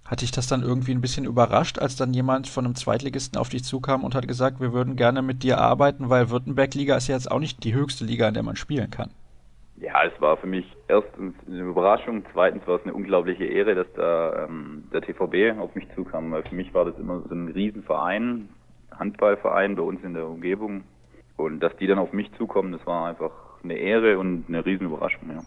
Hat 0.05 0.21
dich 0.21 0.31
das 0.31 0.47
dann 0.47 0.63
irgendwie 0.63 0.91
ein 0.91 1.01
bisschen 1.01 1.25
überrascht, 1.25 1.79
als 1.79 1.95
dann 1.95 2.13
jemand 2.13 2.47
von 2.47 2.65
einem 2.65 2.75
Zweitligisten 2.75 3.39
auf 3.39 3.49
dich 3.49 3.63
zukam 3.63 4.03
und 4.03 4.15
hat 4.15 4.27
gesagt, 4.27 4.59
wir 4.59 4.73
würden 4.73 4.95
gerne 4.95 5.21
mit 5.21 5.43
dir 5.43 5.59
arbeiten, 5.59 6.09
weil 6.09 6.29
Württemberg-Liga 6.29 6.97
ist 6.97 7.07
ja 7.07 7.15
jetzt 7.15 7.31
auch 7.31 7.39
nicht 7.39 7.63
die 7.63 7.73
höchste 7.73 8.03
Liga, 8.03 8.27
in 8.27 8.33
der 8.33 8.43
man 8.43 8.57
spielen 8.57 8.91
kann? 8.91 9.11
Ja, 9.77 10.03
es 10.05 10.21
war 10.21 10.37
für 10.37 10.47
mich 10.47 10.65
erstens 10.87 11.35
eine 11.47 11.61
Überraschung, 11.61 12.23
zweitens 12.31 12.65
war 12.67 12.77
es 12.77 12.83
eine 12.83 12.93
unglaubliche 12.93 13.45
Ehre, 13.45 13.75
dass 13.75 13.87
da 13.95 14.45
ähm, 14.45 14.83
der 14.93 15.01
TVB 15.01 15.59
auf 15.59 15.73
mich 15.73 15.87
zukam, 15.95 16.31
weil 16.31 16.43
für 16.43 16.55
mich 16.55 16.73
war 16.73 16.85
das 16.85 16.97
immer 16.99 17.21
so 17.27 17.33
ein 17.33 17.47
Riesenverein, 17.47 18.49
Handballverein 18.91 19.75
bei 19.75 19.81
uns 19.81 20.03
in 20.03 20.13
der 20.13 20.27
Umgebung 20.27 20.83
und 21.37 21.59
dass 21.59 21.75
die 21.77 21.87
dann 21.87 21.97
auf 21.97 22.13
mich 22.13 22.31
zukommen, 22.37 22.71
das 22.71 22.85
war 22.85 23.07
einfach 23.07 23.31
eine 23.63 23.75
Ehre 23.75 24.19
und 24.19 24.45
eine 24.47 24.65
Riesenüberraschung, 24.65 25.29
ja. 25.29 25.41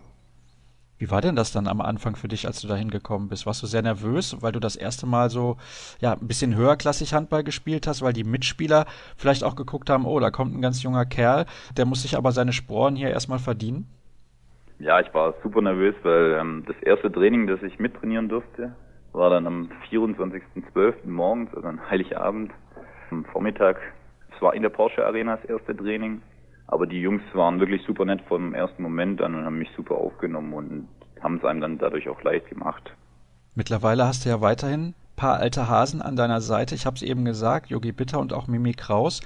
Wie 0.98 1.10
war 1.10 1.20
denn 1.20 1.36
das 1.36 1.52
dann 1.52 1.66
am 1.66 1.82
Anfang 1.82 2.16
für 2.16 2.28
dich, 2.28 2.46
als 2.46 2.62
du 2.62 2.68
da 2.68 2.74
hingekommen 2.74 3.28
bist? 3.28 3.44
Warst 3.44 3.62
du 3.62 3.66
sehr 3.66 3.82
nervös, 3.82 4.36
weil 4.40 4.52
du 4.52 4.60
das 4.60 4.76
erste 4.76 5.06
Mal 5.06 5.28
so 5.28 5.58
ja, 6.00 6.12
ein 6.12 6.26
bisschen 6.26 6.56
höherklassig 6.56 7.12
Handball 7.12 7.44
gespielt 7.44 7.86
hast, 7.86 8.00
weil 8.00 8.14
die 8.14 8.24
Mitspieler 8.24 8.86
vielleicht 9.16 9.44
auch 9.44 9.56
geguckt 9.56 9.90
haben, 9.90 10.06
oh, 10.06 10.18
da 10.20 10.30
kommt 10.30 10.54
ein 10.54 10.62
ganz 10.62 10.82
junger 10.82 11.04
Kerl, 11.04 11.44
der 11.76 11.84
muss 11.84 12.02
sich 12.02 12.16
aber 12.16 12.32
seine 12.32 12.54
Sporen 12.54 12.96
hier 12.96 13.10
erstmal 13.10 13.38
verdienen? 13.38 13.86
Ja, 14.78 15.00
ich 15.00 15.12
war 15.12 15.34
super 15.42 15.60
nervös, 15.60 15.94
weil 16.02 16.36
ähm, 16.38 16.64
das 16.66 16.76
erste 16.82 17.10
Training, 17.12 17.46
das 17.46 17.62
ich 17.62 17.78
mittrainieren 17.78 18.28
durfte, 18.28 18.74
war 19.12 19.30
dann 19.30 19.46
am 19.46 19.70
24.12. 19.90 20.94
morgens, 21.06 21.54
also 21.54 21.68
an 21.68 21.80
Heiligabend, 21.90 22.52
am 23.10 23.24
Vormittag. 23.26 23.78
Es 24.34 24.42
war 24.42 24.54
in 24.54 24.62
der 24.62 24.68
Porsche 24.68 25.04
Arena 25.04 25.36
das 25.36 25.44
erste 25.46 25.74
Training. 25.76 26.20
Aber 26.68 26.86
die 26.86 27.00
Jungs 27.00 27.22
waren 27.32 27.60
wirklich 27.60 27.82
super 27.86 28.04
nett 28.04 28.20
vom 28.28 28.54
ersten 28.54 28.82
Moment 28.82 29.22
an 29.22 29.34
und 29.34 29.44
haben 29.44 29.58
mich 29.58 29.70
super 29.76 29.94
aufgenommen 29.94 30.52
und 30.52 30.88
haben 31.22 31.36
es 31.36 31.44
einem 31.44 31.60
dann 31.60 31.78
dadurch 31.78 32.08
auch 32.08 32.22
leicht 32.22 32.48
gemacht. 32.48 32.92
Mittlerweile 33.54 34.06
hast 34.06 34.24
du 34.24 34.28
ja 34.28 34.40
weiterhin 34.40 34.88
ein 34.88 34.94
paar 35.16 35.38
alte 35.38 35.68
Hasen 35.68 36.02
an 36.02 36.16
deiner 36.16 36.40
Seite. 36.40 36.74
Ich 36.74 36.84
habe 36.84 36.96
es 36.96 37.02
eben 37.02 37.24
gesagt, 37.24 37.70
Yogi 37.70 37.92
Bitter 37.92 38.18
und 38.20 38.32
auch 38.32 38.48
Mimi 38.48 38.72
Kraus. 38.72 39.20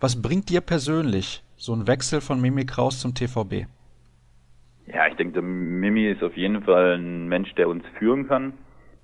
Was 0.00 0.20
bringt 0.20 0.50
dir 0.50 0.60
persönlich 0.60 1.42
so 1.56 1.72
ein 1.72 1.86
Wechsel 1.86 2.20
von 2.20 2.40
Mimi 2.40 2.66
Kraus 2.66 3.00
zum 3.00 3.14
TVB? 3.14 3.66
Ja, 4.86 5.06
ich 5.06 5.14
denke, 5.14 5.34
der 5.34 5.42
Mimi 5.42 6.10
ist 6.10 6.22
auf 6.22 6.36
jeden 6.36 6.62
Fall 6.64 6.98
ein 6.98 7.28
Mensch, 7.28 7.54
der 7.54 7.68
uns 7.68 7.84
führen 7.98 8.26
kann 8.26 8.52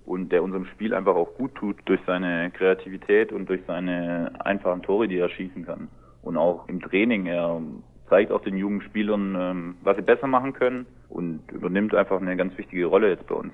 und 0.05 0.33
der 0.33 0.43
unserem 0.43 0.66
Spiel 0.66 0.93
einfach 0.93 1.14
auch 1.14 1.35
gut 1.35 1.55
tut 1.55 1.76
durch 1.85 2.01
seine 2.05 2.51
Kreativität 2.51 3.33
und 3.33 3.49
durch 3.49 3.61
seine 3.66 4.33
einfachen 4.41 4.83
Tore, 4.83 5.07
die 5.07 5.18
er 5.18 5.31
schießen 5.31 5.64
kann 5.64 5.89
und 6.29 6.37
auch 6.37 6.68
im 6.68 6.81
Training. 6.81 7.26
Er 7.26 7.61
zeigt 8.09 8.31
auch 8.31 8.43
den 8.43 8.57
jungen 8.57 8.83
Spielern, 8.83 9.35
ähm, 9.35 9.76
was 9.83 9.97
sie 9.97 10.03
besser 10.03 10.26
machen 10.26 10.53
können 10.53 10.87
und 11.09 11.41
übernimmt 11.51 11.95
einfach 11.95 12.20
eine 12.20 12.37
ganz 12.37 12.57
wichtige 12.57 12.87
Rolle 12.87 13.09
jetzt 13.09 13.26
bei 13.26 13.35
uns. 13.35 13.53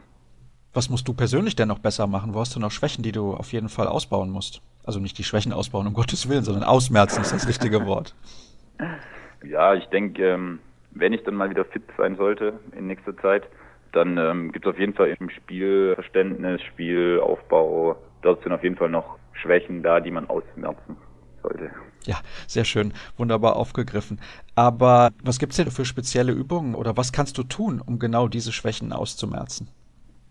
Was 0.75 0.91
musst 0.91 1.07
du 1.07 1.15
persönlich 1.15 1.55
denn 1.55 1.69
noch 1.69 1.79
besser 1.79 2.09
machen? 2.09 2.35
Wo 2.35 2.41
hast 2.41 2.57
du 2.57 2.61
noch 2.61 2.73
Schwächen, 2.73 3.05
die 3.05 3.13
du 3.13 3.33
auf 3.35 3.53
jeden 3.53 3.69
Fall 3.69 3.87
ausbauen 3.87 4.31
musst? 4.31 4.61
Also 4.85 4.99
nicht 4.99 5.17
die 5.17 5.23
Schwächen 5.23 5.53
ausbauen, 5.53 5.87
um 5.87 5.95
Gottes 6.03 6.29
Willen, 6.29 6.43
sondern 6.43 6.65
ausmerzen 6.65 7.23
ist 7.23 7.33
das 7.33 7.49
richtige 7.49 7.87
Wort. 7.87 8.15
Ja, 9.47 9.75
ich 9.75 9.85
denke, 9.91 10.27
ähm, 10.27 10.59
wenn 10.93 11.13
ich 11.13 11.23
dann 11.25 11.35
mal 11.35 11.51
wieder 11.51 11.67
fit 11.67 11.83
sein 11.99 12.17
sollte 12.17 12.55
in 12.75 12.87
nächster 12.87 13.15
Zeit, 13.19 13.43
dann 13.93 14.17
ähm, 14.17 14.53
gibt 14.53 14.65
es 14.65 14.73
auf 14.73 14.79
jeden 14.79 14.95
Fall 14.95 15.15
im 15.21 15.29
Spielverständnis, 15.29 16.63
Spielaufbau, 16.63 17.97
dort 18.23 18.43
sind 18.43 18.53
auf 18.53 18.63
jeden 18.63 18.77
Fall 18.77 18.89
noch 18.89 19.19
Schwächen 19.35 19.83
da, 19.83 20.01
die 20.01 20.11
man 20.11 20.31
ausmerzen 20.31 20.97
sollte. 21.43 21.71
Ja, 22.07 22.17
sehr 22.47 22.65
schön, 22.65 22.93
wunderbar 23.17 23.57
aufgegriffen. 23.57 24.21
Aber 24.55 25.11
was 25.23 25.39
gibt's 25.39 25.57
denn 25.57 25.71
für 25.71 25.85
spezielle 25.85 26.33
Übungen 26.33 26.75
oder 26.75 26.97
was 26.97 27.13
kannst 27.13 27.39
du 27.39 27.43
tun, 27.43 27.81
um 27.85 27.99
genau 27.99 28.29
diese 28.29 28.53
Schwächen 28.53 28.93
auszumerzen? 28.93 29.69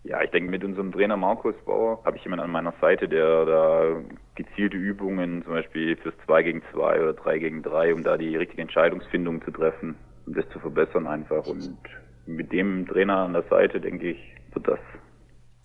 Ja, 0.04 0.22
ich 0.22 0.30
denke, 0.30 0.50
mit 0.50 0.62
unserem 0.62 0.92
Trainer 0.92 1.16
Markus 1.16 1.54
Bauer 1.64 1.98
habe 2.04 2.18
ich 2.18 2.24
jemanden 2.24 2.44
an 2.44 2.50
meiner 2.50 2.74
Seite, 2.78 3.08
der 3.08 3.46
da 3.46 4.02
gezielte 4.34 4.76
Übungen, 4.76 5.42
zum 5.44 5.54
Beispiel 5.54 5.96
fürs 5.96 6.14
2 6.26 6.42
gegen 6.42 6.62
2 6.72 7.00
oder 7.00 7.14
3 7.14 7.38
gegen 7.38 7.62
3, 7.62 7.94
um 7.94 8.04
da 8.04 8.18
die 8.18 8.36
richtige 8.36 8.60
Entscheidungsfindung 8.60 9.42
zu 9.42 9.50
treffen, 9.50 9.96
um 10.26 10.34
das 10.34 10.46
zu 10.50 10.58
verbessern 10.58 11.06
einfach. 11.06 11.46
Und 11.46 11.78
mit 12.26 12.52
dem 12.52 12.86
Trainer 12.86 13.16
an 13.18 13.32
der 13.32 13.44
Seite, 13.44 13.80
denke 13.80 14.10
ich, 14.10 14.18
wird 14.52 14.68
das 14.68 14.78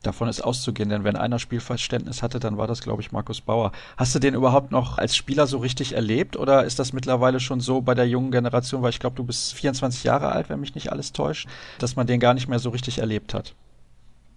Davon 0.04 0.30
ist 0.30 0.42
auszugehen, 0.42 0.90
denn 0.90 1.04
wenn 1.04 1.18
einer 1.18 1.40
Spielverständnis 1.40 2.24
hatte, 2.24 2.40
dann 2.40 2.58
war 2.58 2.68
das, 2.68 2.82
glaube 2.82 3.02
ich, 3.02 3.12
Markus 3.12 3.42
Bauer. 3.42 3.74
Hast 3.98 4.16
du 4.16 4.20
den 4.20 4.34
überhaupt 4.34 4.72
noch 4.72 4.98
als 4.98 5.16
Spieler 5.16 5.46
so 5.46 5.58
richtig 5.58 5.94
erlebt 5.94 6.38
oder 6.38 6.64
ist 6.64 6.80
das 6.80 6.94
mittlerweile 6.94 7.42
schon 7.42 7.60
so 7.60 7.82
bei 7.82 7.96
der 7.96 8.08
jungen 8.08 8.32
Generation, 8.32 8.82
weil 8.82 8.92
ich 8.92 9.00
glaube, 9.02 9.18
du 9.18 9.26
bist 9.26 9.54
24 9.56 10.06
Jahre 10.06 10.32
alt, 10.32 10.50
wenn 10.50 10.62
mich 10.62 10.74
nicht 10.74 10.92
alles 10.94 11.12
täuscht, 11.12 11.50
dass 11.80 11.98
man 11.98 12.08
den 12.08 12.22
gar 12.22 12.34
nicht 12.34 12.48
mehr 12.48 12.60
so 12.60 12.70
richtig 12.70 13.00
erlebt 13.00 13.34
hat? 13.34 13.56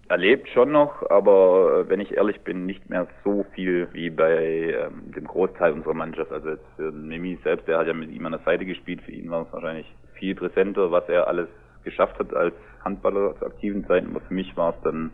Erlebt 0.08 0.48
schon 0.48 0.72
noch, 0.72 1.08
aber 1.10 1.88
wenn 1.88 2.00
ich 2.00 2.16
ehrlich 2.16 2.40
bin, 2.40 2.66
nicht 2.66 2.90
mehr 2.90 3.06
so 3.24 3.46
viel 3.54 3.88
wie 3.92 4.10
bei 4.10 4.74
ähm, 4.74 5.12
dem 5.12 5.26
Großteil 5.26 5.72
unserer 5.72 5.94
Mannschaft. 5.94 6.32
Also 6.32 6.50
jetzt 6.50 6.66
für 6.76 6.90
Mimi 6.90 7.38
selbst, 7.44 7.68
der 7.68 7.78
hat 7.78 7.86
ja 7.86 7.94
mit 7.94 8.10
ihm 8.10 8.26
an 8.26 8.32
der 8.32 8.42
Seite 8.44 8.66
gespielt, 8.66 9.00
für 9.02 9.12
ihn 9.12 9.30
war 9.30 9.46
es 9.46 9.52
wahrscheinlich 9.52 9.86
viel 10.14 10.34
präsenter, 10.34 10.90
was 10.90 11.08
er 11.08 11.28
alles 11.28 11.48
geschafft 11.84 12.18
hat 12.18 12.34
als 12.34 12.54
Handballer 12.84 13.36
zu 13.38 13.46
aktiven 13.46 13.86
Zeiten, 13.86 14.10
aber 14.10 14.20
für 14.20 14.34
mich 14.34 14.56
war 14.56 14.70
es 14.70 14.82
dann 14.82 15.12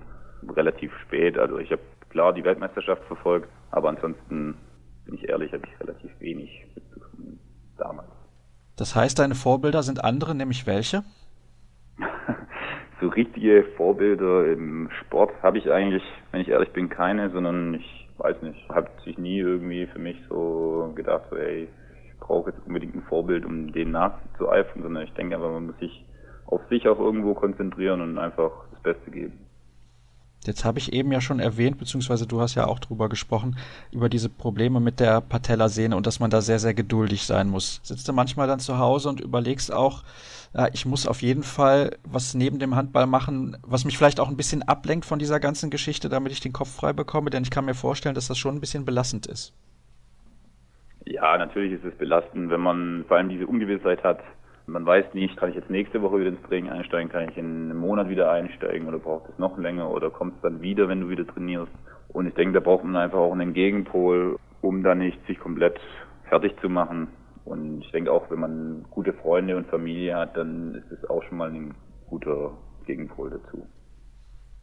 relativ 0.54 0.92
spät. 1.06 1.38
Also 1.38 1.58
ich 1.58 1.70
habe 1.70 1.82
klar 2.10 2.32
die 2.32 2.44
Weltmeisterschaft 2.44 3.02
verfolgt, 3.04 3.48
aber 3.70 3.88
ansonsten 3.88 4.56
bin 5.04 5.14
ich 5.14 5.28
ehrlich, 5.28 5.52
habe 5.52 5.62
ich 5.66 5.80
relativ 5.80 6.10
wenig 6.20 6.66
mitbekommen 6.74 7.38
damals. 7.76 8.08
Das 8.76 8.94
heißt, 8.94 9.18
deine 9.18 9.34
Vorbilder 9.34 9.82
sind 9.82 10.04
andere, 10.04 10.34
nämlich 10.34 10.66
welche? 10.66 11.02
so 13.00 13.08
richtige 13.08 13.64
Vorbilder 13.76 14.52
im 14.52 14.88
Sport 15.00 15.32
habe 15.42 15.58
ich 15.58 15.70
eigentlich, 15.70 16.02
wenn 16.30 16.40
ich 16.40 16.48
ehrlich 16.48 16.72
bin, 16.72 16.88
keine, 16.88 17.30
sondern 17.30 17.74
ich 17.74 18.08
weiß 18.18 18.42
nicht, 18.42 18.68
habe 18.68 18.88
sich 19.04 19.18
nie 19.18 19.38
irgendwie 19.38 19.86
für 19.86 19.98
mich 19.98 20.16
so 20.28 20.92
gedacht, 20.94 21.24
so, 21.30 21.36
ey, 21.36 21.68
ich 22.04 22.18
brauche 22.20 22.50
jetzt 22.50 22.66
unbedingt 22.66 22.94
ein 22.94 23.02
Vorbild, 23.02 23.44
um 23.44 23.72
den 23.72 23.92
nachzueifern, 23.92 24.82
sondern 24.82 25.04
ich 25.04 25.12
denke 25.14 25.36
einfach, 25.36 25.50
man 25.50 25.66
muss 25.66 25.78
sich 25.78 26.04
auf 26.46 26.60
sich 26.68 26.88
auch 26.88 26.98
irgendwo 26.98 27.34
konzentrieren 27.34 28.00
und 28.00 28.18
einfach 28.18 28.50
das 28.72 28.82
Beste 28.82 29.10
geben. 29.10 29.47
Jetzt 30.46 30.64
habe 30.64 30.78
ich 30.78 30.92
eben 30.92 31.12
ja 31.12 31.20
schon 31.20 31.40
erwähnt, 31.40 31.78
beziehungsweise 31.78 32.26
du 32.26 32.40
hast 32.40 32.54
ja 32.54 32.66
auch 32.66 32.78
drüber 32.78 33.08
gesprochen, 33.08 33.56
über 33.90 34.08
diese 34.08 34.28
Probleme 34.28 34.80
mit 34.80 35.00
der 35.00 35.20
Patellasehne 35.20 35.96
und 35.96 36.06
dass 36.06 36.20
man 36.20 36.30
da 36.30 36.40
sehr, 36.40 36.58
sehr 36.58 36.74
geduldig 36.74 37.24
sein 37.24 37.48
muss. 37.48 37.80
Sitzt 37.82 38.08
du 38.08 38.12
manchmal 38.12 38.46
dann 38.46 38.60
zu 38.60 38.78
Hause 38.78 39.08
und 39.08 39.20
überlegst 39.20 39.72
auch, 39.72 40.04
ja, 40.54 40.68
ich 40.72 40.86
muss 40.86 41.06
auf 41.06 41.22
jeden 41.22 41.42
Fall 41.42 41.98
was 42.04 42.34
neben 42.34 42.58
dem 42.58 42.76
Handball 42.76 43.06
machen, 43.06 43.56
was 43.62 43.84
mich 43.84 43.98
vielleicht 43.98 44.20
auch 44.20 44.28
ein 44.28 44.36
bisschen 44.36 44.62
ablenkt 44.62 45.04
von 45.04 45.18
dieser 45.18 45.40
ganzen 45.40 45.70
Geschichte, 45.70 46.08
damit 46.08 46.32
ich 46.32 46.40
den 46.40 46.52
Kopf 46.52 46.74
frei 46.74 46.92
bekomme, 46.92 47.30
denn 47.30 47.42
ich 47.42 47.50
kann 47.50 47.64
mir 47.66 47.74
vorstellen, 47.74 48.14
dass 48.14 48.28
das 48.28 48.38
schon 48.38 48.56
ein 48.56 48.60
bisschen 48.60 48.84
belastend 48.84 49.26
ist. 49.26 49.52
Ja, 51.04 51.36
natürlich 51.36 51.72
ist 51.72 51.84
es 51.84 51.94
belastend, 51.96 52.50
wenn 52.50 52.60
man 52.60 53.04
vor 53.06 53.16
allem 53.16 53.28
diese 53.28 53.46
Ungewissheit 53.46 54.02
hat, 54.04 54.20
man 54.68 54.84
weiß 54.84 55.14
nicht, 55.14 55.36
kann 55.36 55.48
ich 55.50 55.56
jetzt 55.56 55.70
nächste 55.70 56.02
Woche 56.02 56.20
wieder 56.20 56.28
ins 56.28 56.42
Training 56.42 56.70
einsteigen, 56.70 57.10
kann 57.10 57.28
ich 57.28 57.36
in 57.36 57.70
einem 57.70 57.78
Monat 57.78 58.08
wieder 58.08 58.30
einsteigen 58.30 58.86
oder 58.86 58.98
braucht 58.98 59.28
es 59.30 59.38
noch 59.38 59.56
länger 59.58 59.90
oder 59.90 60.10
kommt 60.10 60.36
es 60.36 60.42
dann 60.42 60.60
wieder, 60.60 60.88
wenn 60.88 61.00
du 61.00 61.08
wieder 61.08 61.26
trainierst. 61.26 61.72
Und 62.08 62.26
ich 62.26 62.34
denke, 62.34 62.54
da 62.54 62.60
braucht 62.60 62.84
man 62.84 62.96
einfach 62.96 63.18
auch 63.18 63.32
einen 63.32 63.54
Gegenpol, 63.54 64.38
um 64.60 64.82
dann 64.82 64.98
nicht 64.98 65.18
sich 65.26 65.38
komplett 65.38 65.80
fertig 66.28 66.58
zu 66.60 66.68
machen. 66.68 67.08
Und 67.44 67.80
ich 67.80 67.90
denke 67.92 68.12
auch, 68.12 68.30
wenn 68.30 68.40
man 68.40 68.84
gute 68.90 69.14
Freunde 69.14 69.56
und 69.56 69.68
Familie 69.68 70.16
hat, 70.16 70.36
dann 70.36 70.74
ist 70.74 70.92
es 70.92 71.08
auch 71.08 71.22
schon 71.24 71.38
mal 71.38 71.50
ein 71.50 71.74
guter 72.08 72.52
Gegenpol 72.86 73.30
dazu. 73.30 73.66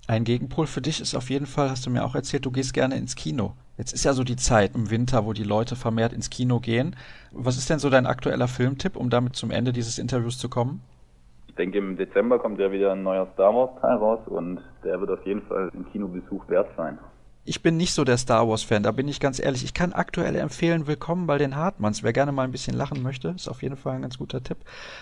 Ein 0.08 0.24
Gegenpol 0.24 0.68
für 0.68 0.82
dich 0.82 1.01
ist 1.01 1.16
auf 1.16 1.32
jeden 1.32 1.47
Fall, 1.47 1.72
hast 1.72 1.88
du 1.88 1.89
mir 1.89 2.06
auch 2.06 2.14
erzählt, 2.14 2.45
du 2.45 2.51
gehst 2.51 2.76
gerne 2.76 2.95
ins 2.95 3.16
Kino. 3.16 3.53
Jetzt 3.78 3.91
ist 3.91 4.06
ja 4.06 4.14
so 4.14 4.24
die 4.24 4.36
Zeit 4.36 4.76
im 4.76 4.91
Winter, 4.91 5.26
wo 5.26 5.34
die 5.34 5.43
Leute 5.43 5.76
vermehrt 5.76 6.14
ins 6.14 6.30
Kino 6.30 6.60
gehen. 6.60 6.95
Was 7.32 7.58
ist 7.58 7.72
denn 7.72 7.80
so 7.80 7.89
dein 7.89 8.06
aktueller 8.06 8.47
Filmtipp, 8.47 8.95
um 8.95 9.10
damit 9.10 9.36
zum 9.36 9.49
Ende 9.49 9.74
dieses 9.74 9.97
Interviews 9.97 10.38
zu 10.38 10.47
kommen? 10.47 10.82
Ich 11.47 11.56
denke, 11.56 11.80
im 11.80 11.97
Dezember 11.97 12.38
kommt 12.38 12.60
ja 12.60 12.72
wieder 12.72 12.91
ein 12.91 13.01
neuer 13.01 13.28
Star 13.34 13.53
Wars 13.56 13.82
Teil 13.82 13.95
raus 13.95 14.20
und 14.28 14.60
der 14.84 14.99
wird 14.99 15.10
auf 15.10 15.26
jeden 15.26 15.41
Fall 15.41 15.72
ein 15.74 15.86
Kinobesuch 15.91 16.47
wert 16.49 16.70
sein. 16.78 16.99
Ich 17.43 17.64
bin 17.64 17.76
nicht 17.76 17.93
so 17.93 18.03
der 18.03 18.18
Star 18.18 18.47
Wars 18.47 18.64
Fan, 18.64 18.84
da 18.84 18.91
bin 18.91 19.08
ich 19.08 19.20
ganz 19.20 19.39
ehrlich. 19.39 19.64
Ich 19.64 19.74
kann 19.74 19.93
aktuell 19.93 20.36
empfehlen, 20.36 20.88
Willkommen 20.88 21.26
bei 21.26 21.38
den 21.38 21.56
Hartmanns. 21.56 22.03
Wer 22.03 22.14
gerne 22.14 22.32
mal 22.32 22.43
ein 22.43 22.51
bisschen 22.51 22.76
lachen 22.76 23.01
möchte, 23.01 23.30
ist 23.30 23.47
auf 23.47 23.64
jeden 23.64 23.78
Fall 23.78 23.95
ein 23.95 24.01
ganz 24.03 24.20
guter 24.20 24.43
Tipp. 24.43 24.58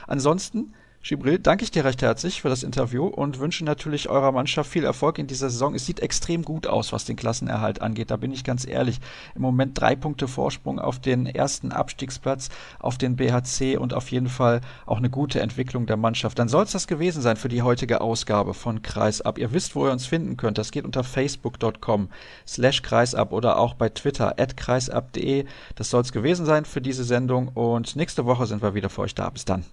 Ansonsten 0.08 0.74
Gibril, 1.06 1.38
danke 1.38 1.66
ich 1.66 1.72
dir 1.72 1.84
recht 1.84 2.02
herzlich 2.02 2.42
für 2.42 2.48
das 2.48 2.64
Interview 2.64 3.06
und 3.08 3.40
wünsche 3.40 3.66
natürlich 3.66 4.08
eurer 4.08 4.32
Mannschaft 4.32 4.72
viel 4.72 4.86
Erfolg 4.86 5.20
in 5.20 5.28
dieser 5.28 5.50
Saison. 5.50 5.76
Es 5.76 5.86
sieht 5.86 6.00
extrem 6.00 6.44
gut 6.44 6.66
aus, 6.66 6.94
was 6.94 7.04
den 7.04 7.18
Klassenerhalt 7.18 7.82
angeht. 7.82 8.10
Da 8.10 8.16
bin 8.16 8.32
ich 8.32 8.46
ganz 8.46 8.66
ehrlich. 8.66 9.02
Im 9.36 9.42
Moment 9.42 9.78
drei 9.78 9.98
Punkte 9.98 10.30
Vorsprung 10.30 10.80
auf 10.80 11.00
den 11.00 11.26
ersten 11.26 11.74
Abstiegsplatz, 11.74 12.48
auf 12.80 12.98
den 12.98 13.18
BHC 13.18 13.76
und 13.76 13.94
auf 13.94 14.12
jeden 14.12 14.30
Fall 14.30 14.62
auch 14.86 14.96
eine 14.96 15.10
gute 15.10 15.42
Entwicklung 15.42 15.88
der 15.88 15.98
Mannschaft. 15.98 16.40
Dann 16.40 16.48
soll 16.48 16.64
es 16.64 16.72
das 16.72 16.88
gewesen 16.88 17.22
sein 17.22 17.36
für 17.36 17.50
die 17.50 17.64
heutige 17.64 18.00
Ausgabe 18.00 18.54
von 18.54 18.82
Kreisab. 18.82 19.38
Ihr 19.38 19.52
wisst, 19.52 19.76
wo 19.76 19.86
ihr 19.86 19.92
uns 19.92 20.06
finden 20.06 20.38
könnt. 20.38 20.58
Das 20.58 20.72
geht 20.72 20.86
unter 20.86 21.04
facebook.com 21.04 22.08
slash 22.48 22.82
kreisab 22.82 23.34
oder 23.34 23.58
auch 23.58 23.74
bei 23.74 23.90
Twitter 23.90 24.40
at 24.40 24.56
kreisab.de. 24.56 25.44
Das 25.76 25.90
soll 25.90 26.04
es 26.04 26.14
gewesen 26.14 26.46
sein 26.46 26.64
für 26.64 26.80
diese 26.80 27.04
Sendung 27.04 27.50
und 27.50 27.98
nächste 27.98 28.26
Woche 28.26 28.46
sind 28.46 28.62
wir 28.62 28.74
wieder 28.74 28.90
für 28.90 29.02
euch 29.02 29.16
da. 29.16 29.30
Bis 29.30 29.44
dann. 29.44 29.66